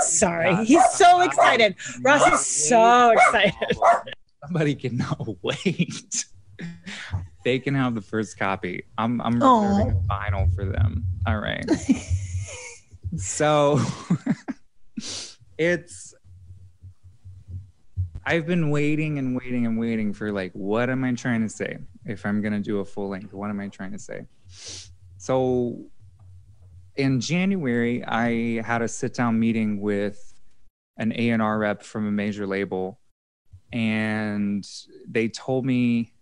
sorry, 0.00 0.64
he's 0.64 0.84
so 0.92 1.20
excited. 1.20 1.76
Ross 2.02 2.32
is 2.32 2.46
so 2.46 3.10
excited. 3.16 3.54
Somebody 4.46 4.74
cannot 4.74 5.26
wait 5.42 6.26
they 7.44 7.58
can 7.58 7.74
have 7.74 7.94
the 7.94 8.00
first 8.00 8.38
copy. 8.38 8.84
I'm 8.98 9.20
I'm 9.20 9.34
reserving 9.34 9.90
a 9.90 10.12
vinyl 10.12 10.52
for 10.54 10.64
them. 10.64 11.04
All 11.26 11.38
right. 11.38 11.64
so 13.16 13.80
it's 15.58 16.14
I've 18.26 18.46
been 18.46 18.70
waiting 18.70 19.18
and 19.18 19.36
waiting 19.36 19.66
and 19.66 19.78
waiting 19.78 20.14
for 20.14 20.32
like 20.32 20.52
what 20.54 20.88
am 20.88 21.04
I 21.04 21.12
trying 21.12 21.42
to 21.42 21.48
say 21.48 21.78
if 22.06 22.24
I'm 22.24 22.40
gonna 22.40 22.60
do 22.60 22.80
a 22.80 22.84
full 22.84 23.10
length? 23.10 23.34
What 23.34 23.50
am 23.50 23.60
I 23.60 23.68
trying 23.68 23.92
to 23.92 23.98
say? 23.98 24.26
So 25.18 25.84
in 26.96 27.20
January, 27.20 28.04
I 28.04 28.62
had 28.62 28.80
a 28.80 28.88
sit 28.88 29.14
down 29.14 29.38
meeting 29.38 29.80
with 29.80 30.32
an 30.96 31.12
A&R 31.12 31.58
rep 31.58 31.82
from 31.82 32.06
a 32.06 32.10
major 32.10 32.46
label 32.46 33.00
and 33.74 34.66
they 35.08 35.28
told 35.28 35.66
me 35.66 36.12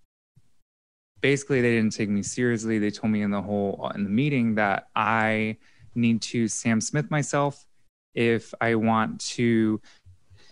basically 1.21 1.61
they 1.61 1.77
didn't 1.77 1.93
take 1.93 2.09
me 2.09 2.23
seriously. 2.23 2.79
They 2.79 2.91
told 2.91 3.13
me 3.13 3.21
in 3.21 3.31
the 3.31 3.43
whole 3.43 3.93
in 3.95 4.05
the 4.05 4.11
meeting 4.11 4.55
that 4.57 4.89
I 4.97 5.59
need 5.95 6.23
to 6.23 6.49
Sam 6.49 6.81
Smith 6.81 7.11
myself 7.11 7.67
if 8.15 8.55
I 8.61 8.75
want 8.75 9.21
to 9.21 9.81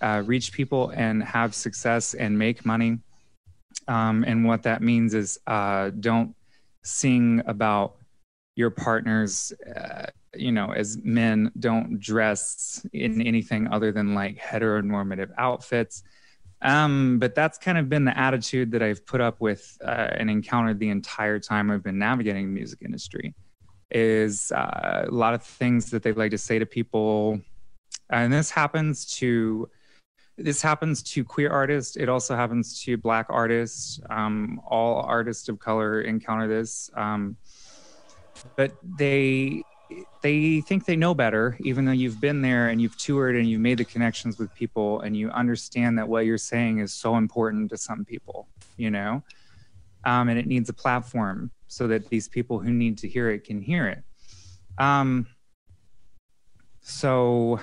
uh, 0.02 0.22
reach 0.26 0.52
people 0.52 0.90
and 0.90 1.22
have 1.24 1.54
success 1.54 2.12
and 2.14 2.38
make 2.38 2.66
money. 2.66 2.98
Um, 3.88 4.22
and 4.26 4.44
what 4.44 4.62
that 4.64 4.82
means 4.82 5.14
is 5.14 5.38
uh, 5.46 5.90
don't 6.00 6.34
sing 6.84 7.42
about 7.46 7.96
your 8.56 8.70
partners, 8.70 9.52
uh, 9.74 10.06
you 10.34 10.52
know, 10.52 10.72
as 10.72 10.98
men, 11.02 11.50
don't 11.58 11.98
dress 11.98 12.84
in 12.92 13.22
anything 13.22 13.68
other 13.68 13.90
than 13.90 14.14
like 14.14 14.38
heteronormative 14.38 15.30
outfits. 15.38 16.02
Um, 16.62 17.18
but 17.18 17.34
that's 17.34 17.58
kind 17.58 17.78
of 17.78 17.88
been 17.88 18.04
the 18.04 18.16
attitude 18.16 18.70
that 18.72 18.82
I've 18.82 19.04
put 19.06 19.20
up 19.20 19.40
with 19.40 19.78
uh, 19.84 20.08
and 20.12 20.30
encountered 20.30 20.78
the 20.78 20.90
entire 20.90 21.38
time 21.38 21.70
I've 21.70 21.82
been 21.82 21.98
navigating 21.98 22.46
the 22.46 22.52
music 22.52 22.80
industry. 22.82 23.34
Is 23.90 24.52
uh, 24.52 25.06
a 25.08 25.10
lot 25.10 25.34
of 25.34 25.42
things 25.42 25.90
that 25.90 26.02
they 26.02 26.12
like 26.12 26.30
to 26.30 26.38
say 26.38 26.58
to 26.58 26.66
people, 26.66 27.40
and 28.08 28.32
this 28.32 28.50
happens 28.50 29.04
to 29.16 29.68
this 30.38 30.62
happens 30.62 31.02
to 31.02 31.24
queer 31.24 31.50
artists. 31.50 31.96
It 31.96 32.08
also 32.08 32.36
happens 32.36 32.80
to 32.84 32.96
black 32.96 33.26
artists. 33.28 34.00
Um, 34.08 34.60
all 34.66 35.02
artists 35.02 35.48
of 35.48 35.58
color 35.58 36.02
encounter 36.02 36.46
this, 36.46 36.88
um, 36.94 37.36
but 38.56 38.72
they 38.96 39.64
they 40.22 40.60
think 40.60 40.84
they 40.84 40.96
know 40.96 41.14
better, 41.14 41.56
even 41.60 41.84
though 41.84 41.92
you've 41.92 42.20
been 42.20 42.42
there 42.42 42.68
and 42.68 42.80
you've 42.80 42.96
toured 42.98 43.36
and 43.36 43.48
you've 43.48 43.60
made 43.60 43.78
the 43.78 43.84
connections 43.84 44.38
with 44.38 44.54
people 44.54 45.00
and 45.00 45.16
you 45.16 45.30
understand 45.30 45.98
that 45.98 46.08
what 46.08 46.26
you're 46.26 46.38
saying 46.38 46.78
is 46.78 46.92
so 46.92 47.16
important 47.16 47.70
to 47.70 47.78
some 47.78 48.04
people, 48.04 48.48
you 48.76 48.90
know, 48.90 49.22
um, 50.04 50.28
and 50.28 50.38
it 50.38 50.46
needs 50.46 50.68
a 50.68 50.72
platform 50.72 51.50
so 51.68 51.86
that 51.86 52.08
these 52.08 52.28
people 52.28 52.58
who 52.58 52.70
need 52.70 52.98
to 52.98 53.08
hear 53.08 53.30
it 53.30 53.44
can 53.44 53.62
hear 53.62 53.86
it. 53.88 54.02
Um, 54.78 55.26
so 56.80 57.60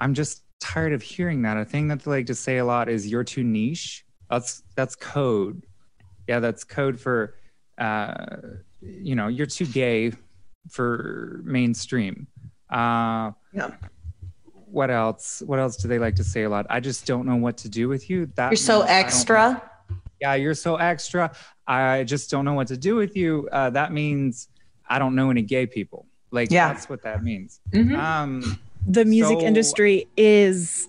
I'm 0.00 0.14
just 0.14 0.42
tired 0.60 0.92
of 0.92 1.02
hearing 1.02 1.42
that. 1.42 1.56
A 1.56 1.64
thing 1.64 1.88
that 1.88 2.02
they 2.02 2.10
like 2.10 2.26
to 2.26 2.34
say 2.34 2.58
a 2.58 2.64
lot 2.64 2.88
is 2.88 3.06
"you're 3.06 3.24
too 3.24 3.44
niche." 3.44 4.04
That's 4.28 4.62
that's 4.74 4.94
code. 4.96 5.64
Yeah, 6.26 6.40
that's 6.40 6.64
code 6.64 6.98
for 7.00 7.36
uh, 7.78 8.36
you 8.80 9.14
know 9.14 9.28
you're 9.28 9.46
too 9.46 9.66
gay 9.66 10.12
for 10.70 11.40
mainstream. 11.44 12.26
Uh, 12.70 13.32
yeah. 13.52 13.70
What 14.66 14.90
else? 14.90 15.42
What 15.46 15.58
else 15.58 15.76
do 15.76 15.86
they 15.88 15.98
like 15.98 16.16
to 16.16 16.24
say 16.24 16.42
a 16.42 16.48
lot? 16.48 16.66
I 16.68 16.80
just 16.80 17.06
don't 17.06 17.26
know 17.26 17.36
what 17.36 17.56
to 17.58 17.68
do 17.68 17.88
with 17.88 18.10
you. 18.10 18.26
That 18.34 18.50
you're 18.50 18.56
so 18.56 18.82
extra. 18.82 19.62
Yeah, 20.20 20.34
you're 20.34 20.54
so 20.54 20.76
extra. 20.76 21.32
I 21.66 22.04
just 22.04 22.30
don't 22.30 22.44
know 22.44 22.54
what 22.54 22.68
to 22.68 22.76
do 22.76 22.96
with 22.96 23.16
you. 23.16 23.48
Uh, 23.52 23.70
that 23.70 23.92
means 23.92 24.48
I 24.88 24.98
don't 24.98 25.14
know 25.14 25.30
any 25.30 25.42
gay 25.42 25.66
people. 25.66 26.06
Like 26.30 26.50
yeah. 26.50 26.72
that's 26.72 26.88
what 26.88 27.02
that 27.02 27.22
means. 27.22 27.60
Mm-hmm. 27.70 27.94
Um, 27.94 28.58
the 28.86 29.04
music 29.04 29.40
so, 29.40 29.46
industry 29.46 30.08
is 30.16 30.88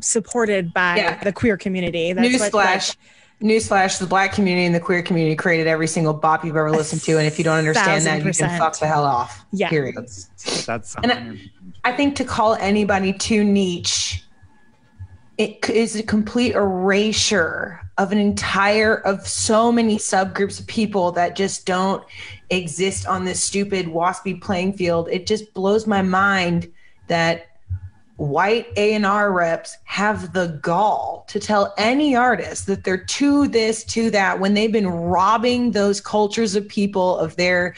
supported 0.00 0.72
by 0.72 0.96
yeah. 0.96 1.22
the 1.22 1.32
queer 1.32 1.56
community. 1.56 2.12
That's 2.12 2.28
Newsflash. 2.28 2.52
Like, 2.52 2.96
Newsflash: 3.40 3.98
the 3.98 4.06
black 4.06 4.32
community 4.32 4.66
and 4.66 4.74
the 4.74 4.80
queer 4.80 5.02
community 5.02 5.36
created 5.36 5.66
every 5.68 5.86
single 5.86 6.12
bop 6.12 6.44
you've 6.44 6.56
ever 6.56 6.72
listened 6.72 7.02
to, 7.02 7.18
and 7.18 7.26
if 7.26 7.38
you 7.38 7.44
don't 7.44 7.58
understand 7.58 8.04
that, 8.04 8.24
you 8.24 8.32
can 8.32 8.58
fuck 8.58 8.78
the 8.78 8.86
hell 8.86 9.04
off. 9.04 9.44
Yeah, 9.52 9.68
period. 9.68 9.94
That's, 9.96 10.66
that's 10.66 10.96
and 10.96 11.12
I, 11.12 11.90
I 11.90 11.92
think 11.92 12.16
to 12.16 12.24
call 12.24 12.54
anybody 12.54 13.12
too 13.12 13.44
niche, 13.44 14.24
it 15.36 15.70
is 15.70 15.94
a 15.94 16.02
complete 16.02 16.54
erasure 16.56 17.80
of 17.96 18.10
an 18.10 18.18
entire 18.18 18.96
of 19.06 19.26
so 19.26 19.70
many 19.70 19.98
subgroups 19.98 20.58
of 20.58 20.66
people 20.66 21.12
that 21.12 21.36
just 21.36 21.64
don't 21.64 22.04
exist 22.50 23.06
on 23.06 23.24
this 23.24 23.42
stupid 23.42 23.86
waspy 23.86 24.40
playing 24.40 24.72
field. 24.72 25.08
It 25.10 25.26
just 25.26 25.54
blows 25.54 25.86
my 25.86 26.02
mind 26.02 26.72
that 27.06 27.57
white 28.18 28.66
A&R 28.76 29.32
reps 29.32 29.78
have 29.84 30.32
the 30.32 30.48
gall 30.60 31.24
to 31.28 31.38
tell 31.38 31.72
any 31.78 32.16
artist 32.16 32.66
that 32.66 32.82
they're 32.82 33.04
to 33.04 33.46
this 33.46 33.84
to 33.84 34.10
that 34.10 34.40
when 34.40 34.54
they've 34.54 34.72
been 34.72 34.88
robbing 34.88 35.70
those 35.70 36.00
cultures 36.00 36.56
of 36.56 36.66
people 36.68 37.16
of 37.16 37.36
their 37.36 37.76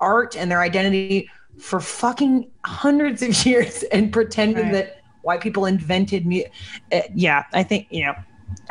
art 0.00 0.36
and 0.36 0.52
their 0.52 0.60
identity 0.60 1.28
for 1.58 1.80
fucking 1.80 2.48
hundreds 2.64 3.22
of 3.22 3.44
years 3.46 3.82
and 3.92 4.12
pretending 4.12 4.66
right. 4.66 4.72
that 4.72 5.02
white 5.22 5.40
people 5.40 5.66
invented 5.66 6.26
music. 6.26 6.52
Uh, 6.92 7.00
yeah, 7.12 7.44
I 7.52 7.64
think, 7.64 7.88
you 7.90 8.04
know, 8.04 8.14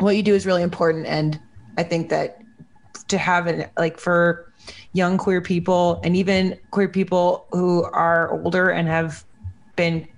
what 0.00 0.16
you 0.16 0.22
do 0.22 0.34
is 0.34 0.46
really 0.46 0.62
important 0.62 1.06
and 1.06 1.38
I 1.76 1.82
think 1.82 2.08
that 2.08 2.40
to 3.08 3.18
have 3.18 3.46
it 3.46 3.70
like 3.76 3.98
for 3.98 4.50
young 4.94 5.18
queer 5.18 5.42
people 5.42 6.00
and 6.04 6.16
even 6.16 6.58
queer 6.70 6.88
people 6.88 7.46
who 7.50 7.84
are 7.84 8.32
older 8.32 8.70
and 8.70 8.88
have 8.88 9.26
been 9.76 10.08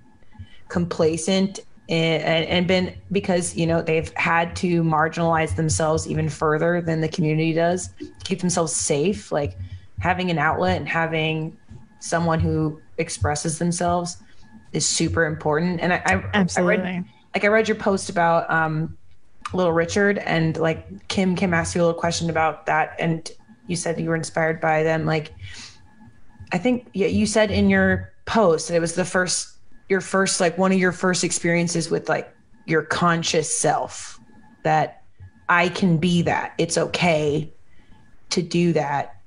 complacent 0.75 1.61
and, 1.87 2.45
and 2.47 2.67
been 2.67 2.93
because 3.09 3.55
you 3.55 3.65
know 3.65 3.81
they've 3.81 4.11
had 4.17 4.53
to 4.57 4.83
marginalize 4.83 5.55
themselves 5.55 6.05
even 6.05 6.27
further 6.27 6.81
than 6.81 6.99
the 6.99 7.07
community 7.07 7.53
does 7.53 7.87
to 7.97 8.25
keep 8.25 8.41
themselves 8.41 8.75
safe. 8.75 9.31
Like 9.31 9.57
having 9.99 10.29
an 10.29 10.37
outlet 10.37 10.75
and 10.75 10.89
having 10.89 11.57
someone 12.01 12.41
who 12.41 12.81
expresses 12.97 13.57
themselves 13.57 14.17
is 14.73 14.85
super 14.85 15.23
important. 15.23 15.79
And 15.79 15.93
i, 15.93 16.01
I 16.05 16.29
absolutely 16.33 16.75
I 16.75 16.77
read, 16.77 17.05
like 17.33 17.43
i 17.45 17.47
read 17.47 17.69
your 17.69 17.77
post 17.77 18.09
about 18.09 18.51
um 18.51 18.97
little 19.53 19.71
richard 19.71 20.17
and 20.17 20.57
like 20.57 21.07
kim 21.07 21.37
kim 21.37 21.53
asked 21.53 21.73
you 21.73 21.81
a 21.81 21.85
little 21.85 21.97
question 21.97 22.29
about 22.29 22.65
that 22.65 22.97
and 22.99 23.31
you 23.67 23.77
said 23.77 23.97
you 23.97 24.09
were 24.09 24.17
inspired 24.17 24.59
by 24.59 24.83
them. 24.83 25.05
Like 25.05 25.33
i 26.51 26.57
think 26.57 26.89
yeah 26.93 27.07
you 27.07 27.25
said 27.25 27.49
in 27.49 27.69
your 27.69 28.11
post 28.25 28.67
that 28.67 28.75
it 28.75 28.81
was 28.81 28.95
the 28.95 29.05
first 29.05 29.54
your 29.89 30.01
first 30.01 30.39
like 30.39 30.57
one 30.57 30.71
of 30.71 30.79
your 30.79 30.91
first 30.91 31.23
experiences 31.23 31.89
with 31.89 32.09
like 32.09 32.33
your 32.65 32.81
conscious 32.81 33.55
self 33.55 34.19
that 34.63 35.03
I 35.49 35.69
can 35.69 35.97
be 35.97 36.23
that. 36.23 36.53
It's 36.57 36.77
okay 36.77 37.53
to 38.31 38.41
do 38.41 38.73
that. 38.73 39.17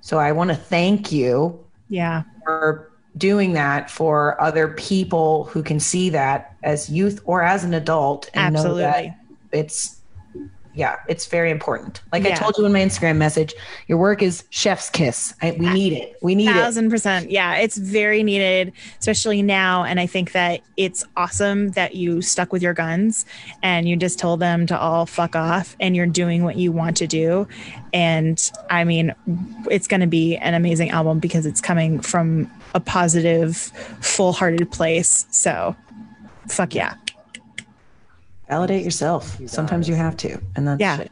So 0.00 0.18
I 0.18 0.32
want 0.32 0.50
to 0.50 0.56
thank 0.56 1.12
you 1.12 1.64
Yeah. 1.88 2.22
for 2.44 2.90
doing 3.18 3.52
that 3.52 3.90
for 3.90 4.40
other 4.40 4.68
people 4.68 5.44
who 5.44 5.62
can 5.62 5.78
see 5.78 6.08
that 6.10 6.56
as 6.62 6.88
youth 6.88 7.20
or 7.24 7.42
as 7.42 7.62
an 7.62 7.74
adult 7.74 8.30
and 8.32 8.54
know 8.54 8.74
that 8.76 9.18
it's 9.52 10.00
yeah 10.74 10.96
it's 11.08 11.26
very 11.26 11.50
important 11.50 12.00
like 12.12 12.24
i 12.24 12.30
told 12.30 12.56
you 12.56 12.64
in 12.64 12.72
my 12.72 12.80
instagram 12.80 13.16
message 13.16 13.54
your 13.88 13.98
work 13.98 14.22
is 14.22 14.44
chef's 14.50 14.88
kiss 14.88 15.34
I, 15.42 15.52
we 15.52 15.66
need 15.72 15.92
it 15.92 16.16
we 16.22 16.34
need 16.34 16.48
it 16.48 16.62
Thousand 16.72 16.90
percent. 16.90 17.30
Yeah, 17.30 17.56
it's 17.56 17.76
very 17.76 18.22
needed, 18.22 18.72
especially 18.98 19.42
now. 19.42 19.84
And 19.84 20.00
I 20.00 20.06
think 20.06 20.32
that 20.32 20.60
it's 20.76 21.04
awesome 21.16 21.72
that 21.72 21.94
you 21.94 22.22
stuck 22.22 22.52
with 22.52 22.62
your 22.62 22.74
guns 22.74 23.26
and 23.62 23.88
you 23.88 23.96
just 23.96 24.18
told 24.18 24.40
them 24.40 24.66
to 24.66 24.78
all 24.78 25.06
fuck 25.06 25.36
off 25.36 25.76
and 25.80 25.94
you're 25.96 26.06
doing 26.06 26.44
what 26.44 26.56
you 26.56 26.72
want 26.72 26.96
to 26.98 27.06
do. 27.06 27.46
And 27.92 28.50
I 28.70 28.84
mean, 28.84 29.14
it's 29.70 29.86
going 29.86 30.00
to 30.00 30.06
be 30.06 30.36
an 30.36 30.54
amazing 30.54 30.90
album 30.90 31.18
because 31.18 31.46
it's 31.46 31.60
coming 31.60 32.00
from 32.00 32.50
a 32.74 32.80
positive, 32.80 33.56
full 34.00 34.32
hearted 34.32 34.70
place. 34.70 35.26
So 35.30 35.76
fuck 36.48 36.74
yeah. 36.74 36.94
Validate 38.52 38.84
yourself 38.84 39.38
You 39.40 39.48
sometimes 39.48 39.88
it. 39.88 39.92
you 39.92 39.96
have 39.96 40.16
to 40.18 40.38
and 40.56 40.68
that's 40.68 40.80
Yeah. 40.80 41.04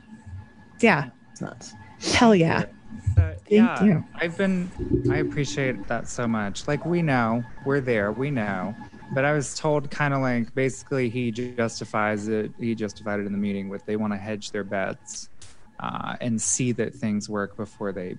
Yeah. 0.80 1.10
it's 1.32 1.40
nuts 1.40 1.74
Hell 2.14 2.34
yeah. 2.34 2.64
But, 3.16 3.40
Thank 3.40 3.50
yeah, 3.50 3.84
you. 3.84 4.04
I've 4.14 4.36
been, 4.38 4.70
I 5.10 5.16
appreciate 5.18 5.86
that 5.88 6.08
so 6.08 6.26
much. 6.26 6.66
Like, 6.66 6.86
we 6.86 7.02
know, 7.02 7.44
we're 7.66 7.80
there, 7.80 8.10
we 8.12 8.30
know. 8.30 8.74
But 9.12 9.24
I 9.26 9.32
was 9.32 9.54
told 9.54 9.90
kind 9.90 10.14
of 10.14 10.20
like 10.22 10.54
basically 10.54 11.10
he 11.10 11.30
justifies 11.30 12.28
it, 12.28 12.52
he 12.58 12.74
justified 12.74 13.20
it 13.20 13.26
in 13.26 13.32
the 13.32 13.38
meeting 13.38 13.68
with 13.68 13.84
they 13.84 13.96
want 13.96 14.12
to 14.14 14.16
hedge 14.16 14.50
their 14.50 14.64
bets 14.64 15.28
uh, 15.80 16.16
and 16.22 16.40
see 16.40 16.72
that 16.72 16.94
things 16.94 17.28
work 17.28 17.54
before 17.56 17.92
they 17.92 18.16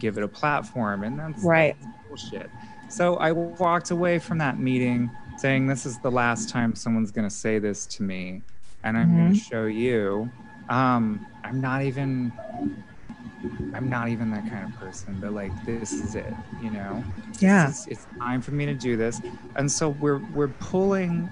give 0.00 0.18
it 0.18 0.24
a 0.24 0.28
platform. 0.28 1.04
And 1.04 1.18
that's, 1.18 1.42
Right. 1.44 1.76
that's 1.80 2.08
bullshit. 2.08 2.50
So 2.88 3.16
I 3.16 3.30
walked 3.32 3.90
away 3.92 4.18
from 4.18 4.38
that 4.38 4.58
meeting 4.58 5.10
saying, 5.36 5.66
This 5.68 5.86
is 5.86 5.98
the 5.98 6.10
last 6.10 6.48
time 6.48 6.74
someone's 6.74 7.10
going 7.12 7.28
to 7.28 7.34
say 7.34 7.58
this 7.60 7.86
to 7.86 8.02
me. 8.02 8.42
And 8.84 8.96
I'm 8.98 9.14
going 9.16 9.32
to 9.32 9.38
show 9.38 9.66
you. 9.66 10.30
Um, 10.68 11.26
I'm 11.44 11.60
not 11.60 11.82
even 11.82 12.32
I'm 13.74 13.88
not 13.88 14.08
even 14.08 14.30
that 14.32 14.48
kind 14.48 14.64
of 14.72 14.78
person, 14.78 15.18
but 15.20 15.32
like 15.32 15.52
this 15.64 15.92
is 15.92 16.14
it, 16.14 16.32
you 16.62 16.70
know. 16.70 17.02
Yeah. 17.38 17.68
is- 17.70 17.86
it's 17.88 18.06
time 18.20 18.40
for 18.40 18.52
me 18.52 18.66
to 18.66 18.74
do 18.74 18.96
this, 18.96 19.20
and 19.56 19.70
so 19.70 19.88
we're 19.90 20.18
we're 20.34 20.48
pulling 20.48 21.28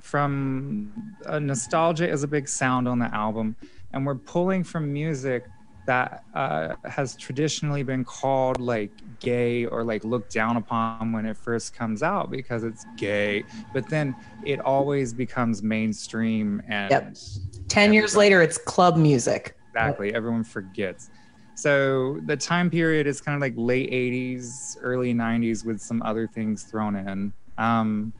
from 0.00 0.92
uh, 1.26 1.38
nostalgia 1.38 2.08
is 2.08 2.22
a 2.22 2.28
big 2.28 2.48
sound 2.48 2.88
on 2.88 2.98
the 2.98 3.12
album, 3.14 3.56
and 3.92 4.04
we're 4.06 4.14
pulling 4.16 4.64
from 4.64 4.92
music 4.92 5.44
that 5.86 6.24
uh, 6.34 6.74
has 6.84 7.16
traditionally 7.16 7.82
been 7.82 8.04
called 8.04 8.60
like 8.60 8.92
gay 9.20 9.64
or 9.66 9.84
like 9.84 10.04
looked 10.04 10.32
down 10.32 10.56
upon 10.56 11.12
when 11.12 11.26
it 11.26 11.36
first 11.36 11.74
comes 11.74 12.02
out 12.02 12.30
because 12.30 12.64
it's 12.64 12.86
gay, 12.96 13.46
but 13.72 13.88
then 13.88 14.16
it 14.42 14.60
always 14.60 15.12
becomes 15.14 15.62
mainstream 15.62 16.60
and 16.68 16.90
Yep. 16.90 17.14
10 17.68 17.92
years 17.92 18.16
later 18.16 18.42
it's 18.42 18.58
club 18.58 18.96
music. 18.96 19.56
Exactly. 19.74 20.14
Everyone 20.14 20.44
forgets. 20.44 21.10
So 21.54 22.20
the 22.24 22.36
time 22.36 22.70
period 22.70 23.06
is 23.06 23.20
kind 23.20 23.34
of 23.34 23.40
like 23.40 23.54
late 23.56 23.90
80s 23.90 24.76
early 24.82 25.14
90s 25.14 25.64
with 25.64 25.80
some 25.80 26.02
other 26.02 26.26
things 26.26 26.64
thrown 26.64 26.96
in. 26.96 27.32
Um 27.58 28.12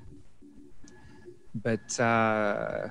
but 1.55 1.99
uh 1.99 2.89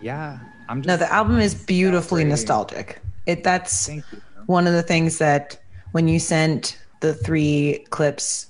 yeah 0.00 0.40
i'm 0.68 0.82
just 0.82 0.88
no 0.88 0.96
the 0.96 1.12
album 1.12 1.38
is 1.38 1.54
beautifully 1.54 2.24
nostalgic 2.24 3.00
it 3.26 3.44
that's 3.44 3.90
one 4.46 4.66
of 4.66 4.72
the 4.72 4.82
things 4.82 5.18
that 5.18 5.58
when 5.92 6.08
you 6.08 6.18
sent 6.18 6.78
the 7.00 7.14
three 7.14 7.84
clips 7.90 8.46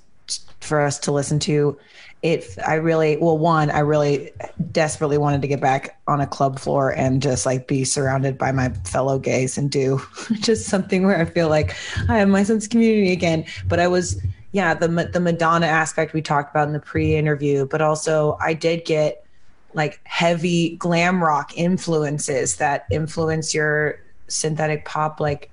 for 0.61 0.81
us 0.81 0.99
to 0.99 1.13
listen 1.13 1.39
to 1.39 1.77
it 2.23 2.57
i 2.67 2.75
really 2.75 3.17
well 3.17 3.37
one 3.37 3.71
i 3.71 3.81
really 3.81 4.31
desperately 4.71 5.19
wanted 5.19 5.43
to 5.43 5.49
get 5.49 5.61
back 5.61 5.99
on 6.07 6.21
a 6.21 6.27
club 6.27 6.59
floor 6.59 6.91
and 6.91 7.21
just 7.21 7.45
like 7.45 7.67
be 7.67 7.85
surrounded 7.85 8.39
by 8.39 8.53
my 8.53 8.69
fellow 8.85 9.19
gays 9.19 9.59
and 9.59 9.71
do 9.71 10.01
just 10.35 10.67
something 10.67 11.05
where 11.05 11.19
i 11.21 11.25
feel 11.25 11.49
like 11.49 11.75
i 12.09 12.19
have 12.19 12.29
my 12.29 12.43
sense 12.43 12.65
of 12.65 12.71
community 12.71 13.13
again. 13.13 13.45
But 13.67 13.81
i 13.81 13.89
was 13.89 14.23
yeah 14.53 14.73
the 14.73 14.89
the 15.13 15.21
madonna 15.21 15.67
aspect 15.67 16.13
we 16.13 16.23
talked 16.23 16.55
about 16.55 16.69
in 16.69 16.75
the 16.75 16.81
pre-interview 16.81 17.67
but 17.67 17.81
also 17.81 18.37
i 18.41 18.55
did 18.55 18.85
get 18.85 19.27
like 19.75 20.01
heavy 20.05 20.77
glam 20.77 21.23
rock 21.23 21.57
influences 21.57 22.57
that 22.57 22.87
influence 22.91 23.53
your 23.55 23.99
synthetic 24.33 24.85
pop 24.85 25.21
like 25.21 25.51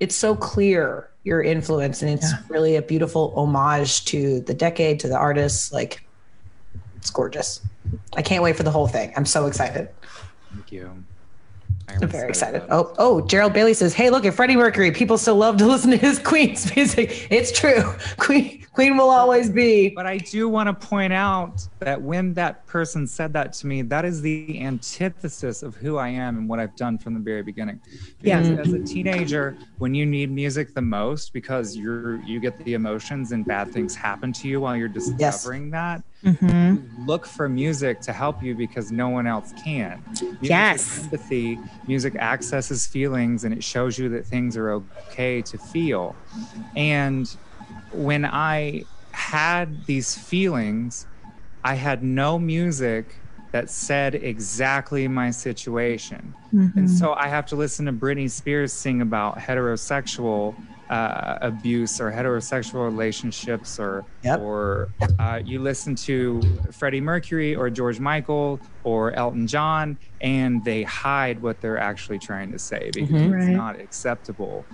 it's 0.00 0.14
so 0.16 0.34
clear 0.34 1.08
your 1.24 1.42
influence 1.42 2.02
and 2.02 2.10
it's 2.10 2.30
Yeah. 2.30 2.38
really 2.48 2.76
a 2.76 2.82
beautiful 2.82 3.32
homage 3.36 4.04
to 4.06 4.40
the 4.40 4.52
decade 4.54 5.00
to 5.00 5.08
the 5.08 5.16
artists. 5.16 5.72
Like 5.72 6.04
it's 6.96 7.10
gorgeous. 7.10 7.60
I 8.16 8.22
can't 8.22 8.42
wait 8.42 8.56
for 8.56 8.62
the 8.62 8.70
whole 8.70 8.86
thing. 8.88 9.12
I'm 9.16 9.24
so 9.24 9.46
excited. 9.46 9.88
Thank 10.52 10.72
you. 10.72 10.90
I'm 11.88 12.08
very 12.08 12.28
excited. 12.28 12.62
oh 12.70 12.94
oh 12.98 13.20
gerald 13.26 13.52
bailey 13.52 13.74
says 13.74 13.92
hey 13.94 14.08
look 14.10 14.24
at 14.24 14.34
freddie 14.34 14.56
mercury. 14.56 14.90
People 14.90 15.16
still 15.18 15.36
love 15.36 15.56
to 15.58 15.66
listen 15.74 15.90
to 15.90 15.96
his 15.96 16.18
queen's 16.18 16.74
music. 16.76 17.26
It's 17.30 17.52
true. 17.52 17.94
Queen 18.18 18.63
queen 18.74 18.96
will 18.96 19.08
always 19.10 19.48
be 19.48 19.90
But 19.94 20.06
I 20.06 20.18
do 20.18 20.48
want 20.48 20.66
to 20.68 20.86
point 20.86 21.12
out 21.12 21.66
that 21.78 22.02
when 22.02 22.34
that 22.34 22.66
person 22.66 23.06
said 23.06 23.32
that 23.34 23.52
to 23.54 23.66
me, 23.66 23.82
that 23.82 24.04
is 24.04 24.20
the 24.20 24.60
antithesis 24.60 25.62
of 25.62 25.76
who 25.76 25.96
I 25.96 26.08
am 26.08 26.36
and 26.36 26.48
what 26.48 26.58
I've 26.58 26.74
done 26.76 26.98
from 26.98 27.14
the 27.14 27.20
very 27.20 27.42
beginning. 27.42 27.80
Yeah. 28.22 28.40
As 28.40 28.72
a 28.72 28.82
teenager, 28.84 29.56
when 29.78 29.94
you 29.94 30.04
need 30.04 30.30
music 30.30 30.74
the 30.74 30.82
most 30.82 31.32
because 31.32 31.76
you're 31.76 32.20
you 32.22 32.40
get 32.40 32.58
the 32.58 32.74
emotions 32.74 33.32
and 33.32 33.46
bad 33.46 33.70
things 33.72 33.94
happen 33.94 34.32
to 34.34 34.48
you 34.48 34.60
while 34.60 34.76
you're 34.76 34.88
discovering 34.88 35.70
that, 35.70 36.02
hmm 36.22 36.74
look 37.06 37.26
for 37.26 37.48
music 37.48 38.00
to 38.00 38.12
help 38.12 38.42
you 38.42 38.54
because 38.54 38.90
no 38.90 39.08
one 39.10 39.26
else 39.26 39.52
can. 39.62 40.02
Music 40.40 40.50
Yes. 40.50 41.04
Empathy. 41.04 41.60
Music 41.86 42.16
accesses 42.16 42.86
feelings 42.86 43.44
and 43.44 43.52
it 43.54 43.62
shows 43.62 43.98
you 43.98 44.08
that 44.08 44.26
things 44.26 44.56
are 44.56 44.70
okay 44.70 45.42
to 45.42 45.58
feel. 45.58 46.16
And 46.76 47.26
when 47.94 48.24
I 48.24 48.86
had 49.12 49.86
these 49.86 50.14
feelings, 50.14 51.06
I 51.62 51.74
had 51.74 52.02
no 52.02 52.38
music 52.38 53.22
that 53.52 53.70
said 53.70 54.14
exactly 54.16 55.06
my 55.08 55.30
situation. 55.30 56.34
And 56.76 56.90
so 56.90 57.14
I 57.14 57.28
have 57.28 57.46
to 57.46 57.56
listen 57.56 57.86
to 57.86 57.92
Britney 57.92 58.30
Spears 58.30 58.72
sing 58.72 59.00
about 59.00 59.38
heterosexual 59.38 60.56
uh, 60.90 61.38
abuse 61.40 62.00
or 62.00 62.10
heterosexual 62.12 62.84
relationships, 62.84 63.78
or 63.78 64.04
Yep. 64.22 64.40
or 64.40 64.88
uh, 65.18 65.40
you 65.44 65.60
listen 65.60 65.94
to 65.96 66.60
Freddie 66.72 67.00
Mercury 67.00 67.54
or 67.54 67.70
George 67.70 68.00
Michael 68.00 68.60
or 68.82 69.12
Elton 69.12 69.46
John, 69.46 69.98
and 70.20 70.62
they 70.64 70.82
hide 70.82 71.40
what 71.40 71.60
they're 71.60 71.78
actually 71.78 72.18
trying 72.18 72.52
to 72.52 72.58
say 72.58 72.90
because 72.92 73.10
Mhm. 73.10 73.26
it's 73.26 73.46
Right. 73.46 73.52
not 73.56 73.80
acceptable. 73.80 74.66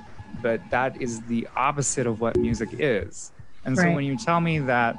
But 0.42 0.68
that 0.70 1.00
is 1.00 1.20
the 1.22 1.46
opposite 1.56 2.06
of 2.06 2.20
what 2.20 2.36
music 2.36 2.70
is. 2.78 3.32
And 3.64 3.76
so 3.76 3.90
when 3.92 4.04
you 4.04 4.16
tell 4.16 4.40
me 4.40 4.58
that 4.60 4.96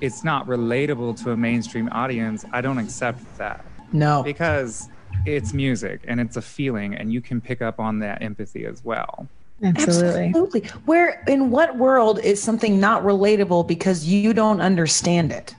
it's 0.00 0.24
not 0.24 0.46
relatable 0.46 1.22
to 1.24 1.32
a 1.32 1.36
mainstream 1.36 1.88
audience, 1.90 2.44
I 2.52 2.60
don't 2.60 2.78
accept 2.78 3.20
that 3.38 3.64
no 3.92 4.22
because 4.22 4.88
it's 5.24 5.52
music 5.52 6.00
and 6.06 6.20
it's 6.20 6.36
a 6.36 6.42
feeling 6.42 6.94
and 6.94 7.12
you 7.12 7.20
can 7.20 7.40
pick 7.40 7.62
up 7.62 7.80
on 7.80 7.98
that 8.00 8.22
empathy 8.22 8.64
as 8.64 8.84
well. 8.84 9.26
Absolutely. 9.62 10.26
Absolutely. 10.26 10.60
Where 10.84 11.24
in 11.26 11.50
what 11.50 11.76
world 11.76 12.20
is 12.20 12.42
something 12.42 12.78
not 12.78 13.02
relatable 13.02 13.66
because 13.66 14.04
you 14.04 14.34
don't 14.34 14.60
understand 14.60 15.32
it? 15.32 15.54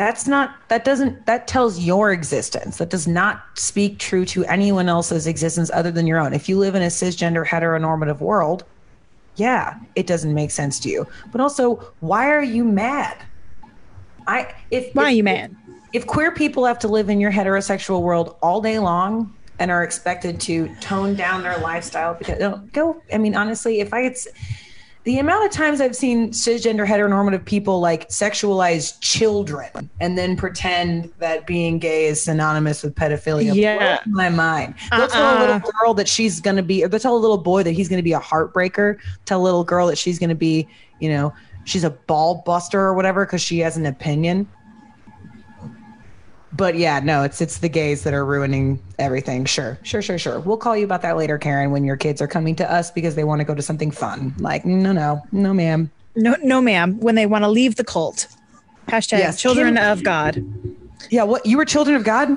That's 0.00 0.26
not 0.26 0.54
that 0.68 0.82
doesn't 0.86 1.26
that 1.26 1.46
tells 1.46 1.78
your 1.78 2.10
existence. 2.10 2.78
That 2.78 2.88
does 2.88 3.06
not 3.06 3.42
speak 3.54 3.98
true 3.98 4.24
to 4.24 4.46
anyone 4.46 4.88
else's 4.88 5.26
existence 5.26 5.70
other 5.74 5.90
than 5.90 6.06
your 6.06 6.18
own. 6.18 6.32
If 6.32 6.48
you 6.48 6.58
live 6.58 6.74
in 6.74 6.80
a 6.80 6.86
cisgender 6.86 7.46
heteronormative 7.46 8.18
world, 8.20 8.64
yeah, 9.36 9.78
it 9.96 10.06
doesn't 10.06 10.32
make 10.32 10.52
sense 10.52 10.80
to 10.80 10.88
you. 10.88 11.06
But 11.30 11.42
also, 11.42 11.92
why 12.00 12.30
are 12.30 12.42
you 12.42 12.64
mad? 12.64 13.14
I 14.26 14.54
if 14.70 14.94
Why 14.94 15.04
are 15.04 15.10
you 15.10 15.22
mad? 15.22 15.54
if 15.92 16.06
queer 16.06 16.32
people 16.32 16.64
have 16.64 16.78
to 16.78 16.88
live 16.88 17.10
in 17.10 17.20
your 17.20 17.30
heterosexual 17.30 18.00
world 18.00 18.36
all 18.40 18.62
day 18.62 18.78
long 18.78 19.36
and 19.58 19.70
are 19.70 19.84
expected 19.84 20.40
to 20.40 20.74
tone 20.80 21.14
down 21.14 21.42
their 21.42 21.58
lifestyle 21.58 22.14
because 22.14 22.38
go 22.72 23.02
i 23.12 23.18
mean 23.18 23.34
honestly 23.34 23.80
if 23.80 23.92
i 23.92 24.04
s- 24.04 24.28
the 25.04 25.18
amount 25.18 25.44
of 25.44 25.50
times 25.50 25.80
i've 25.80 25.96
seen 25.96 26.30
cisgender 26.30 26.86
heteronormative 26.86 27.44
people 27.44 27.80
like 27.80 28.08
sexualize 28.08 28.98
children 29.00 29.88
and 30.00 30.16
then 30.18 30.36
pretend 30.36 31.10
that 31.18 31.46
being 31.46 31.78
gay 31.78 32.06
is 32.06 32.22
synonymous 32.22 32.82
with 32.82 32.94
pedophilia 32.94 33.54
Yeah. 33.54 34.00
my 34.06 34.28
mind 34.28 34.74
they'll 34.90 35.08
tell 35.08 35.22
a 35.22 35.34
Uh-uh. 35.38 35.40
little 35.54 35.70
girl 35.80 35.94
that 35.94 36.08
she's 36.08 36.40
gonna 36.40 36.62
be 36.62 36.84
or 36.84 36.88
they'll 36.88 37.00
tell 37.00 37.16
a 37.16 37.18
little 37.18 37.38
boy 37.38 37.62
that 37.62 37.72
he's 37.72 37.88
gonna 37.88 38.02
be 38.02 38.12
a 38.12 38.20
heartbreaker 38.20 38.98
tell 39.24 39.40
a 39.40 39.44
little 39.44 39.64
girl 39.64 39.86
that 39.86 39.96
she's 39.98 40.18
gonna 40.18 40.34
be 40.34 40.68
you 40.98 41.08
know 41.08 41.32
she's 41.64 41.84
a 41.84 41.90
ball 41.90 42.42
buster 42.44 42.80
or 42.80 42.94
whatever 42.94 43.24
because 43.26 43.40
she 43.42 43.58
has 43.58 43.76
an 43.76 43.84
opinion. 43.86 44.48
But 46.60 46.76
yeah, 46.76 47.00
no, 47.00 47.22
it's 47.22 47.40
it's 47.40 47.56
the 47.58 47.68
gays 47.70 48.02
that 48.04 48.12
are 48.12 48.24
ruining 48.24 48.78
everything. 48.98 49.46
Sure, 49.46 49.78
sure, 49.82 50.02
sure, 50.02 50.18
sure. 50.18 50.40
We'll 50.40 50.58
call 50.58 50.76
you 50.76 50.84
about 50.84 51.00
that 51.02 51.16
later, 51.16 51.38
Karen, 51.38 51.70
when 51.70 51.84
your 51.84 51.96
kids 51.96 52.20
are 52.20 52.28
coming 52.28 52.54
to 52.56 52.70
us 52.70 52.90
because 52.90 53.14
they 53.14 53.24
want 53.24 53.40
to 53.40 53.44
go 53.46 53.54
to 53.54 53.62
something 53.62 53.90
fun. 53.90 54.34
Like, 54.38 54.66
no, 54.66 54.92
no, 54.92 55.22
no, 55.32 55.54
ma'am. 55.54 55.90
No, 56.16 56.36
no, 56.42 56.60
ma'am. 56.60 57.00
When 57.00 57.14
they 57.14 57.24
want 57.24 57.44
to 57.44 57.48
leave 57.48 57.76
the 57.76 57.84
cult. 57.84 58.26
Hashtag 58.88 59.18
Yes, 59.20 59.40
children 59.40 59.76
Kim- 59.76 59.84
of 59.90 60.02
God. 60.04 60.44
Yeah, 61.08 61.22
what 61.22 61.46
you 61.46 61.56
were 61.56 61.64
children 61.64 61.96
of 61.96 62.04
God? 62.04 62.28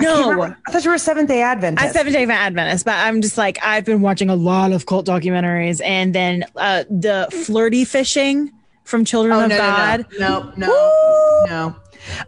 No. 0.00 0.28
remember. 0.28 0.58
I 0.68 0.72
thought 0.72 0.84
you 0.84 0.90
were 0.90 0.96
a 0.96 0.98
Seventh 0.98 1.28
Day 1.28 1.40
Adventist. 1.40 1.86
I'm 1.86 1.92
Seventh 1.92 2.14
Day 2.16 2.24
Adventist, 2.24 2.84
but 2.84 2.94
I'm 2.96 3.22
just 3.22 3.38
like 3.38 3.58
I've 3.62 3.86
been 3.86 4.02
watching 4.02 4.28
a 4.28 4.36
lot 4.36 4.72
of 4.72 4.84
cult 4.86 5.06
documentaries, 5.06 5.80
and 5.82 6.14
then 6.14 6.44
uh, 6.56 6.84
the 6.90 7.28
flirty 7.46 7.84
fishing 7.86 8.50
from 8.82 9.04
Children 9.06 9.36
Oh 9.36 9.44
of 9.44 9.48
no, 9.50 9.56
God. 9.56 10.06
no, 10.18 10.52
no, 10.58 10.66
no, 10.66 11.46
no. 11.48 11.76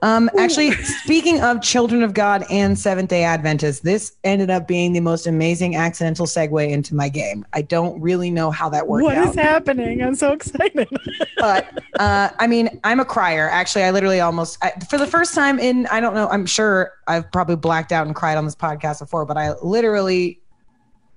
Um, 0.03 0.31
actually, 0.39 0.73
speaking 0.73 1.41
of 1.41 1.63
Children 1.63 2.03
of 2.03 2.15
God 2.15 2.45
and 2.51 2.79
Seventh 2.79 3.11
Day 3.11 3.25
Adventists, 3.25 3.81
this 3.81 4.17
ended 4.25 4.51
up 4.51 4.69
being 4.69 4.93
the 4.93 5.01
most 5.01 5.27
amazing 5.27 5.77
accidental 5.77 6.27
segue 6.27 6.69
into 6.71 6.95
my 6.95 7.09
game. 7.09 7.45
I 7.53 7.63
don't 7.63 8.01
really 8.01 8.31
know 8.31 8.51
how 8.51 8.69
that 8.71 8.87
worked 8.87 9.05
What 9.05 9.17
out, 9.17 9.29
is 9.29 9.35
happening? 9.35 10.03
I'm 10.03 10.15
so 10.15 10.33
excited. 10.33 10.89
but 11.39 11.83
uh, 11.99 12.31
I 12.39 12.47
mean, 12.47 12.81
I'm 12.85 13.01
a 13.01 13.05
crier. 13.05 13.49
Actually, 13.51 13.85
I 13.85 13.91
literally 13.91 14.21
almost 14.21 14.59
I, 14.63 14.73
for 14.91 14.99
the 14.99 15.07
first 15.07 15.35
time 15.35 15.59
in 15.59 15.87
I 15.87 16.01
don't 16.01 16.15
know. 16.15 16.29
I'm 16.29 16.47
sure 16.47 16.93
I've 17.07 17.31
probably 17.33 17.57
blacked 17.57 17.93
out 17.93 18.07
and 18.07 18.15
cried 18.15 18.37
on 18.37 18.45
this 18.45 18.57
podcast 18.57 19.01
before, 19.01 19.25
but 19.25 19.37
I 19.37 19.55
literally 19.63 20.41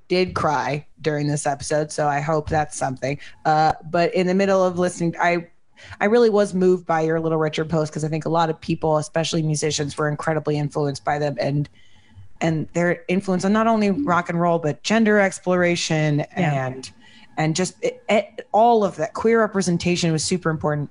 did 0.07 0.33
cry 0.33 0.85
during 1.01 1.27
this 1.27 1.45
episode. 1.45 1.91
So 1.91 2.07
I 2.07 2.19
hope 2.19 2.49
that's 2.49 2.75
something. 2.75 3.19
Uh, 3.45 3.73
but 3.89 4.13
in 4.13 4.27
the 4.27 4.33
middle 4.33 4.63
of 4.63 4.77
listening, 4.77 5.15
I 5.21 5.47
I 5.99 6.05
really 6.05 6.29
was 6.29 6.53
moved 6.53 6.85
by 6.85 7.01
your 7.01 7.19
Little 7.19 7.37
Richard 7.37 7.69
post 7.69 7.91
because 7.91 8.03
I 8.03 8.07
think 8.07 8.25
a 8.25 8.29
lot 8.29 8.49
of 8.49 8.59
people, 8.59 8.97
especially 8.97 9.41
musicians, 9.41 9.97
were 9.97 10.07
incredibly 10.09 10.57
influenced 10.57 11.03
by 11.05 11.19
them 11.19 11.35
and 11.39 11.69
and 12.41 12.67
their 12.73 13.03
influence 13.09 13.43
on 13.43 13.51
not 13.51 13.67
only 13.67 13.91
rock 13.91 14.29
and 14.29 14.39
roll 14.39 14.59
but 14.59 14.81
gender 14.83 15.19
exploration 15.19 16.19
Yeah. 16.37 16.67
and 16.67 16.91
and 17.37 17.55
just 17.55 17.75
it, 17.83 18.01
it- 18.09 18.47
all 18.51 18.83
of 18.83 18.95
that 18.95 19.13
queer 19.13 19.39
representation 19.41 20.11
was 20.11 20.23
super 20.23 20.49
important. 20.49 20.89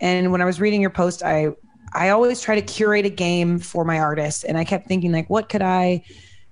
And 0.00 0.30
when 0.32 0.40
I 0.42 0.44
was 0.44 0.60
reading 0.60 0.80
your 0.80 0.90
post, 0.90 1.22
I 1.22 1.48
I 1.92 2.08
always 2.10 2.40
try 2.42 2.54
to 2.54 2.62
curate 2.62 3.06
a 3.06 3.10
game 3.10 3.58
for 3.60 3.84
my 3.84 3.98
artists, 4.00 4.42
and 4.44 4.58
I 4.58 4.64
kept 4.64 4.88
thinking 4.88 5.12
like, 5.12 5.30
what 5.30 5.48
could 5.48 5.62
I 5.62 6.02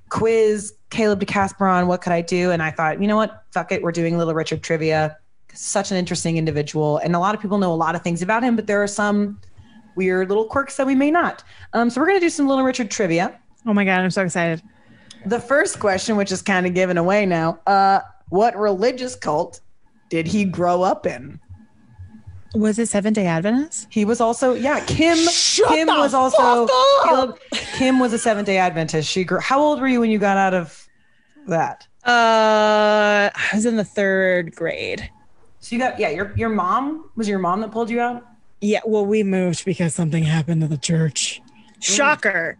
quiz 0.08 0.74
Caleb 0.90 1.20
DeCasper 1.20 1.68
on? 1.70 1.86
What 1.88 2.00
could 2.02 2.12
I 2.12 2.20
do? 2.20 2.50
And 2.50 2.62
I 2.62 2.70
thought, 2.70 3.00
you 3.00 3.08
know 3.08 3.16
what? 3.16 3.42
Fuck 3.50 3.72
it, 3.72 3.82
we're 3.82 3.92
doing 3.92 4.16
Little 4.18 4.34
Richard 4.34 4.62
trivia. 4.62 5.16
Such 5.54 5.90
an 5.90 5.96
interesting 5.96 6.36
individual, 6.36 6.98
and 6.98 7.14
a 7.14 7.18
lot 7.18 7.34
of 7.34 7.40
people 7.40 7.58
know 7.58 7.72
a 7.72 7.76
lot 7.76 7.94
of 7.94 8.02
things 8.02 8.22
about 8.22 8.42
him, 8.42 8.56
but 8.56 8.66
there 8.66 8.82
are 8.82 8.86
some 8.88 9.40
weird 9.96 10.28
little 10.28 10.46
quirks 10.46 10.76
that 10.76 10.86
we 10.86 10.94
may 10.94 11.10
not. 11.10 11.44
Um, 11.72 11.90
so 11.90 12.00
we're 12.00 12.06
gonna 12.06 12.20
do 12.20 12.30
some 12.30 12.48
Little 12.48 12.64
Richard 12.64 12.90
trivia. 12.90 13.38
oh 13.66 13.74
my 13.74 13.84
god, 13.84 14.00
I'm 14.00 14.10
so 14.10 14.22
excited. 14.22 14.62
The 15.26 15.38
first 15.38 15.78
question, 15.78 16.16
which 16.16 16.32
is 16.32 16.42
kind 16.42 16.66
of 16.66 16.74
given 16.74 16.98
away 16.98 17.26
now, 17.26 17.60
uh, 17.66 18.00
what 18.30 18.56
religious 18.56 19.14
cult 19.14 19.60
did 20.08 20.26
he 20.26 20.44
grow 20.44 20.82
up 20.82 21.06
in? 21.06 21.38
Was 22.54 22.78
it 22.78 22.88
Seventh 22.88 23.14
Day 23.14 23.26
Adventist? 23.26 23.86
He 23.90 24.04
was 24.04 24.20
also, 24.20 24.54
yeah, 24.54 24.84
Kim. 24.84 25.16
Kim 25.68 25.86
the 25.86 25.94
was 25.94 26.12
also! 26.12 26.66
Caleb, 27.04 27.38
Kim 27.76 27.98
was 27.98 28.12
a 28.12 28.18
Seventh 28.18 28.46
Day 28.46 28.58
Adventist. 28.58 29.08
She 29.08 29.24
grew. 29.24 29.38
How 29.38 29.60
old 29.60 29.80
were 29.80 29.88
you 29.88 30.00
when 30.00 30.10
you 30.10 30.18
got 30.18 30.36
out 30.36 30.52
of 30.52 30.86
that? 31.46 31.86
Uh, 32.04 33.30
I 33.32 33.50
was 33.54 33.64
in 33.64 33.76
the 33.76 33.84
third 33.84 34.54
grade. 34.54 35.08
So 35.62 35.74
you 35.76 35.80
got, 35.80 35.98
yeah. 35.98 36.10
Your 36.10 36.32
your 36.36 36.48
mom 36.50 37.08
was 37.16 37.28
your 37.28 37.38
mom 37.38 37.60
that 37.62 37.70
pulled 37.72 37.88
you 37.88 38.00
out. 38.00 38.26
Yeah, 38.60 38.80
well, 38.84 39.06
we 39.06 39.22
moved 39.22 39.64
because 39.64 39.94
something 39.94 40.22
happened 40.24 40.60
to 40.60 40.68
the 40.68 40.76
church. 40.76 41.40
Shocker. 41.80 42.58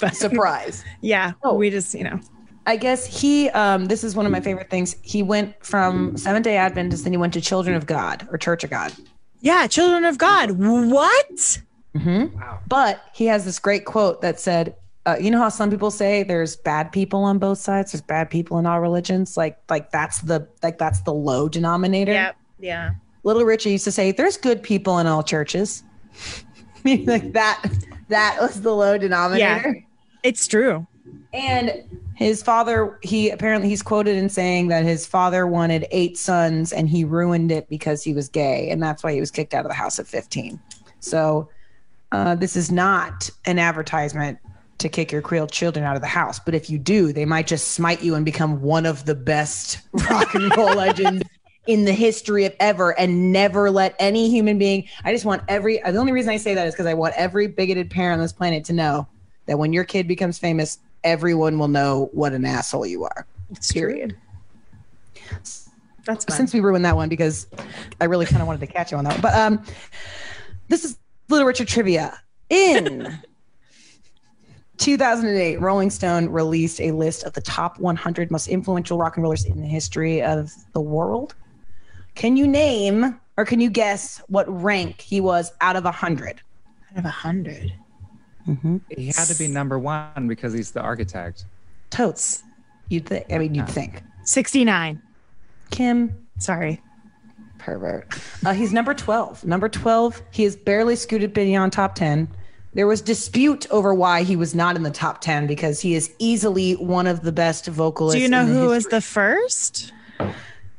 but 0.00 0.14
Surprise. 0.14 0.84
yeah, 1.00 1.32
Oh. 1.42 1.54
we 1.54 1.68
just, 1.70 1.92
you 1.94 2.04
know, 2.04 2.20
I 2.66 2.76
guess 2.76 3.06
he. 3.06 3.48
Um, 3.50 3.86
this 3.86 4.04
is 4.04 4.14
one 4.16 4.26
of 4.26 4.32
my 4.32 4.40
favorite 4.40 4.70
things. 4.70 4.96
He 5.02 5.22
went 5.22 5.54
from 5.64 6.16
Seventh 6.16 6.44
Day 6.44 6.56
Adventist, 6.56 7.04
then 7.04 7.12
he 7.12 7.16
went 7.18 7.32
to 7.34 7.40
Children 7.40 7.76
of 7.76 7.86
God 7.86 8.26
or 8.30 8.38
Church 8.38 8.64
of 8.64 8.70
God. 8.70 8.92
yeah, 9.40 9.66
children 9.66 10.04
of 10.04 10.18
God. 10.18 10.52
What? 10.52 11.58
wow 11.94 12.58
But 12.68 13.02
he 13.14 13.26
has 13.26 13.46
this 13.46 13.58
great 13.58 13.86
quote 13.86 14.20
that 14.20 14.38
said, 14.38 14.76
uh, 15.06 15.16
"You 15.20 15.30
know 15.30 15.38
how 15.38 15.48
some 15.48 15.70
people 15.70 15.90
say 15.90 16.22
there's 16.22 16.56
bad 16.56 16.92
people 16.92 17.24
on 17.24 17.38
both 17.38 17.58
sides. 17.58 17.92
There's 17.92 18.02
bad 18.02 18.28
people 18.28 18.58
in 18.58 18.66
all 18.66 18.80
religions. 18.80 19.36
Like 19.36 19.58
like 19.70 19.90
that's 19.90 20.20
the 20.20 20.46
like 20.62 20.78
that's 20.78 21.00
the 21.00 21.14
low 21.14 21.48
denominator. 21.48 22.12
yeah. 22.12 22.32
Yeah. 22.58 22.90
Little 23.22 23.44
Richie 23.44 23.70
used 23.72 23.84
to 23.84 23.92
say, 23.92 24.12
"There's 24.12 24.36
good 24.36 24.62
people 24.62 24.98
in 24.98 25.06
all 25.06 25.22
churches." 25.22 25.82
Like 26.84 27.32
that. 27.32 27.64
That 28.10 28.38
was 28.40 28.60
the 28.62 28.72
low 28.72 28.96
denominator. 28.96 29.74
yeah, 29.74 29.80
It's 30.22 30.46
true. 30.46 30.86
And 31.32 31.82
his 32.14 32.44
father, 32.44 32.98
he 33.02 33.28
apparently 33.30 33.68
he's 33.68 33.82
quoted 33.82 34.16
in 34.16 34.28
saying 34.28 34.68
that 34.68 34.84
his 34.84 35.04
father 35.04 35.48
wanted 35.48 35.86
eight 35.90 36.16
sons 36.16 36.72
and 36.72 36.88
he 36.88 37.04
ruined 37.04 37.50
it 37.50 37.68
because 37.68 38.04
he 38.04 38.14
was 38.14 38.28
gay, 38.28 38.70
and 38.70 38.80
that's 38.80 39.02
why 39.02 39.12
he 39.12 39.18
was 39.18 39.32
kicked 39.32 39.52
out 39.52 39.64
of 39.64 39.68
the 39.68 39.74
house 39.74 39.98
at 39.98 40.06
15. 40.06 40.60
So 41.00 41.48
uh, 42.12 42.36
this 42.36 42.54
is 42.54 42.70
not 42.70 43.28
an 43.44 43.58
advertisement 43.58 44.38
to 44.78 44.88
kick 44.88 45.10
your 45.10 45.22
Creole 45.22 45.46
children 45.46 45.84
out 45.84 45.96
of 45.96 46.02
the 46.02 46.08
house, 46.08 46.38
but 46.38 46.54
if 46.54 46.68
you 46.68 46.78
do, 46.78 47.12
they 47.12 47.24
might 47.24 47.46
just 47.46 47.72
smite 47.72 48.02
you 48.02 48.14
and 48.14 48.24
become 48.24 48.60
one 48.60 48.86
of 48.86 49.04
the 49.04 49.14
best 49.14 49.80
rock 50.10 50.34
and 50.34 50.54
roll 50.56 50.74
legends 50.74 51.22
in 51.66 51.84
the 51.84 51.92
history 51.92 52.44
of 52.44 52.54
ever 52.60 52.98
and 52.98 53.32
never 53.32 53.70
let 53.70 53.94
any 53.98 54.30
human 54.30 54.58
being 54.58 54.88
I 55.04 55.12
just 55.12 55.24
want 55.24 55.42
every 55.48 55.78
the 55.78 55.98
only 55.98 56.12
reason 56.12 56.30
I 56.30 56.36
say 56.36 56.54
that 56.54 56.66
is 56.66 56.74
because 56.74 56.86
I 56.86 56.94
want 56.94 57.14
every 57.16 57.48
bigoted 57.48 57.90
parent 57.90 58.18
on 58.18 58.24
this 58.24 58.32
planet 58.32 58.64
to 58.66 58.72
know 58.72 59.08
that 59.46 59.58
when 59.58 59.72
your 59.72 59.84
kid 59.84 60.08
becomes 60.08 60.38
famous, 60.38 60.78
everyone 61.04 61.58
will 61.58 61.68
know 61.68 62.08
what 62.12 62.32
an 62.32 62.44
asshole 62.44 62.86
you 62.86 63.04
are. 63.04 63.26
Period. 63.70 64.16
That's 66.04 66.24
fine. 66.24 66.36
Since 66.36 66.54
we 66.54 66.60
ruined 66.60 66.84
that 66.84 66.94
one 66.94 67.08
because 67.08 67.48
I 68.00 68.04
really 68.04 68.26
kind 68.26 68.40
of 68.40 68.46
wanted 68.46 68.60
to 68.60 68.68
catch 68.68 68.92
you 68.92 68.98
on 68.98 69.04
that 69.04 69.14
one. 69.14 69.20
But 69.20 69.34
um 69.34 69.64
this 70.68 70.84
is 70.84 70.96
Little 71.28 71.46
Richard 71.46 71.68
trivia. 71.68 72.20
In 72.48 73.18
2008, 74.78 75.60
Rolling 75.60 75.90
Stone 75.90 76.28
released 76.28 76.80
a 76.80 76.92
list 76.92 77.24
of 77.24 77.32
the 77.32 77.40
top 77.40 77.78
100 77.78 78.30
most 78.30 78.48
influential 78.48 78.98
rock 78.98 79.16
and 79.16 79.22
rollers 79.22 79.44
in 79.44 79.60
the 79.60 79.66
history 79.66 80.22
of 80.22 80.52
the 80.72 80.80
world. 80.80 81.34
Can 82.14 82.36
you 82.36 82.46
name 82.46 83.18
or 83.36 83.44
can 83.44 83.60
you 83.60 83.70
guess 83.70 84.22
what 84.28 84.46
rank 84.48 85.00
he 85.00 85.20
was 85.20 85.52
out 85.60 85.76
of 85.76 85.84
100? 85.84 86.40
Out 86.92 86.98
of 86.98 87.04
a 87.04 87.08
hundred. 87.08 87.74
He 88.88 89.06
had 89.06 89.26
to 89.26 89.34
be 89.36 89.48
number 89.48 89.78
one 89.78 90.28
because 90.28 90.52
he's 90.52 90.70
the 90.70 90.80
architect. 90.80 91.44
Totes. 91.90 92.42
You'd 92.88 93.06
think. 93.06 93.26
I 93.32 93.38
mean, 93.38 93.54
you'd 93.54 93.68
think. 93.68 94.02
69. 94.24 95.02
Kim, 95.70 96.26
Sorry. 96.38 96.80
pervert. 97.58 98.08
Uh, 98.44 98.52
he's 98.54 98.72
number 98.72 98.94
12. 98.94 99.44
Number 99.44 99.68
12. 99.68 100.22
He 100.30 100.44
has 100.44 100.54
barely 100.54 100.94
scooted 100.94 101.32
beyond 101.32 101.72
top 101.72 101.96
10. 101.96 102.28
There 102.76 102.86
was 102.86 103.00
dispute 103.00 103.66
over 103.70 103.94
why 103.94 104.22
he 104.22 104.36
was 104.36 104.54
not 104.54 104.76
in 104.76 104.82
the 104.82 104.90
top 104.90 105.22
10 105.22 105.46
because 105.46 105.80
he 105.80 105.94
is 105.94 106.12
easily 106.18 106.74
one 106.74 107.06
of 107.06 107.22
the 107.22 107.32
best 107.32 107.68
vocalists. 107.68 108.18
Do 108.18 108.22
you 108.22 108.28
know 108.28 108.42
in 108.42 108.52
the 108.52 108.60
who 108.60 108.68
was 108.68 108.84
the 108.84 109.00
first? 109.00 109.94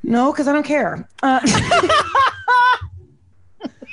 No, 0.03 0.31
because 0.31 0.47
I 0.47 0.53
don't 0.53 0.61
care. 0.61 1.09
Uh, 1.23 1.39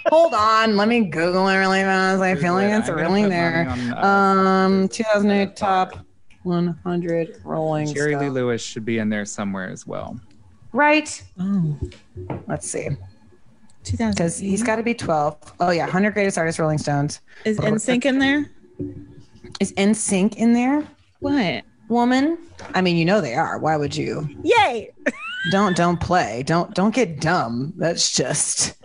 hold 0.08 0.34
on. 0.34 0.76
Let 0.76 0.88
me 0.88 1.06
Google 1.06 1.48
it 1.48 1.56
really 1.56 1.80
fast. 1.80 2.20
I 2.20 2.34
feel 2.34 2.52
like 2.52 2.70
it's 2.70 2.90
I'm 2.90 2.96
gonna 2.96 3.08
really 3.08 3.26
there. 3.26 3.64
money 3.64 3.90
on, 3.90 3.94
uh, 3.94 4.06
Um, 4.06 4.88
2008 4.88 5.56
top 5.56 5.98
100 6.42 7.40
Rolling 7.42 7.94
Jerry 7.94 8.16
Lee 8.16 8.28
Lewis 8.28 8.62
should 8.62 8.84
be 8.84 8.98
in 8.98 9.08
there 9.08 9.24
somewhere 9.24 9.70
as 9.70 9.86
well. 9.86 10.20
Right. 10.74 11.22
Oh, 11.40 11.74
Let's 12.48 12.68
see. 12.68 12.90
2000. 13.84 14.12
Because 14.14 14.38
he's 14.38 14.62
got 14.62 14.76
to 14.76 14.82
be 14.82 14.94
12. 14.94 15.54
Oh, 15.60 15.70
yeah. 15.70 15.84
100 15.84 16.12
Greatest 16.14 16.36
Artists, 16.38 16.58
Rolling 16.58 16.78
Stones. 16.78 17.20
Is 17.44 17.58
NSYNC 17.58 18.04
in 18.04 18.18
there? 18.18 18.50
Is 19.60 19.72
NSYNC 19.74 20.36
in 20.36 20.52
there? 20.52 20.86
What? 21.20 21.64
Woman? 21.88 22.38
I 22.74 22.80
mean, 22.80 22.96
you 22.96 23.04
know 23.04 23.20
they 23.20 23.34
are. 23.34 23.58
Why 23.58 23.76
would 23.76 23.94
you? 23.94 24.28
Yay! 24.42 24.90
Don't 25.50 25.76
don't 25.76 26.00
play. 26.00 26.42
Don't 26.42 26.74
don't 26.74 26.94
get 26.94 27.20
dumb. 27.20 27.74
That's 27.76 28.10
just 28.16 28.76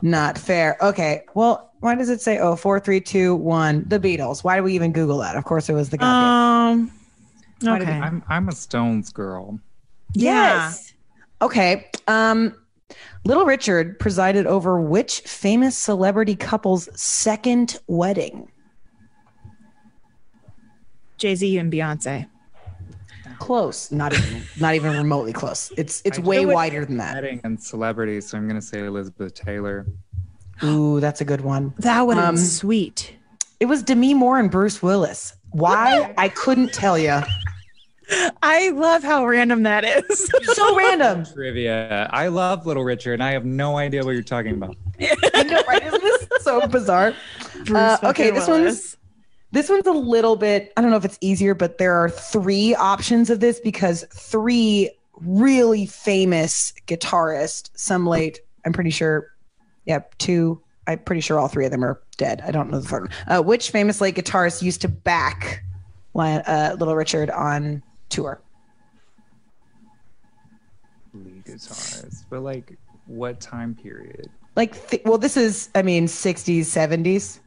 not 0.00 0.38
fair. 0.38 0.78
Okay. 0.80 1.24
Well, 1.34 1.70
why 1.80 1.96
does 1.96 2.08
it 2.08 2.22
say 2.22 2.38
oh 2.38 2.56
four 2.56 2.80
three 2.80 2.98
two 2.98 3.36
one 3.36 3.84
the 3.86 4.00
Beatles? 4.00 4.42
Why 4.42 4.56
do 4.56 4.62
we 4.62 4.74
even 4.74 4.90
Google 4.90 5.18
that? 5.18 5.36
Of 5.36 5.44
course, 5.44 5.68
it 5.68 5.74
was 5.74 5.90
the 5.90 5.98
goddamn. 5.98 6.80
Um. 6.80 6.92
Why 7.60 7.78
did 7.80 7.88
Okay. 7.88 7.98
I'm 7.98 8.22
I'm 8.30 8.48
a 8.48 8.52
Stones 8.52 9.10
girl. 9.12 9.60
yeah. 10.14 10.68
Yes. 10.68 10.94
Okay. 11.42 11.90
Um, 12.06 12.54
Little 13.28 13.44
Richard 13.44 13.98
presided 13.98 14.46
over 14.46 14.80
which 14.80 15.20
famous 15.20 15.76
celebrity 15.76 16.34
couple's 16.34 16.88
second 16.98 17.78
wedding? 17.86 18.50
Jay 21.18 21.34
Z 21.34 21.58
and 21.58 21.70
Beyonce. 21.70 22.26
Close. 23.38 23.92
Not 23.92 24.14
even 24.14 24.42
not 24.58 24.74
even 24.76 24.96
remotely 24.96 25.34
close. 25.34 25.70
It's 25.76 26.00
it's 26.06 26.18
I 26.18 26.22
way 26.22 26.46
wider 26.46 26.86
than 26.86 26.96
that. 26.96 27.16
Wedding 27.16 27.42
and 27.44 27.62
celebrity, 27.62 28.22
so 28.22 28.38
I'm 28.38 28.48
gonna 28.48 28.62
say 28.62 28.86
Elizabeth 28.86 29.34
Taylor. 29.34 29.84
Ooh, 30.64 30.98
that's 30.98 31.20
a 31.20 31.26
good 31.26 31.42
one. 31.42 31.74
That 31.80 32.06
would 32.06 32.16
Um, 32.16 32.36
been 32.36 32.42
sweet. 32.42 33.14
It 33.60 33.66
was 33.66 33.82
Demi 33.82 34.14
Moore 34.14 34.38
and 34.38 34.50
Bruce 34.50 34.82
Willis. 34.82 35.34
Why? 35.50 36.14
I 36.16 36.30
couldn't 36.30 36.72
tell 36.72 36.98
you. 36.98 37.20
I 38.42 38.70
love 38.70 39.02
how 39.02 39.26
random 39.26 39.62
that 39.64 39.84
is. 39.84 40.30
So 40.54 40.76
random. 40.76 41.24
Trivia. 41.32 42.08
I 42.12 42.28
love 42.28 42.66
Little 42.66 42.84
Richard, 42.84 43.14
and 43.14 43.22
I 43.22 43.32
have 43.32 43.44
no 43.44 43.76
idea 43.76 44.04
what 44.04 44.12
you're 44.12 44.22
talking 44.22 44.52
about. 44.52 44.76
I 45.34 45.42
know, 45.44 45.62
right? 45.68 45.84
Isn't 45.84 46.02
this 46.02 46.28
so 46.40 46.66
bizarre? 46.66 47.14
Uh, 47.70 47.98
okay, 48.04 48.30
this 48.30 48.48
Willis. 48.48 48.48
one's 48.48 48.96
this 49.50 49.68
one's 49.68 49.86
a 49.86 49.92
little 49.92 50.36
bit. 50.36 50.72
I 50.76 50.82
don't 50.82 50.90
know 50.90 50.96
if 50.96 51.04
it's 51.04 51.18
easier, 51.20 51.54
but 51.54 51.78
there 51.78 51.94
are 51.94 52.10
three 52.10 52.74
options 52.74 53.30
of 53.30 53.40
this 53.40 53.60
because 53.60 54.04
three 54.12 54.90
really 55.14 55.86
famous 55.86 56.72
guitarists. 56.86 57.70
Some 57.74 58.06
late. 58.06 58.40
I'm 58.64 58.72
pretty 58.72 58.90
sure. 58.90 59.28
Yep, 59.86 60.18
two. 60.18 60.62
I'm 60.86 60.98
pretty 61.00 61.20
sure 61.20 61.38
all 61.38 61.48
three 61.48 61.64
of 61.64 61.70
them 61.70 61.84
are 61.84 62.00
dead. 62.16 62.42
I 62.46 62.50
don't 62.50 62.70
know 62.70 62.80
the 62.80 62.88
third. 62.88 63.02
one. 63.02 63.10
Uh, 63.26 63.42
which 63.42 63.70
famous 63.70 64.00
late 64.00 64.14
guitarist 64.16 64.62
used 64.62 64.80
to 64.82 64.88
back 64.88 65.62
uh, 66.14 66.76
Little 66.78 66.96
Richard 66.96 67.30
on 67.30 67.82
tour? 68.08 68.40
Lead 71.14 71.44
guitarist, 71.44 72.24
but 72.30 72.40
like, 72.40 72.76
what 73.06 73.40
time 73.40 73.74
period? 73.74 74.30
like 74.56 74.88
th- 74.88 75.02
well 75.04 75.18
this 75.18 75.36
is 75.36 75.68
i 75.76 75.82
mean 75.82 76.06
60s 76.06 76.62
70s 76.62 77.38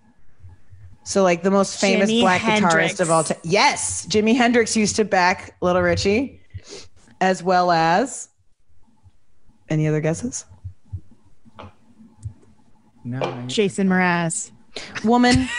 so 1.04 1.24
like 1.24 1.44
the 1.44 1.52
most 1.52 1.82
famous 1.82 2.10
Jimi 2.10 2.22
black 2.22 2.40
Hendrix. 2.40 2.74
guitarist 2.74 3.00
of 3.02 3.12
all 3.12 3.24
time 3.26 3.38
yes 3.44 4.06
jimi 4.06 4.34
hendrix 4.34 4.78
used 4.78 4.96
to 4.96 5.04
back 5.04 5.56
little 5.60 5.82
richie 5.82 6.40
as 7.20 7.44
well 7.44 7.70
as 7.70 8.30
any 9.70 9.88
other 9.90 10.00
guesses 10.00 10.46
No, 13.04 13.20
Jason 13.48 13.90
Mraz. 13.90 14.52
woman 15.04 15.50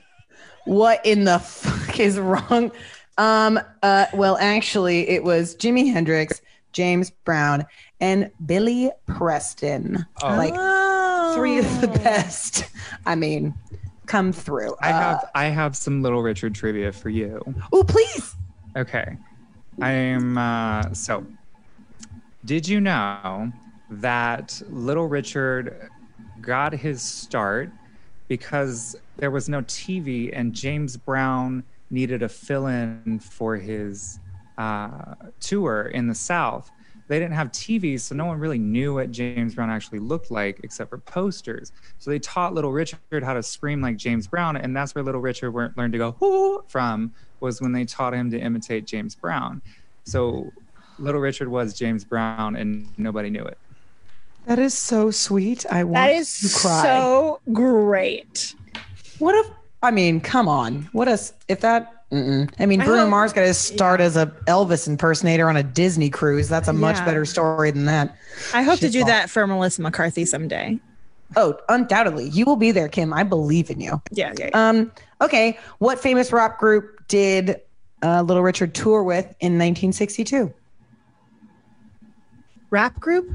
what 0.64 1.04
in 1.06 1.22
the 1.24 1.38
fuck 1.38 2.00
is 2.00 2.18
wrong 2.18 2.72
um 3.18 3.58
uh 3.82 4.06
well 4.14 4.36
actually 4.40 5.08
it 5.08 5.22
was 5.24 5.54
jimi 5.56 5.90
hendrix 5.90 6.40
james 6.72 7.10
brown 7.10 7.64
and 8.00 8.30
billy 8.44 8.90
preston 9.06 10.04
Oh. 10.22 10.28
like 10.36 10.54
three 11.34 11.58
of 11.58 11.80
the 11.80 11.88
Oh. 11.90 12.04
best 12.04 12.64
i 13.06 13.14
mean 13.14 13.54
come 14.06 14.32
through 14.32 14.74
I 14.80 14.90
Uh, 14.90 14.98
have 15.00 15.30
I 15.34 15.44
have 15.46 15.76
some 15.76 16.00
Little 16.00 16.22
Richard 16.22 16.54
trivia 16.54 16.92
for 16.92 17.08
you. 17.10 17.42
oh 17.72 17.82
please 17.82 18.36
Okay. 18.76 19.16
I'm 19.82 20.38
uh 20.38 20.92
so 20.94 21.26
did 22.44 22.68
you 22.68 22.80
know 22.80 23.50
that 23.90 24.62
Little 24.70 25.08
Richard 25.08 25.90
got 26.40 26.72
his 26.72 27.02
start 27.02 27.70
because 28.28 28.94
there 29.16 29.30
was 29.32 29.48
no 29.48 29.62
TV 29.62 30.30
and 30.32 30.52
James 30.52 30.96
Brown 30.96 31.64
needed 31.90 32.22
a 32.22 32.28
fill-in 32.28 33.20
for 33.20 33.56
his 33.56 34.18
uh, 34.58 35.14
tour 35.40 35.82
in 35.94 36.06
the 36.08 36.14
South. 36.14 36.70
They 37.08 37.20
didn't 37.20 37.34
have 37.34 37.52
TVs, 37.52 38.00
so 38.00 38.16
no 38.16 38.24
one 38.26 38.40
really 38.40 38.58
knew 38.58 38.94
what 38.94 39.12
James 39.12 39.54
Brown 39.54 39.70
actually 39.70 40.00
looked 40.00 40.30
like 40.32 40.58
except 40.64 40.90
for 40.90 40.98
posters. 40.98 41.70
So 41.98 42.10
they 42.10 42.18
taught 42.18 42.52
Little 42.52 42.72
Richard 42.72 42.98
how 43.22 43.34
to 43.34 43.42
scream 43.44 43.80
like 43.80 43.96
James 43.96 44.26
Brown, 44.26 44.56
and 44.56 44.76
that's 44.76 44.92
where 44.94 45.04
Little 45.04 45.20
Richard 45.20 45.52
learned 45.76 45.92
to 45.92 45.98
go 45.98 46.12
"Hoo" 46.12 46.64
from 46.66 47.12
was 47.38 47.60
when 47.60 47.70
they 47.70 47.84
taught 47.84 48.12
him 48.12 48.30
to 48.32 48.38
imitate 48.40 48.86
James 48.86 49.14
Brown. 49.14 49.62
So 50.02 50.50
Little 50.98 51.20
Richard 51.20 51.46
was 51.48 51.74
James 51.74 52.04
Brown, 52.04 52.56
and 52.56 52.88
nobody 52.98 53.30
knew 53.30 53.44
it. 53.44 53.58
That 54.46 54.58
is 54.58 54.74
so 54.74 55.10
sweet. 55.12 55.64
I 55.70 55.84
want 55.84 55.94
That 55.94 56.10
is 56.14 56.40
to 56.54 56.58
cry. 56.60 56.82
so 56.82 57.40
great. 57.52 58.54
what 59.20 59.34
if? 59.36 59.50
I 59.86 59.92
mean, 59.92 60.20
come 60.20 60.48
on. 60.48 60.88
What 60.92 61.06
if 61.06 61.30
if 61.46 61.60
that? 61.60 61.92
Mm-mm. 62.10 62.52
I 62.58 62.66
mean, 62.66 62.80
Bruno 62.80 63.06
Mars 63.08 63.32
got 63.32 63.44
his 63.44 63.56
start 63.56 64.00
as 64.00 64.16
a 64.16 64.26
Elvis 64.46 64.88
impersonator 64.88 65.48
on 65.48 65.56
a 65.56 65.62
Disney 65.62 66.10
cruise. 66.10 66.48
That's 66.48 66.66
a 66.68 66.72
much 66.72 66.96
Yeah. 66.96 67.04
better 67.04 67.24
story 67.24 67.70
than 67.70 67.84
that. 67.84 68.16
I 68.52 68.62
hope 68.62 68.80
to 68.80 68.90
do 68.90 69.04
that 69.04 69.30
for 69.30 69.46
Melissa 69.46 69.82
McCarthy 69.82 70.24
someday. 70.24 70.78
Oh, 71.36 71.56
undoubtedly, 71.68 72.28
you 72.28 72.44
will 72.44 72.56
be 72.56 72.70
there, 72.72 72.88
Kim. 72.88 73.12
I 73.12 73.22
believe 73.22 73.70
in 73.70 73.80
you. 73.80 74.00
Yeah, 74.10 74.32
yeah. 74.38 74.50
yeah. 74.52 74.68
Um. 74.68 74.90
Okay. 75.20 75.58
What 75.78 76.00
famous 76.00 76.32
rock 76.32 76.58
group 76.58 77.06
did 77.06 77.60
uh, 78.02 78.22
Little 78.22 78.42
Richard 78.42 78.74
tour 78.74 79.02
with 79.04 79.24
in 79.40 79.52
1962? 79.58 80.52
rap 82.70 82.98
group? 82.98 83.30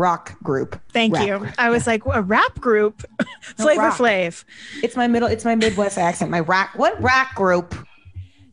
Rock 0.00 0.42
group. 0.42 0.80
Thank 0.92 1.14
Rap 1.14 1.26
you. 1.26 1.48
I 1.58 1.68
was 1.68 1.86
like, 1.86 2.02
a 2.06 2.22
rap 2.22 2.54
group? 2.58 3.04
Flavor 3.42 3.82
rock. 3.82 3.98
Flav. 3.98 4.44
It's 4.82 4.96
my 4.96 5.06
middle. 5.06 5.28
It's 5.28 5.44
my 5.44 5.54
Midwest 5.54 5.98
accent. 5.98 6.30
My 6.30 6.40
rock. 6.40 6.70
What 6.74 7.00
rock 7.02 7.34
group? 7.34 7.74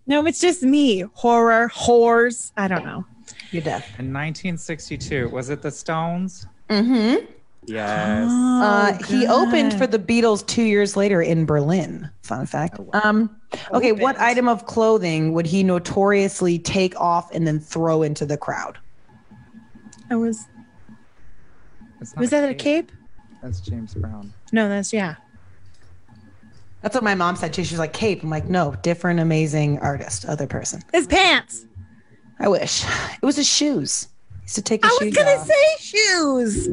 No, 0.07 0.25
it's 0.25 0.41
just 0.41 0.61
me. 0.61 1.05
Horror, 1.13 1.69
whores. 1.73 2.51
I 2.57 2.67
don't 2.67 2.85
know. 2.85 3.05
You're 3.51 3.63
deaf. 3.63 3.83
In 3.99 4.11
1962, 4.13 5.29
was 5.29 5.49
it 5.49 5.61
the 5.61 5.71
Stones? 5.71 6.45
Mm-hmm. 6.69 7.25
Yes. 7.65 8.29
Uh, 8.29 8.97
Oh, 8.99 9.03
he 9.05 9.27
opened 9.27 9.73
for 9.77 9.87
the 9.87 9.99
Beatles 9.99 10.45
two 10.45 10.63
years 10.63 10.95
later 10.97 11.21
in 11.21 11.45
Berlin. 11.45 12.09
Fun 12.23 12.45
fact. 12.45 12.79
Um, 12.93 13.35
okay, 13.73 13.91
what 13.93 14.17
item 14.19 14.47
of 14.47 14.65
clothing 14.65 15.33
would 15.33 15.45
he 15.45 15.63
notoriously 15.63 16.59
take 16.59 16.99
off 16.99 17.33
and 17.33 17.45
then 17.47 17.59
throw 17.59 18.03
into 18.03 18.25
the 18.25 18.37
crowd? 18.37 18.77
I 20.09 20.15
was. 20.15 20.45
It's 22.01 22.15
not 22.15 22.21
Was 22.21 22.29
that 22.31 22.49
a 22.49 22.53
cape? 22.53 22.91
That's 23.41 23.59
James 23.59 23.93
Brown. 23.93 24.33
No, 24.51 24.67
that's 24.69 24.91
yeah. 24.93 25.15
That's 26.81 26.93
what 26.95 27.03
my 27.03 27.15
mom 27.15 27.35
said 27.35 27.53
too. 27.53 27.63
She 27.63 27.73
was 27.73 27.79
like, 27.79 27.93
"Cape." 27.93 28.23
I'm 28.23 28.29
like, 28.29 28.45
"No, 28.47 28.75
different, 28.81 29.19
amazing 29.19 29.79
artist, 29.79 30.25
other 30.25 30.47
person." 30.47 30.81
His 30.93 31.07
pants. 31.07 31.65
I 32.39 32.47
wish 32.47 32.83
it 32.85 33.25
was 33.25 33.35
his 33.35 33.47
shoes. 33.47 34.07
He 34.37 34.43
used 34.43 34.55
to 34.55 34.61
take 34.61 34.83
his 34.83 34.91
I 35.01 35.03
was 35.05 35.13
gonna 35.13 35.31
off, 35.31 35.47
say 35.47 35.75
shoes. 35.79 36.69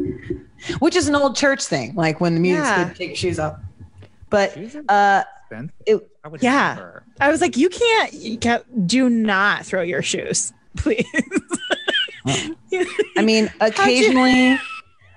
which 0.78 0.94
is 0.94 1.08
an 1.08 1.14
old 1.16 1.36
church 1.36 1.64
thing, 1.64 1.94
like 1.94 2.20
when 2.20 2.34
the 2.34 2.40
music's 2.40 2.68
Yeah. 2.68 2.84
good, 2.88 2.96
take 2.96 3.08
your 3.08 3.16
shoes 3.16 3.38
off. 3.38 3.58
But 4.30 4.52
Shoes 4.54 4.76
uh, 4.88 5.22
it, 5.86 6.10
I 6.24 6.28
would 6.28 6.42
Yeah. 6.42 6.74
never. 6.74 7.02
I 7.20 7.30
was 7.30 7.40
like, 7.40 7.56
you 7.56 7.68
can't, 7.68 8.12
you 8.12 8.36
can't. 8.38 8.86
Do 8.86 9.08
not 9.08 9.64
throw 9.64 9.82
your 9.82 10.02
shoes, 10.02 10.52
please. 10.76 11.06
I 12.26 13.22
mean, 13.22 13.50
occasionally, 13.60 14.58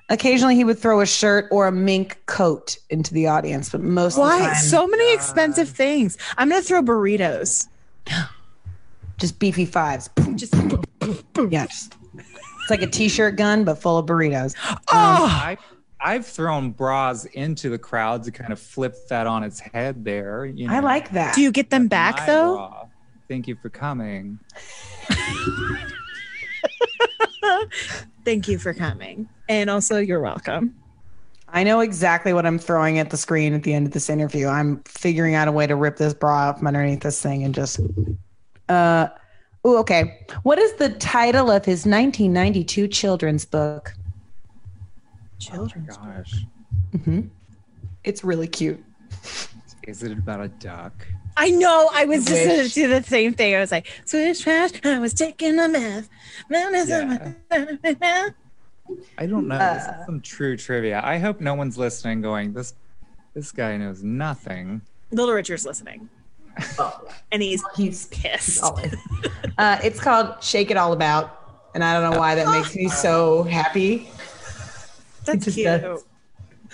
occasionally 0.10 0.56
he 0.56 0.64
would 0.64 0.80
throw 0.80 1.02
a 1.02 1.06
shirt 1.06 1.48
or 1.52 1.68
a 1.68 1.72
mink 1.72 2.22
coat 2.26 2.78
into 2.90 3.14
the 3.14 3.28
audience, 3.28 3.70
but 3.70 3.82
most 3.82 4.14
of 4.14 4.24
the 4.24 4.30
Why 4.30 4.40
time, 4.40 4.56
so 4.56 4.88
many 4.88 5.14
expensive 5.14 5.70
things? 5.70 6.18
I'm 6.38 6.50
gonna 6.50 6.62
throw 6.62 6.82
burritos. 6.82 7.68
just 9.18 9.40
beefy 9.40 9.66
fives. 9.66 10.10
Just 10.36 10.54
Yeah, 11.50 11.66
just, 11.66 11.96
it's 12.16 12.70
like 12.70 12.82
a 12.82 12.88
t-shirt 12.88 13.36
gun, 13.36 13.64
but 13.64 13.76
full 13.76 13.98
of 13.98 14.06
burritos. 14.06 14.56
oh, 14.66 14.76
um, 14.76 14.80
I, 14.92 15.58
I've 16.00 16.26
thrown 16.26 16.72
bras 16.72 17.26
into 17.26 17.70
the 17.70 17.78
crowd 17.78 18.24
to 18.24 18.32
kind 18.32 18.52
of 18.54 18.60
flip 18.60 18.96
that 19.10 19.28
on 19.28 19.44
its 19.44 19.60
head 19.60 20.04
there. 20.06 20.46
You 20.46 20.68
know, 20.68 20.74
I 20.74 20.80
like 20.80 21.12
that. 21.12 21.36
do 21.36 21.42
you 21.42 21.52
get 21.52 21.70
them 21.70 21.88
back 21.88 22.26
though? 22.26 22.56
bra. 22.56 22.86
Thank 23.28 23.48
you 23.48 23.56
for 23.56 23.70
coming. 23.70 24.40
Thank 28.24 28.48
you 28.48 28.58
for 28.58 28.74
coming, 28.74 29.28
and 29.50 29.70
also 29.70 29.98
you're 29.98 30.20
welcome. 30.20 30.76
I 31.50 31.64
know 31.64 31.80
exactly 31.80 32.34
what 32.34 32.46
I'm 32.46 32.60
throwing 32.60 33.00
at 33.00 33.10
the 33.10 33.18
screen 33.18 33.54
at 33.54 33.64
the 33.64 33.74
end 33.74 33.88
of 33.88 33.94
this 33.94 34.10
interview. 34.10 34.48
I'm 34.48 34.82
figuring 34.84 35.34
out 35.36 35.48
a 35.48 35.52
way 35.52 35.66
to 35.66 35.76
rip 35.76 35.96
this 35.98 36.14
bra 36.14 36.50
off 36.50 36.58
from 36.60 36.68
underneath 36.68 37.02
this 37.02 37.22
thing 37.22 37.44
and 37.44 37.56
just. 37.56 37.80
Uh, 38.68 39.08
ooh, 39.66 39.78
okay. 39.78 40.26
What 40.44 40.60
is 40.60 40.74
the 40.74 40.90
title 40.90 41.50
of 41.50 41.64
his 41.64 41.86
1992 41.86 42.88
children's 42.90 43.46
book? 43.46 43.94
Children's 45.40 45.96
Children. 45.96 46.16
Gosh, 46.18 46.46
Mm-hmm. 46.96 47.22
It's 48.04 48.24
really 48.24 48.48
cute. 48.48 48.84
is 49.84 50.04
it 50.04 50.12
about 50.12 50.42
a 50.42 50.48
duck? 50.48 51.08
I 51.36 51.52
know. 51.52 51.90
I 51.94 52.06
was 52.06 52.26
just 52.26 52.48
gonna 52.48 52.68
do 52.70 52.88
the 52.88 53.04
same 53.08 53.34
thing. 53.34 53.56
I 53.56 53.60
was 53.60 53.72
like, 53.72 53.88
swish 54.06 54.40
trash. 54.40 54.72
I 54.84 55.00
was 55.00 55.14
taking 55.14 55.60
a 55.60 55.68
meth. 55.68 56.10
I 59.18 59.26
don't 59.26 59.48
know. 59.48 59.58
this 59.58 59.88
Uh. 59.88 59.98
is 60.00 60.06
some 60.06 60.22
true 60.22 60.56
trivia. 60.58 61.02
I 61.04 61.18
hope 61.18 61.40
no 61.42 61.54
one's 61.54 61.78
listening. 61.78 62.22
Going, 62.22 62.54
this, 62.54 62.74
this 63.34 63.52
guy 63.52 63.78
knows 63.78 64.04
nothing. 64.04 64.82
Little 65.12 65.34
Richard's 65.34 65.66
listening, 65.66 66.10
and 67.32 67.42
he's 67.42 67.64
He's 67.76 68.06
pissed. 68.08 68.64
Uh, 69.58 69.80
it's 69.84 70.00
called 70.00 70.36
Shake 70.44 70.70
It 70.70 70.78
All 70.78 70.94
About. 70.94 71.34
And 71.74 71.84
I 71.84 72.00
don't 72.00 72.12
know 72.12 72.20
why 72.20 72.36
that 72.36 72.48
makes 72.48 72.76
me 72.76 72.88
so 73.06 73.42
happy. 73.44 74.08
That's 75.26 75.46
just 75.46 75.58
cute. 75.58 75.66
does. 75.82 76.06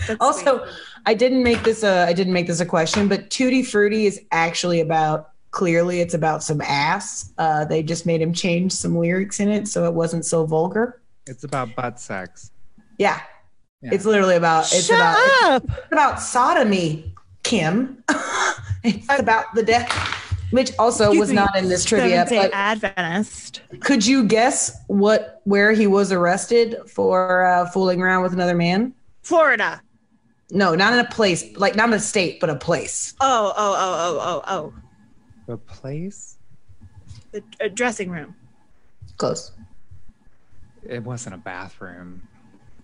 That's 0.08 0.20
Also, 0.20 0.66
sweet. 0.66 0.74
I 1.06 1.14
didn't 1.14 1.44
make 1.44 1.64
this 1.64 1.84
a 1.84 2.06
I 2.06 2.12
didn't 2.14 2.34
make 2.34 2.48
this 2.48 2.60
a 2.60 2.66
question, 2.66 3.08
but 3.08 3.30
Tutti 3.30 3.64
Frutti 3.64 4.06
is 4.06 4.22
actually 4.34 4.82
about 4.82 5.30
clearly 5.52 6.02
it's 6.02 6.14
about 6.14 6.44
some 6.44 6.60
ass. 6.62 7.32
Uh, 7.38 7.64
they 7.64 7.84
just 7.84 8.06
made 8.06 8.22
him 8.22 8.34
change 8.34 8.72
some 8.74 8.98
lyrics 8.98 9.40
in 9.40 9.50
it 9.50 9.68
so 9.70 9.86
it 9.86 9.94
wasn't 9.94 10.26
so 10.26 10.46
vulgar. 10.46 11.00
It's 11.28 11.44
about 11.44 11.76
butt 11.76 12.00
sex. 12.00 12.52
Yeah, 12.98 13.22
Yeah. 13.82 13.92
it's 13.94 14.06
literally 14.06 14.36
about 14.36 14.64
it's 14.74 14.86
Shut 14.88 14.98
about 14.98 15.18
it's 15.64 15.70
up. 15.72 15.92
about 15.92 16.20
sodomy, 16.20 17.14
Kim. 17.44 18.04
it's 18.84 19.08
about 19.20 19.46
the 19.56 19.64
death, 19.64 19.90
which 20.52 20.72
also 20.78 21.06
Excuse 21.06 21.20
was 21.20 21.30
me, 21.30 21.36
not 21.36 21.56
in 21.56 21.70
this 21.70 21.86
trivia. 21.86 22.26
Seventh-day 22.28 22.42
But 22.50 22.54
Adventist. 22.54 23.62
could 23.80 24.06
you 24.06 24.26
guess 24.26 24.78
what 24.88 25.42
where 25.46 25.72
he 25.72 25.88
was 25.88 26.12
arrested 26.12 26.76
for 26.88 27.46
uh, 27.46 27.66
fooling 27.70 28.02
around 28.02 28.22
with 28.24 28.34
another 28.34 28.56
man? 28.56 28.94
Florida. 29.22 29.82
No, 30.52 30.76
not 30.76 30.94
in 30.94 31.00
a 31.00 31.10
place, 31.10 31.56
like 31.56 31.76
not 31.76 31.88
in 31.88 31.94
a 31.94 32.00
state, 32.00 32.40
but 32.40 32.50
a 32.50 32.56
place. 32.56 33.16
Oh, 33.22 33.54
oh, 33.56 33.76
oh, 33.78 34.20
oh, 34.20 34.44
oh, 34.46 34.72
oh. 34.72 34.74
The 35.48 35.58
place? 35.58 36.38
The 37.32 37.42
uh, 37.60 37.70
dressing 37.74 38.10
room. 38.12 38.36
Close. 39.18 39.52
It 40.88 41.04
wasn't 41.04 41.36
a 41.36 41.38
bathroom. 41.38 42.28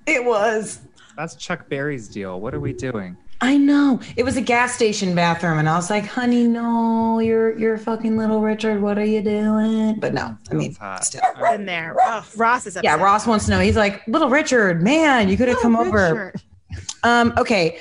It 0.06 0.24
was. 0.24 0.80
That's 1.18 1.36
Chuck 1.36 1.70
Berry's 1.70 2.08
deal. 2.08 2.40
What 2.40 2.54
are 2.54 2.60
we 2.60 2.74
doing? 2.74 3.18
I 3.42 3.58
know. 3.58 4.02
It 4.18 4.24
was 4.24 4.36
a 4.36 4.42
gas 4.42 4.74
station 4.76 5.16
bathroom, 5.16 5.60
and 5.60 5.70
I 5.70 5.76
was 5.76 5.90
like, 5.90 6.06
"Honey, 6.06 6.46
no, 6.46 7.20
you're 7.20 7.58
you're 7.58 7.78
fucking 7.78 8.18
little 8.18 8.42
Richard. 8.42 8.82
What 8.82 8.98
are 8.98 9.06
you 9.06 9.22
doing?" 9.22 10.00
But 10.00 10.14
no, 10.14 10.38
I 10.52 10.54
mean, 10.54 10.74
Sounds 10.74 10.78
hot. 10.78 11.06
still. 11.06 11.22
In 11.54 11.66
there. 11.66 11.96
Oh, 12.00 12.26
Ross 12.36 12.68
is 12.68 12.76
upset. 12.76 12.84
Yeah, 12.84 12.96
Ross 13.02 13.26
wants 13.26 13.46
to 13.46 13.52
know. 13.52 13.60
He's 13.60 13.78
like, 13.78 14.06
"Little 14.08 14.30
Richard, 14.30 14.82
man, 14.84 15.30
you 15.30 15.38
could 15.38 15.48
have 15.48 15.60
come 15.62 15.76
over." 15.76 16.34
Um, 17.04 17.34
okay. 17.38 17.80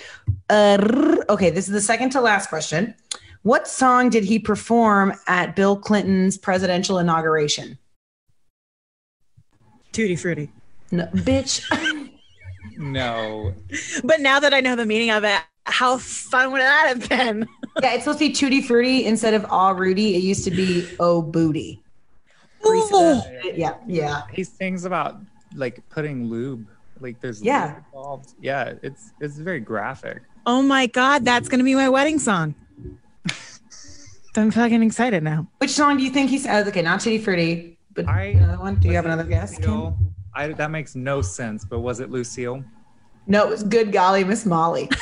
Uh, 0.48 1.16
okay, 1.28 1.50
this 1.50 1.66
is 1.66 1.72
the 1.72 1.80
second 1.80 2.10
to 2.10 2.20
last 2.20 2.48
question. 2.48 2.94
What 3.42 3.66
song 3.66 4.10
did 4.10 4.24
he 4.24 4.38
perform 4.38 5.12
at 5.26 5.56
Bill 5.56 5.76
Clinton's 5.76 6.38
presidential 6.38 6.98
inauguration? 6.98 7.78
Tutti 9.98 10.14
Frutti. 10.14 10.48
No, 10.92 11.06
bitch. 11.06 11.60
No. 12.76 13.52
But 14.04 14.20
now 14.20 14.38
that 14.38 14.54
I 14.54 14.60
know 14.60 14.76
the 14.76 14.86
meaning 14.86 15.10
of 15.10 15.24
it, 15.24 15.40
how 15.66 15.98
fun 15.98 16.52
would 16.52 16.60
that 16.60 16.86
have 16.86 17.08
been? 17.08 17.48
yeah, 17.82 17.94
it's 17.94 18.04
supposed 18.04 18.20
to 18.20 18.28
be 18.28 18.32
Tutti 18.32 18.62
Frutti 18.62 19.04
instead 19.06 19.34
of 19.34 19.44
all 19.50 19.74
Rudy. 19.74 20.14
It 20.14 20.22
used 20.22 20.44
to 20.44 20.52
be 20.52 20.88
Oh 21.00 21.20
Booty. 21.20 21.82
Teresa- 22.64 23.40
Yeah, 23.56 23.74
yeah. 23.88 24.22
He 24.32 24.44
sings 24.44 24.84
about 24.84 25.16
like 25.56 25.82
putting 25.88 26.26
lube. 26.30 26.66
Like 27.00 27.20
there's 27.20 27.42
Yeah. 27.42 27.66
lube 27.66 27.76
involved. 27.86 28.34
Yeah, 28.40 28.74
it's 28.82 29.10
it's 29.20 29.36
very 29.38 29.60
graphic. 29.60 30.22
Oh 30.46 30.62
my 30.62 30.86
God, 30.86 31.24
that's 31.24 31.48
going 31.48 31.58
to 31.58 31.64
be 31.64 31.74
my 31.74 31.88
wedding 31.88 32.20
song. 32.20 32.54
I'm 34.36 34.52
fucking 34.52 34.82
excited 34.84 35.24
now. 35.24 35.48
Which 35.58 35.70
song 35.72 35.96
do 35.96 36.04
you 36.04 36.10
think 36.10 36.30
he 36.30 36.38
said? 36.38 36.68
Okay, 36.68 36.82
not 36.82 37.00
Tutti 37.00 37.18
Frutti, 37.18 37.77
but 38.04 38.08
I 38.08 38.24
another 38.26 38.58
one. 38.58 38.76
Do 38.76 38.88
you 38.88 38.94
have 38.94 39.06
it 39.06 39.08
another 39.08 39.28
guess? 39.28 39.58
Kim? 39.58 39.70
Lucille? 39.70 39.98
I, 40.34 40.48
that 40.48 40.70
makes 40.70 40.94
no 40.94 41.20
sense, 41.20 41.64
but 41.64 41.80
was 41.80 42.00
it 42.00 42.10
Lucille? 42.10 42.62
No, 43.26 43.44
it 43.44 43.50
was 43.50 43.64
Good 43.64 43.92
Golly 43.92 44.24
Miss 44.24 44.46
Molly. 44.46 44.88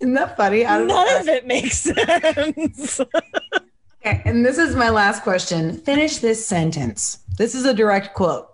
Isn't 0.00 0.14
that 0.14 0.36
funny? 0.36 0.66
I 0.66 0.78
don't 0.78 0.88
know. 0.88 1.04
None 1.04 1.20
of 1.20 1.28
it 1.28 1.46
makes 1.46 1.78
sense. 1.78 3.00
Okay, 3.00 4.22
and 4.24 4.44
this 4.44 4.58
is 4.58 4.74
my 4.74 4.90
last 4.90 5.22
question. 5.22 5.76
Finish 5.78 6.18
this 6.18 6.44
sentence. 6.44 7.18
This 7.36 7.54
is 7.54 7.64
a 7.64 7.74
direct 7.74 8.14
quote. 8.14 8.48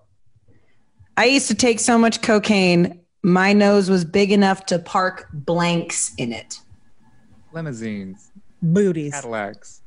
I 1.17 1.27
used 1.27 1.49
to 1.49 1.55
take 1.55 1.81
so 1.81 1.97
much 1.97 2.23
cocaine, 2.23 3.01
my 3.23 3.53
nose 3.53 3.89
was 3.89 4.05
big 4.05 4.33
enough 4.33 4.67
to 4.67 4.79
park 4.79 5.29
blanks 5.33 6.13
in 6.19 6.33
it. 6.33 6.61
Limousines, 7.53 8.31
Booties. 8.63 9.13
Cadillacs. 9.13 9.83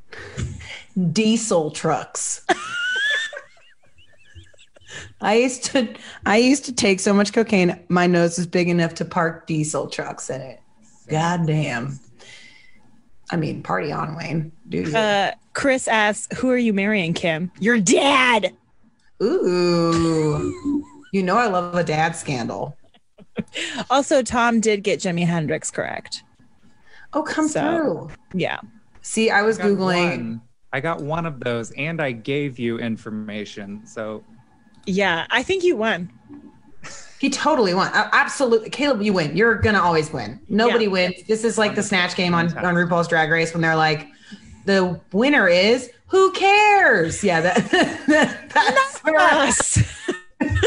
Diesel 1.12 1.72
trucks. 1.72 2.46
I 5.22 5.36
used 5.36 5.66
to 5.66 5.94
I 6.26 6.38
used 6.38 6.66
to 6.66 6.72
take 6.74 7.00
so 7.00 7.14
much 7.14 7.34
cocaine, 7.34 7.80
my 7.90 8.08
nose 8.08 8.38
was 8.38 8.48
big 8.48 8.70
enough 8.70 8.94
to 8.96 9.06
park 9.06 9.48
diesel 9.48 9.88
trucks 9.88 10.30
in 10.30 10.42
it. 10.42 10.60
God 11.10 11.46
damn. 11.48 12.00
I 13.32 13.36
mean, 13.36 13.62
party 13.62 13.92
on, 13.92 14.16
Wayne. 14.16 14.52
Do 14.70 14.78
you? 14.84 14.96
Uh, 14.96 15.32
Chris 15.54 15.88
asks, 15.88 16.38
"Who 16.40 16.50
are 16.50 16.58
you 16.58 16.72
marrying, 16.74 17.14
Kim? 17.14 17.52
Your 17.60 17.80
dad." 17.80 18.54
Ooh. 19.22 20.84
You 21.12 21.24
know 21.24 21.36
I 21.38 21.48
love 21.48 21.76
a 21.76 21.84
dad 21.84 22.16
scandal. 22.16 22.78
Also, 23.90 24.22
Tom 24.22 24.60
did 24.62 24.84
get 24.84 25.00
Jimi 25.00 25.26
Hendrix 25.26 25.72
correct. 25.72 26.24
Oh, 27.14 27.24
come 27.24 27.48
So- 27.48 27.62
through. 27.62 28.10
Yeah. 28.34 28.60
See, 29.08 29.30
I 29.30 29.42
was 29.42 29.58
I 29.58 29.64
Googling. 29.64 30.10
one. 30.18 30.42
I 30.74 30.82
got 30.82 31.02
one 31.02 31.26
of 31.26 31.40
those, 31.40 31.72
and 31.72 32.02
I 32.02 32.12
gave 32.12 32.60
you 32.60 32.78
information. 32.78 33.88
So 33.88 34.22
Yeah, 34.86 35.26
I 35.30 35.44
think 35.44 35.64
you 35.64 35.78
won. 35.78 36.12
He 37.20 37.30
totally 37.30 37.74
won. 37.74 37.88
Uh, 37.94 38.10
Absolutely. 38.12 38.70
Caleb, 38.70 39.02
you 39.02 39.14
win. 39.14 39.36
You're 39.36 39.56
going 39.56 39.76
to 39.76 39.82
always 39.82 40.12
win. 40.12 40.42
Nobody 40.50 40.84
Yeah. 40.86 40.92
wins. 40.92 41.24
This 41.26 41.46
is 41.46 41.58
like 41.58 41.74
the 41.74 41.82
snatch 41.82 42.16
game 42.16 42.34
on, 42.36 42.56
on 42.58 42.76
RuPaul's 42.76 43.08
Drag 43.08 43.32
Race 43.32 43.54
when 43.54 43.62
they're 43.62 43.78
like, 43.78 44.08
the 44.66 45.00
winner 45.14 45.48
is 45.48 45.90
who 46.08 46.32
cares? 46.34 47.24
Yeah, 47.24 47.40
that, 47.42 48.48
that's 48.54 49.00
where 49.00 49.20
Us. 49.20 49.78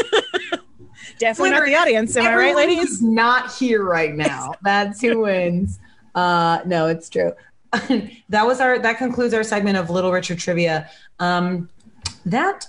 Definitely 1.19 1.51
not 1.51 1.65
the 1.65 1.75
audience. 1.75 2.17
Am 2.17 2.25
I 2.25 2.35
right, 2.35 2.55
ladies? 2.55 3.01
not 3.03 3.53
here 3.53 3.83
right 3.83 4.15
now. 4.15 4.53
That's 4.63 4.99
who 4.99 5.19
wins. 5.19 5.79
Uh, 6.15 6.59
no, 6.65 6.87
it's 6.87 7.07
true. 7.09 7.33
that 8.29 8.45
was 8.45 8.59
our. 8.59 8.79
That 8.79 8.97
concludes 8.97 9.33
our 9.33 9.43
segment 9.43 9.77
of 9.77 9.89
Little 9.89 10.11
Richard 10.11 10.39
trivia. 10.39 10.89
Um, 11.19 11.69
that 12.25 12.67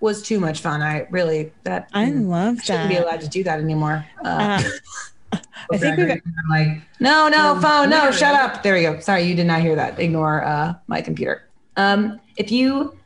was 0.00 0.22
too 0.22 0.38
much 0.38 0.60
fun. 0.60 0.82
I 0.82 1.06
really 1.10 1.52
that 1.64 1.88
I 1.92 2.06
mm, 2.06 2.28
love 2.28 2.60
shouldn't 2.60 2.88
be 2.88 2.96
allowed 2.96 3.20
to 3.22 3.28
do 3.28 3.42
that 3.44 3.58
anymore. 3.58 4.06
Uh, 4.24 4.62
Uh, 5.32 5.38
I 5.72 5.78
think 5.78 5.96
we've- 5.96 6.20
like 6.50 6.82
no, 7.00 7.28
no 7.28 7.58
phone, 7.60 7.90
no, 7.90 8.10
shut 8.10 8.34
up. 8.34 8.62
There 8.62 8.74
we 8.74 8.82
go. 8.82 9.00
Sorry, 9.00 9.22
you 9.24 9.34
did 9.34 9.46
not 9.46 9.60
hear 9.60 9.74
that. 9.74 9.98
Ignore 9.98 10.44
uh, 10.44 10.74
my 10.86 11.00
computer. 11.00 11.48
Um, 11.76 12.20
if 12.36 12.52
you, 12.52 12.96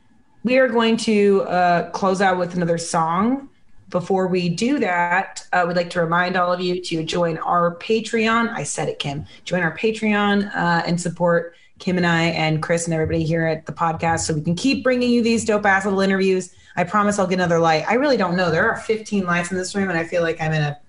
we 0.43 0.57
are 0.57 0.67
going 0.67 0.97
to 0.97 1.41
uh, 1.43 1.89
close 1.91 2.21
out 2.21 2.37
with 2.37 2.55
another 2.55 2.77
song. 2.77 3.49
Before 3.89 4.27
we 4.27 4.49
do 4.49 4.79
that, 4.79 5.47
uh, 5.51 5.65
we'd 5.67 5.75
like 5.75 5.89
to 5.91 6.01
remind 6.01 6.37
all 6.37 6.53
of 6.53 6.61
you 6.61 6.81
to 6.81 7.03
join 7.03 7.37
our 7.39 7.75
Patreon. 7.77 8.49
I 8.49 8.63
said 8.63 8.87
it, 8.87 8.99
Kim. 8.99 9.25
Join 9.45 9.61
our 9.61 9.75
Patreon 9.75 10.55
uh, 10.55 10.83
and 10.85 10.99
support 10.99 11.55
Kim 11.79 11.97
and 11.97 12.05
I 12.05 12.23
and 12.25 12.61
Chris 12.61 12.85
and 12.85 12.93
everybody 12.93 13.23
here 13.23 13.47
at 13.47 13.65
the 13.65 13.71
podcast 13.71 14.21
so 14.21 14.33
we 14.33 14.41
can 14.41 14.55
keep 14.55 14.83
bringing 14.83 15.09
you 15.09 15.23
these 15.23 15.43
dope 15.43 15.65
ass 15.65 15.85
little 15.85 16.01
interviews. 16.01 16.53
I 16.75 16.83
promise 16.83 17.17
I'll 17.17 17.27
get 17.27 17.35
another 17.35 17.59
light. 17.59 17.85
I 17.87 17.95
really 17.95 18.17
don't 18.17 18.35
know. 18.35 18.51
There 18.51 18.69
are 18.69 18.77
15 18.77 19.25
lights 19.25 19.51
in 19.51 19.57
this 19.57 19.73
room, 19.75 19.89
and 19.89 19.97
I 19.97 20.03
feel 20.03 20.21
like 20.21 20.39
I'm 20.39 20.53
in 20.53 20.61
a 20.61 20.79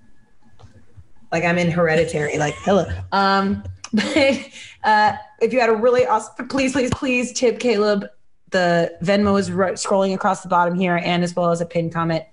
like 1.32 1.44
I'm 1.44 1.58
in 1.58 1.70
hereditary. 1.70 2.38
Like 2.38 2.54
hello. 2.58 2.86
Um, 3.12 3.64
but 3.92 4.48
uh, 4.84 5.16
if 5.40 5.52
you 5.52 5.60
had 5.60 5.70
a 5.70 5.74
really 5.74 6.06
awesome, 6.06 6.48
please, 6.48 6.72
please, 6.72 6.90
please 6.90 7.32
tip 7.32 7.58
Caleb. 7.60 8.06
The 8.50 8.96
Venmo 9.02 9.38
is 9.38 9.50
right, 9.50 9.74
scrolling 9.74 10.12
across 10.14 10.42
the 10.42 10.48
bottom 10.48 10.74
here, 10.74 11.00
and 11.02 11.22
as 11.22 11.34
well 11.34 11.50
as 11.50 11.60
a 11.60 11.66
pinned 11.66 11.92
comment. 11.92 12.24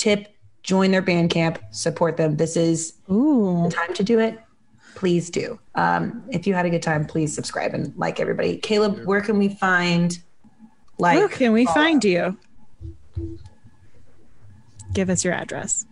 Tip, 0.00 0.34
join 0.62 0.90
their 0.90 1.02
Bandcamp, 1.02 1.58
support 1.72 2.16
them. 2.16 2.38
This 2.38 2.56
is 2.56 2.94
Ooh. 3.10 3.64
the 3.64 3.70
time 3.70 3.92
to 3.92 4.02
do 4.02 4.18
it. 4.18 4.38
Please 4.94 5.28
do. 5.28 5.60
Um, 5.74 6.24
if 6.30 6.46
you 6.46 6.54
had 6.54 6.64
a 6.64 6.70
good 6.70 6.82
time, 6.82 7.04
please 7.04 7.34
subscribe 7.34 7.74
and 7.74 7.94
like 7.98 8.18
everybody. 8.18 8.56
Caleb, 8.56 9.04
where 9.04 9.20
can 9.20 9.38
we 9.38 9.50
find 9.50 10.18
like 10.98 11.18
Where 11.18 11.28
can 11.28 11.52
we 11.52 11.66
find 11.66 12.02
you? 12.02 12.38
Give 14.94 15.10
us 15.10 15.22
your 15.22 15.34
address. 15.34 15.84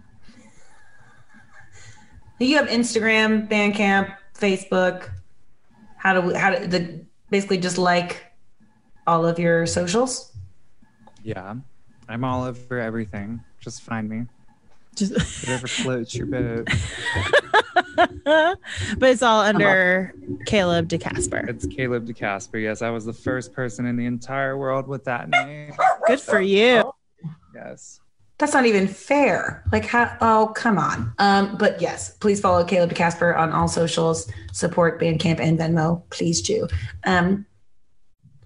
You 2.39 2.57
have 2.57 2.69
Instagram, 2.69 3.47
Bandcamp, 3.47 4.17
Facebook. 4.35 5.11
How 5.99 6.15
do 6.15 6.29
we, 6.29 6.35
how 6.35 6.57
do 6.57 6.67
the 6.67 7.05
basically 7.29 7.59
just 7.59 7.77
like 7.77 8.25
all 9.07 9.27
of 9.27 9.39
your 9.39 9.67
socials? 9.67 10.33
yeah, 11.23 11.57
I'm 12.09 12.25
all 12.25 12.45
over 12.45 12.79
everything. 12.79 13.41
Just 13.61 13.83
find 13.83 14.09
me. 14.09 14.25
Just, 14.95 15.47
Whatever 15.47 15.69
floats 15.69 16.15
your 16.15 16.27
boat. 16.27 16.69
but 18.25 18.59
it's 19.03 19.23
all 19.23 19.41
under 19.41 20.15
Caleb 20.47 20.89
DeCasper. 20.89 21.49
It's 21.49 21.67
Caleb 21.67 22.07
DeCasper. 22.07 22.61
Yes, 22.61 22.83
I 22.83 22.91
was 22.91 23.05
the 23.05 23.13
first 23.13 23.53
person 23.53 23.87
in 23.87 23.97
the 23.97 24.07
entire 24.07 24.57
world 24.57 24.89
with 24.89 25.05
that 25.05 25.29
name. 25.29 25.73
Good 26.07 26.21
for 26.21 26.41
you. 26.41 26.93
Yes. 27.55 28.01
That's 28.39 28.55
not 28.55 28.67
even 28.67 28.87
fair. 28.87 29.65
Like 29.73 29.85
how 29.85 30.17
oh 30.21 30.53
come 30.55 30.79
on. 30.79 31.13
Um, 31.19 31.57
but 31.59 31.81
yes, 31.81 32.17
please 32.19 32.41
follow 32.41 32.65
Caleb 32.65 32.91
DeCasper 32.91 33.37
on 33.37 33.53
all 33.53 33.67
socials, 33.67 34.31
support 34.53 35.01
Bandcamp 35.01 35.41
and 35.41 35.59
Venmo. 35.59 36.03
Please 36.11 36.41
do. 36.41 36.69
Um 37.05 37.47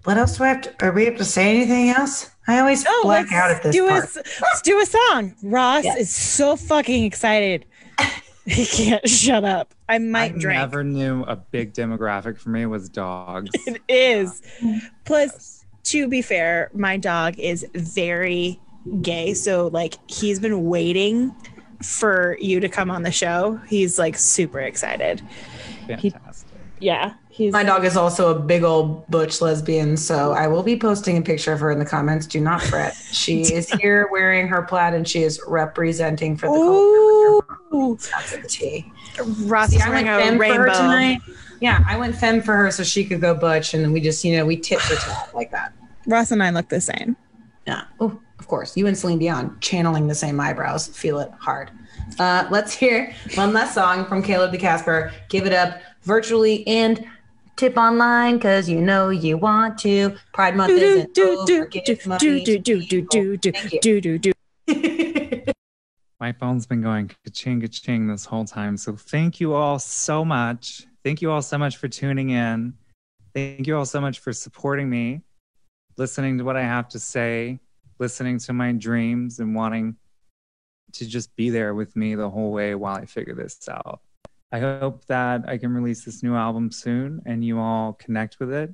what 0.03 0.17
else 0.17 0.37
do 0.37 0.43
I 0.43 0.47
have 0.49 0.61
to 0.61 0.85
are 0.85 0.91
we 0.91 1.05
have 1.05 1.17
to 1.17 1.25
say 1.25 1.49
anything 1.55 1.89
else? 1.89 2.29
I 2.47 2.59
always 2.59 2.83
Oh, 2.87 3.01
black 3.03 3.31
out 3.31 3.51
at 3.51 3.63
this 3.63 3.73
do 3.75 3.87
part. 3.87 4.03
A, 4.15 4.23
let's 4.41 4.61
do 4.63 4.79
a 4.81 4.85
song. 4.85 5.33
Ross 5.43 5.83
Yes. 5.85 5.97
is 5.99 6.13
so 6.15 6.55
fucking 6.55 7.05
excited. 7.05 7.65
He 8.45 8.65
can't 8.65 9.07
shut 9.07 9.45
up. 9.45 9.73
I 9.87 9.99
might 9.99 10.31
drink. 10.37 10.37
I 10.37 10.41
drink. 10.41 10.59
never 10.59 10.83
knew 10.83 11.23
a 11.23 11.37
big 11.37 11.73
demographic 11.73 12.37
for 12.37 12.49
me 12.49 12.65
was 12.65 12.89
dogs. 12.89 13.49
It 13.65 13.81
is. 13.87 14.41
Plus, 15.05 15.63
to 15.83 16.09
be 16.09 16.21
fair, 16.21 16.69
my 16.73 16.97
dog 16.97 17.39
is 17.39 17.65
very 17.73 18.59
gay. 19.01 19.33
So, 19.33 19.67
like, 19.67 19.95
he's 20.11 20.39
been 20.41 20.65
waiting 20.65 21.33
for 21.81 22.37
you 22.41 22.59
to 22.59 22.67
come 22.67 22.91
on 22.91 23.03
the 23.03 23.13
show. 23.13 23.61
He's 23.69 23.97
like 23.97 24.17
super 24.17 24.59
excited. 24.59 25.21
Fantastic. 25.87 26.42
Yeah. 26.83 27.13
He's 27.29 27.53
My 27.53 27.63
dog 27.63 27.85
is 27.85 27.95
also 27.95 28.35
a 28.35 28.39
big 28.39 28.63
old 28.63 29.07
butch 29.07 29.41
lesbian, 29.41 29.95
so 29.95 30.33
I 30.33 30.47
will 30.47 30.63
be 30.63 30.77
posting 30.77 31.17
a 31.17 31.21
picture 31.21 31.53
of 31.53 31.61
her 31.61 31.71
in 31.71 31.79
the 31.79 31.85
comments. 31.85 32.27
Do 32.27 32.41
not 32.41 32.61
fret. 32.61 32.93
She 33.11 33.41
is 33.53 33.71
here 33.71 34.09
wearing 34.11 34.47
her 34.49 34.61
plaid 34.61 34.93
and 34.93 35.07
she 35.07 35.23
is 35.23 35.41
representing 35.47 36.35
for 36.35 36.47
the 36.47 36.53
Ooh, 36.53 37.41
culture. 37.71 38.11
That's 38.11 38.33
a 38.33 38.41
tea. 38.43 38.91
Ross 39.45 39.69
See, 39.69 39.77
is 39.77 39.81
I 39.81 39.89
wearing 39.89 40.05
went 40.05 40.21
a 40.21 40.25
femme 40.25 40.37
for 40.37 40.43
her 40.43 40.63
rainbow. 40.65 40.77
tonight. 40.77 41.21
Yeah, 41.61 41.83
I 41.87 41.97
went 41.97 42.15
femme 42.15 42.41
for 42.41 42.57
her 42.57 42.69
so 42.69 42.83
she 42.83 43.05
could 43.05 43.21
go 43.21 43.33
butch, 43.33 43.73
and 43.73 43.83
then 43.83 43.93
we 43.93 44.01
just, 44.01 44.25
you 44.25 44.35
know, 44.35 44.45
we 44.45 44.57
tit 44.57 44.81
for 44.81 44.95
tat 44.95 45.33
like 45.33 45.51
that. 45.51 45.73
Ross 46.05 46.31
and 46.31 46.43
I 46.43 46.49
look 46.49 46.67
the 46.67 46.81
same. 46.81 47.15
Yeah. 47.65 47.85
Oh, 48.01 48.19
of 48.39 48.47
course. 48.49 48.75
You 48.75 48.87
and 48.87 48.97
Celine 48.97 49.19
Dion 49.19 49.57
channeling 49.61 50.07
the 50.07 50.15
same 50.15 50.37
eyebrows. 50.39 50.87
Feel 50.87 51.19
it 51.19 51.31
hard. 51.39 51.71
Uh, 52.19 52.45
let's 52.51 52.73
hear 52.73 53.15
one 53.35 53.53
last 53.53 53.73
song 53.73 54.05
from 54.05 54.21
Caleb 54.21 54.53
DeCasper. 54.53 55.13
Give 55.29 55.45
it 55.45 55.53
up 55.53 55.79
virtually 56.03 56.65
and 56.67 57.05
tip 57.55 57.77
online 57.77 58.35
because 58.35 58.67
you 58.69 58.81
know 58.81 59.09
you 59.09 59.37
want 59.37 59.77
to. 59.79 60.15
Pride 60.33 60.55
Month 60.55 60.69
Do 60.69 60.75
isn't 60.77 61.13
do 61.13 61.23
do 61.45 61.59
over. 61.59 61.65
do 61.67 61.81
Give 61.81 62.03
do 62.03 62.09
money 62.09 62.19
do 62.19 62.39
to 62.45 62.59
do 62.59 62.81
do 62.81 63.01
do 63.01 63.37
do 63.37 63.51
Thank 63.51 63.73
you. 63.73 63.79
do 63.81 64.01
do 64.01 64.17
do. 64.17 64.31
My 66.19 66.31
phone's 66.31 66.65
been 66.65 66.81
going 66.81 67.09
ka-ching, 67.09 67.59
ka-ching 67.59 68.07
this 68.07 68.23
whole 68.23 68.45
time. 68.45 68.77
So 68.77 68.95
thank 68.95 69.41
you 69.41 69.53
all 69.53 69.77
so 69.77 70.23
much. 70.23 70.87
Thank 71.03 71.21
you 71.21 71.29
all 71.31 71.41
so 71.41 71.57
much 71.57 71.75
for 71.75 71.89
tuning 71.89 72.29
in. 72.29 72.73
Thank 73.33 73.67
you 73.67 73.75
all 73.75 73.85
so 73.85 73.99
much 73.99 74.19
for 74.19 74.31
supporting 74.31 74.89
me, 74.89 75.21
listening 75.97 76.37
to 76.37 76.45
what 76.45 76.55
I 76.55 76.61
have 76.61 76.87
to 76.89 76.99
say, 76.99 77.59
listening 77.99 78.39
to 78.39 78.53
my 78.53 78.71
dreams, 78.71 79.39
and 79.39 79.53
wanting 79.53 79.97
to 80.93 81.05
just 81.05 81.35
be 81.35 81.49
there 81.49 81.73
with 81.73 81.93
me 81.95 82.15
the 82.15 82.29
whole 82.29 82.51
way 82.51 82.73
while 82.75 82.95
I 82.95 83.05
figure 83.05 83.35
this 83.35 83.67
out. 83.67 83.99
I 84.53 84.59
hope 84.59 85.03
that 85.05 85.49
I 85.49 85.57
can 85.57 85.73
release 85.73 86.05
this 86.05 86.21
new 86.21 86.35
album 86.35 86.69
soon 86.69 87.23
and 87.25 87.43
you 87.43 87.59
all 87.59 87.93
connect 87.93 88.39
with 88.39 88.53
it. 88.53 88.71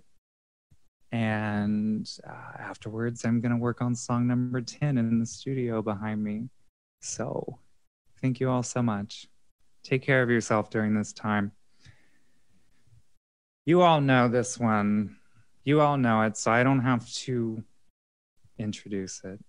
And 1.14 2.06
uh, 2.28 2.58
afterwards, 2.60 3.24
I'm 3.24 3.40
going 3.40 3.54
to 3.54 3.58
work 3.58 3.82
on 3.82 3.96
song 3.96 4.28
number 4.28 4.60
10 4.60 4.98
in 4.98 5.20
the 5.22 5.26
studio 5.26 5.82
behind 5.82 6.22
me. 6.22 6.50
So, 7.02 7.60
thank 8.22 8.42
you 8.42 8.50
all 8.50 8.62
so 8.62 8.82
much. 8.84 9.28
Take 9.82 10.02
care 10.02 10.22
of 10.22 10.30
yourself 10.30 10.70
during 10.70 10.94
this 10.94 11.14
time. 11.14 11.54
You 13.66 13.82
all 13.82 14.02
know 14.02 14.28
this 14.28 14.60
one. 14.60 15.16
You 15.64 15.80
all 15.80 15.96
know 15.96 16.24
it, 16.24 16.36
so 16.36 16.52
I 16.52 16.62
don't 16.62 16.82
have 16.82 17.10
to 17.14 17.64
introduce 18.58 19.24
it. 19.24 19.40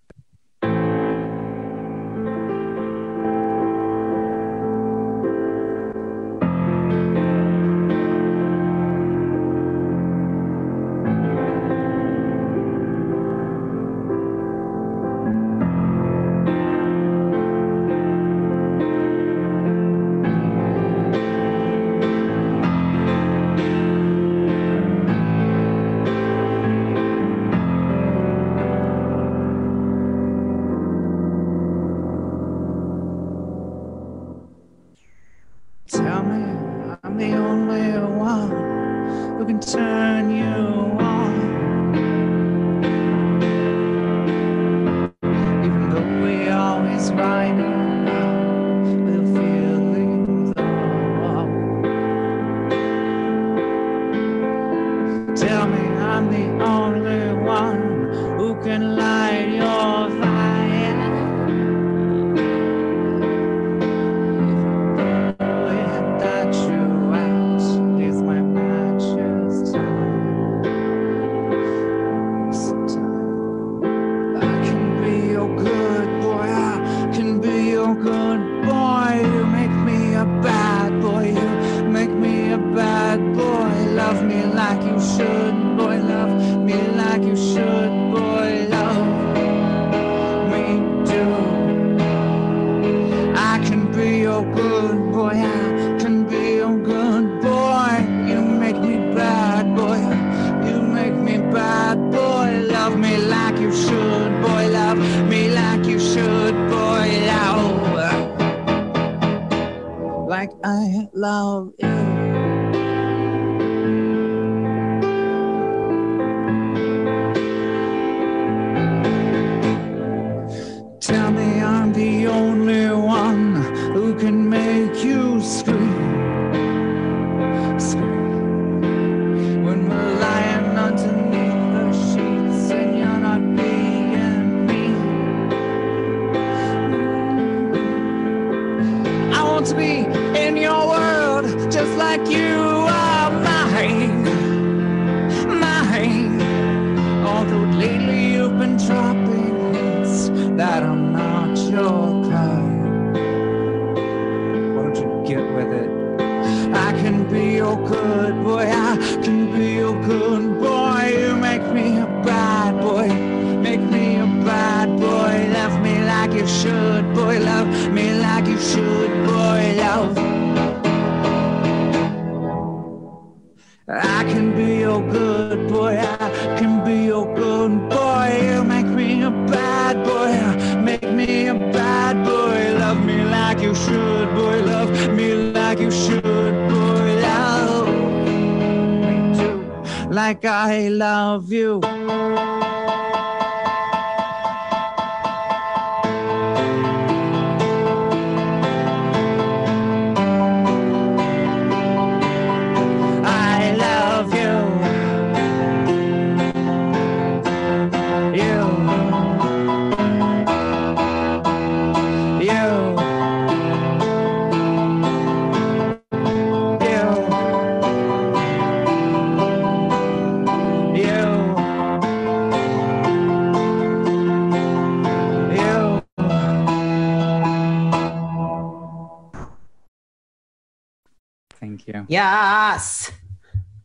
Yes. 232.10 233.12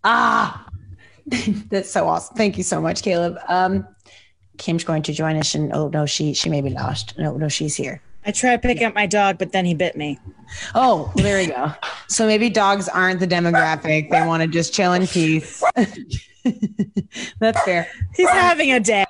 Ah, 0.03 0.65
that's 1.69 1.91
so 1.91 2.07
awesome. 2.07 2.35
Thank 2.35 2.57
you 2.57 2.63
so 2.63 2.81
much, 2.81 3.03
Caleb. 3.03 3.37
Um, 3.47 3.87
Kim's 4.57 4.83
going 4.83 5.03
to 5.03 5.13
join 5.13 5.35
us, 5.35 5.53
and 5.53 5.71
oh 5.73 5.89
no, 5.89 6.07
she 6.07 6.33
she 6.33 6.49
may 6.49 6.61
be 6.61 6.71
lost. 6.71 7.15
No, 7.19 7.37
no, 7.37 7.47
she's 7.49 7.75
here. 7.75 8.01
I 8.25 8.31
tried 8.31 8.63
picking 8.63 8.85
up 8.85 8.95
my 8.95 9.05
dog, 9.05 9.37
but 9.37 9.51
then 9.51 9.63
he 9.63 9.75
bit 9.75 9.95
me. 9.95 10.17
Oh, 10.73 11.11
well, 11.13 11.23
there 11.23 11.37
we 11.37 11.53
go. 11.53 11.71
So 12.07 12.25
maybe 12.25 12.49
dogs 12.49 12.89
aren't 12.89 13.19
the 13.19 13.27
demographic. 13.27 14.09
They 14.09 14.25
want 14.25 14.41
to 14.41 14.47
just 14.47 14.73
chill 14.73 14.93
in 14.93 15.05
peace. 15.05 15.63
That's 17.39 17.63
fair. 17.63 17.87
He's 18.15 18.29
having 18.29 18.71
a 18.71 18.79
day. 18.79 19.05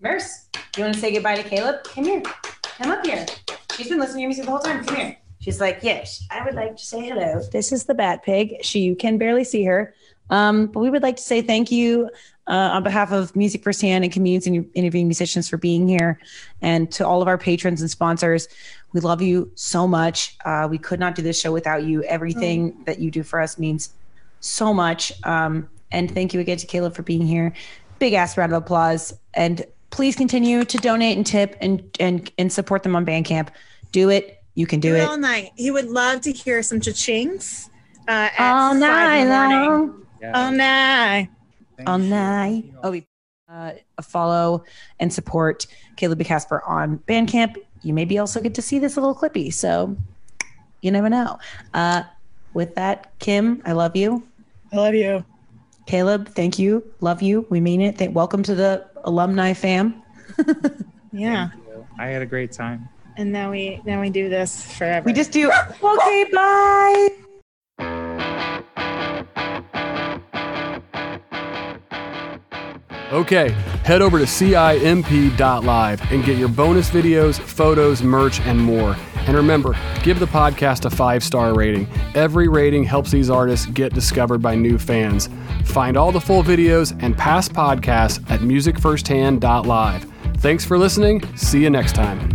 Merce, 0.00 0.46
you 0.76 0.84
want 0.84 0.94
to 0.94 1.00
say 1.00 1.12
goodbye 1.12 1.34
to 1.34 1.42
Caleb? 1.42 1.82
Come 1.82 2.04
here. 2.04 2.22
Come 2.62 2.92
up 2.92 3.04
here. 3.04 3.26
She's 3.76 3.88
been 3.88 3.98
listening 3.98 4.18
to 4.18 4.20
your 4.20 4.28
music 4.28 4.44
the 4.44 4.50
whole 4.52 4.60
time. 4.60 4.84
Come 4.84 4.96
here. 4.96 5.16
She's 5.42 5.60
like, 5.60 5.80
yes, 5.82 6.24
I 6.30 6.44
would 6.44 6.54
like 6.54 6.76
to 6.76 6.84
say 6.84 7.08
hello. 7.08 7.42
This 7.50 7.72
is 7.72 7.84
the 7.84 7.94
Bat 7.94 8.22
Pig. 8.22 8.64
She 8.64 8.78
you 8.78 8.94
can 8.94 9.18
barely 9.18 9.42
see 9.42 9.64
her, 9.64 9.92
um, 10.30 10.66
but 10.66 10.78
we 10.80 10.88
would 10.88 11.02
like 11.02 11.16
to 11.16 11.22
say 11.22 11.42
thank 11.42 11.72
you 11.72 12.08
uh, 12.46 12.70
on 12.72 12.84
behalf 12.84 13.10
of 13.10 13.34
Music 13.34 13.64
Firsthand 13.64 14.04
and 14.04 14.12
comedians 14.12 14.46
and 14.46 14.70
interviewing 14.74 15.08
musicians 15.08 15.48
for 15.48 15.56
being 15.56 15.88
here, 15.88 16.20
and 16.60 16.92
to 16.92 17.04
all 17.04 17.22
of 17.22 17.26
our 17.26 17.38
patrons 17.38 17.80
and 17.80 17.90
sponsors. 17.90 18.46
We 18.92 19.00
love 19.00 19.20
you 19.20 19.50
so 19.56 19.88
much. 19.88 20.36
Uh, 20.44 20.68
we 20.70 20.78
could 20.78 21.00
not 21.00 21.16
do 21.16 21.22
this 21.22 21.40
show 21.40 21.50
without 21.50 21.82
you. 21.82 22.04
Everything 22.04 22.84
that 22.84 23.00
you 23.00 23.10
do 23.10 23.24
for 23.24 23.40
us 23.40 23.58
means 23.58 23.92
so 24.38 24.72
much. 24.72 25.12
Um, 25.24 25.68
and 25.90 26.08
thank 26.08 26.34
you 26.34 26.40
again 26.40 26.58
to 26.58 26.66
Caleb 26.66 26.94
for 26.94 27.02
being 27.02 27.26
here. 27.26 27.52
Big 27.98 28.12
ass 28.12 28.36
round 28.36 28.52
of 28.52 28.62
applause. 28.62 29.12
And 29.34 29.64
please 29.90 30.14
continue 30.14 30.64
to 30.64 30.76
donate 30.78 31.16
and 31.16 31.26
tip 31.26 31.56
and 31.60 31.82
and 31.98 32.30
and 32.38 32.52
support 32.52 32.84
them 32.84 32.94
on 32.94 33.04
Bandcamp. 33.04 33.48
Do 33.90 34.08
it. 34.08 34.41
You 34.54 34.66
can 34.66 34.80
do 34.80 34.90
Do 34.90 34.96
it 34.96 35.00
it 35.00 35.08
all 35.08 35.16
night. 35.18 35.52
He 35.56 35.70
would 35.70 35.88
love 35.88 36.20
to 36.22 36.32
hear 36.32 36.62
some 36.62 36.80
cha-chings. 36.80 37.68
Uh, 38.08 38.28
all 38.38 38.74
night 38.74 39.22
in 39.22 39.28
the 39.28 39.34
morning. 39.34 39.58
long. 39.58 40.06
Yeah. 40.20 40.32
All 40.44 40.52
night. 40.52 41.28
Thank 41.76 41.88
All 41.88 41.98
you. 41.98 42.08
night. 42.10 42.64
Oh, 42.82 42.90
we 42.90 43.06
uh, 43.48 43.72
follow 44.02 44.64
and 45.00 45.12
support 45.12 45.66
Caleb 45.96 46.18
DeCasper 46.18 46.60
on 46.68 46.98
Bandcamp. 47.08 47.56
You 47.82 47.94
maybe 47.94 48.18
also 48.18 48.40
get 48.40 48.54
to 48.54 48.62
see 48.62 48.78
this 48.78 48.96
little 48.96 49.14
clippy. 49.14 49.52
So 49.52 49.96
you 50.82 50.90
never 50.90 51.08
know. 51.08 51.38
Uh, 51.72 52.02
with 52.54 52.74
that, 52.74 53.18
Kim, 53.20 53.62
I 53.64 53.72
love 53.72 53.96
you. 53.96 54.22
I 54.72 54.76
love 54.76 54.94
you. 54.94 55.24
Caleb, 55.86 56.28
thank 56.28 56.58
you. 56.58 56.84
Love 57.00 57.22
you. 57.22 57.46
We 57.50 57.60
mean 57.60 57.80
it. 57.80 57.98
Th- 57.98 58.10
welcome 58.10 58.42
to 58.44 58.54
the 58.54 58.86
alumni 59.04 59.52
fam. 59.54 60.02
Yeah. 61.14 61.50
I 61.98 62.06
had 62.06 62.22
a 62.22 62.26
great 62.26 62.52
time. 62.52 62.88
And 63.16 63.32
now 63.32 63.50
we 63.50 63.80
now 63.84 64.00
we 64.00 64.10
do 64.10 64.28
this 64.28 64.64
forever. 64.76 65.04
We 65.04 65.12
just 65.12 65.32
do. 65.32 65.50
Okay, 65.82 66.24
bye. 66.32 67.08
Okay, 73.12 73.50
head 73.84 74.00
over 74.00 74.18
to 74.18 74.24
CIMP.live 74.24 76.12
and 76.12 76.24
get 76.24 76.38
your 76.38 76.48
bonus 76.48 76.88
videos, 76.88 77.38
photos, 77.38 78.02
merch, 78.02 78.40
and 78.40 78.58
more. 78.58 78.96
And 79.26 79.36
remember, 79.36 79.76
give 80.02 80.18
the 80.18 80.26
podcast 80.26 80.86
a 80.86 80.90
five 80.90 81.22
star 81.22 81.54
rating. 81.54 81.86
Every 82.14 82.48
rating 82.48 82.84
helps 82.84 83.10
these 83.10 83.28
artists 83.28 83.66
get 83.66 83.92
discovered 83.92 84.38
by 84.38 84.54
new 84.54 84.78
fans. 84.78 85.28
Find 85.64 85.96
all 85.98 86.10
the 86.10 86.20
full 86.20 86.42
videos 86.42 86.98
and 87.02 87.16
past 87.16 87.52
podcasts 87.52 88.18
at 88.30 88.40
musicfirsthand.live. 88.40 90.06
Thanks 90.38 90.64
for 90.64 90.78
listening. 90.78 91.36
See 91.36 91.62
you 91.62 91.70
next 91.70 91.94
time. 91.94 92.30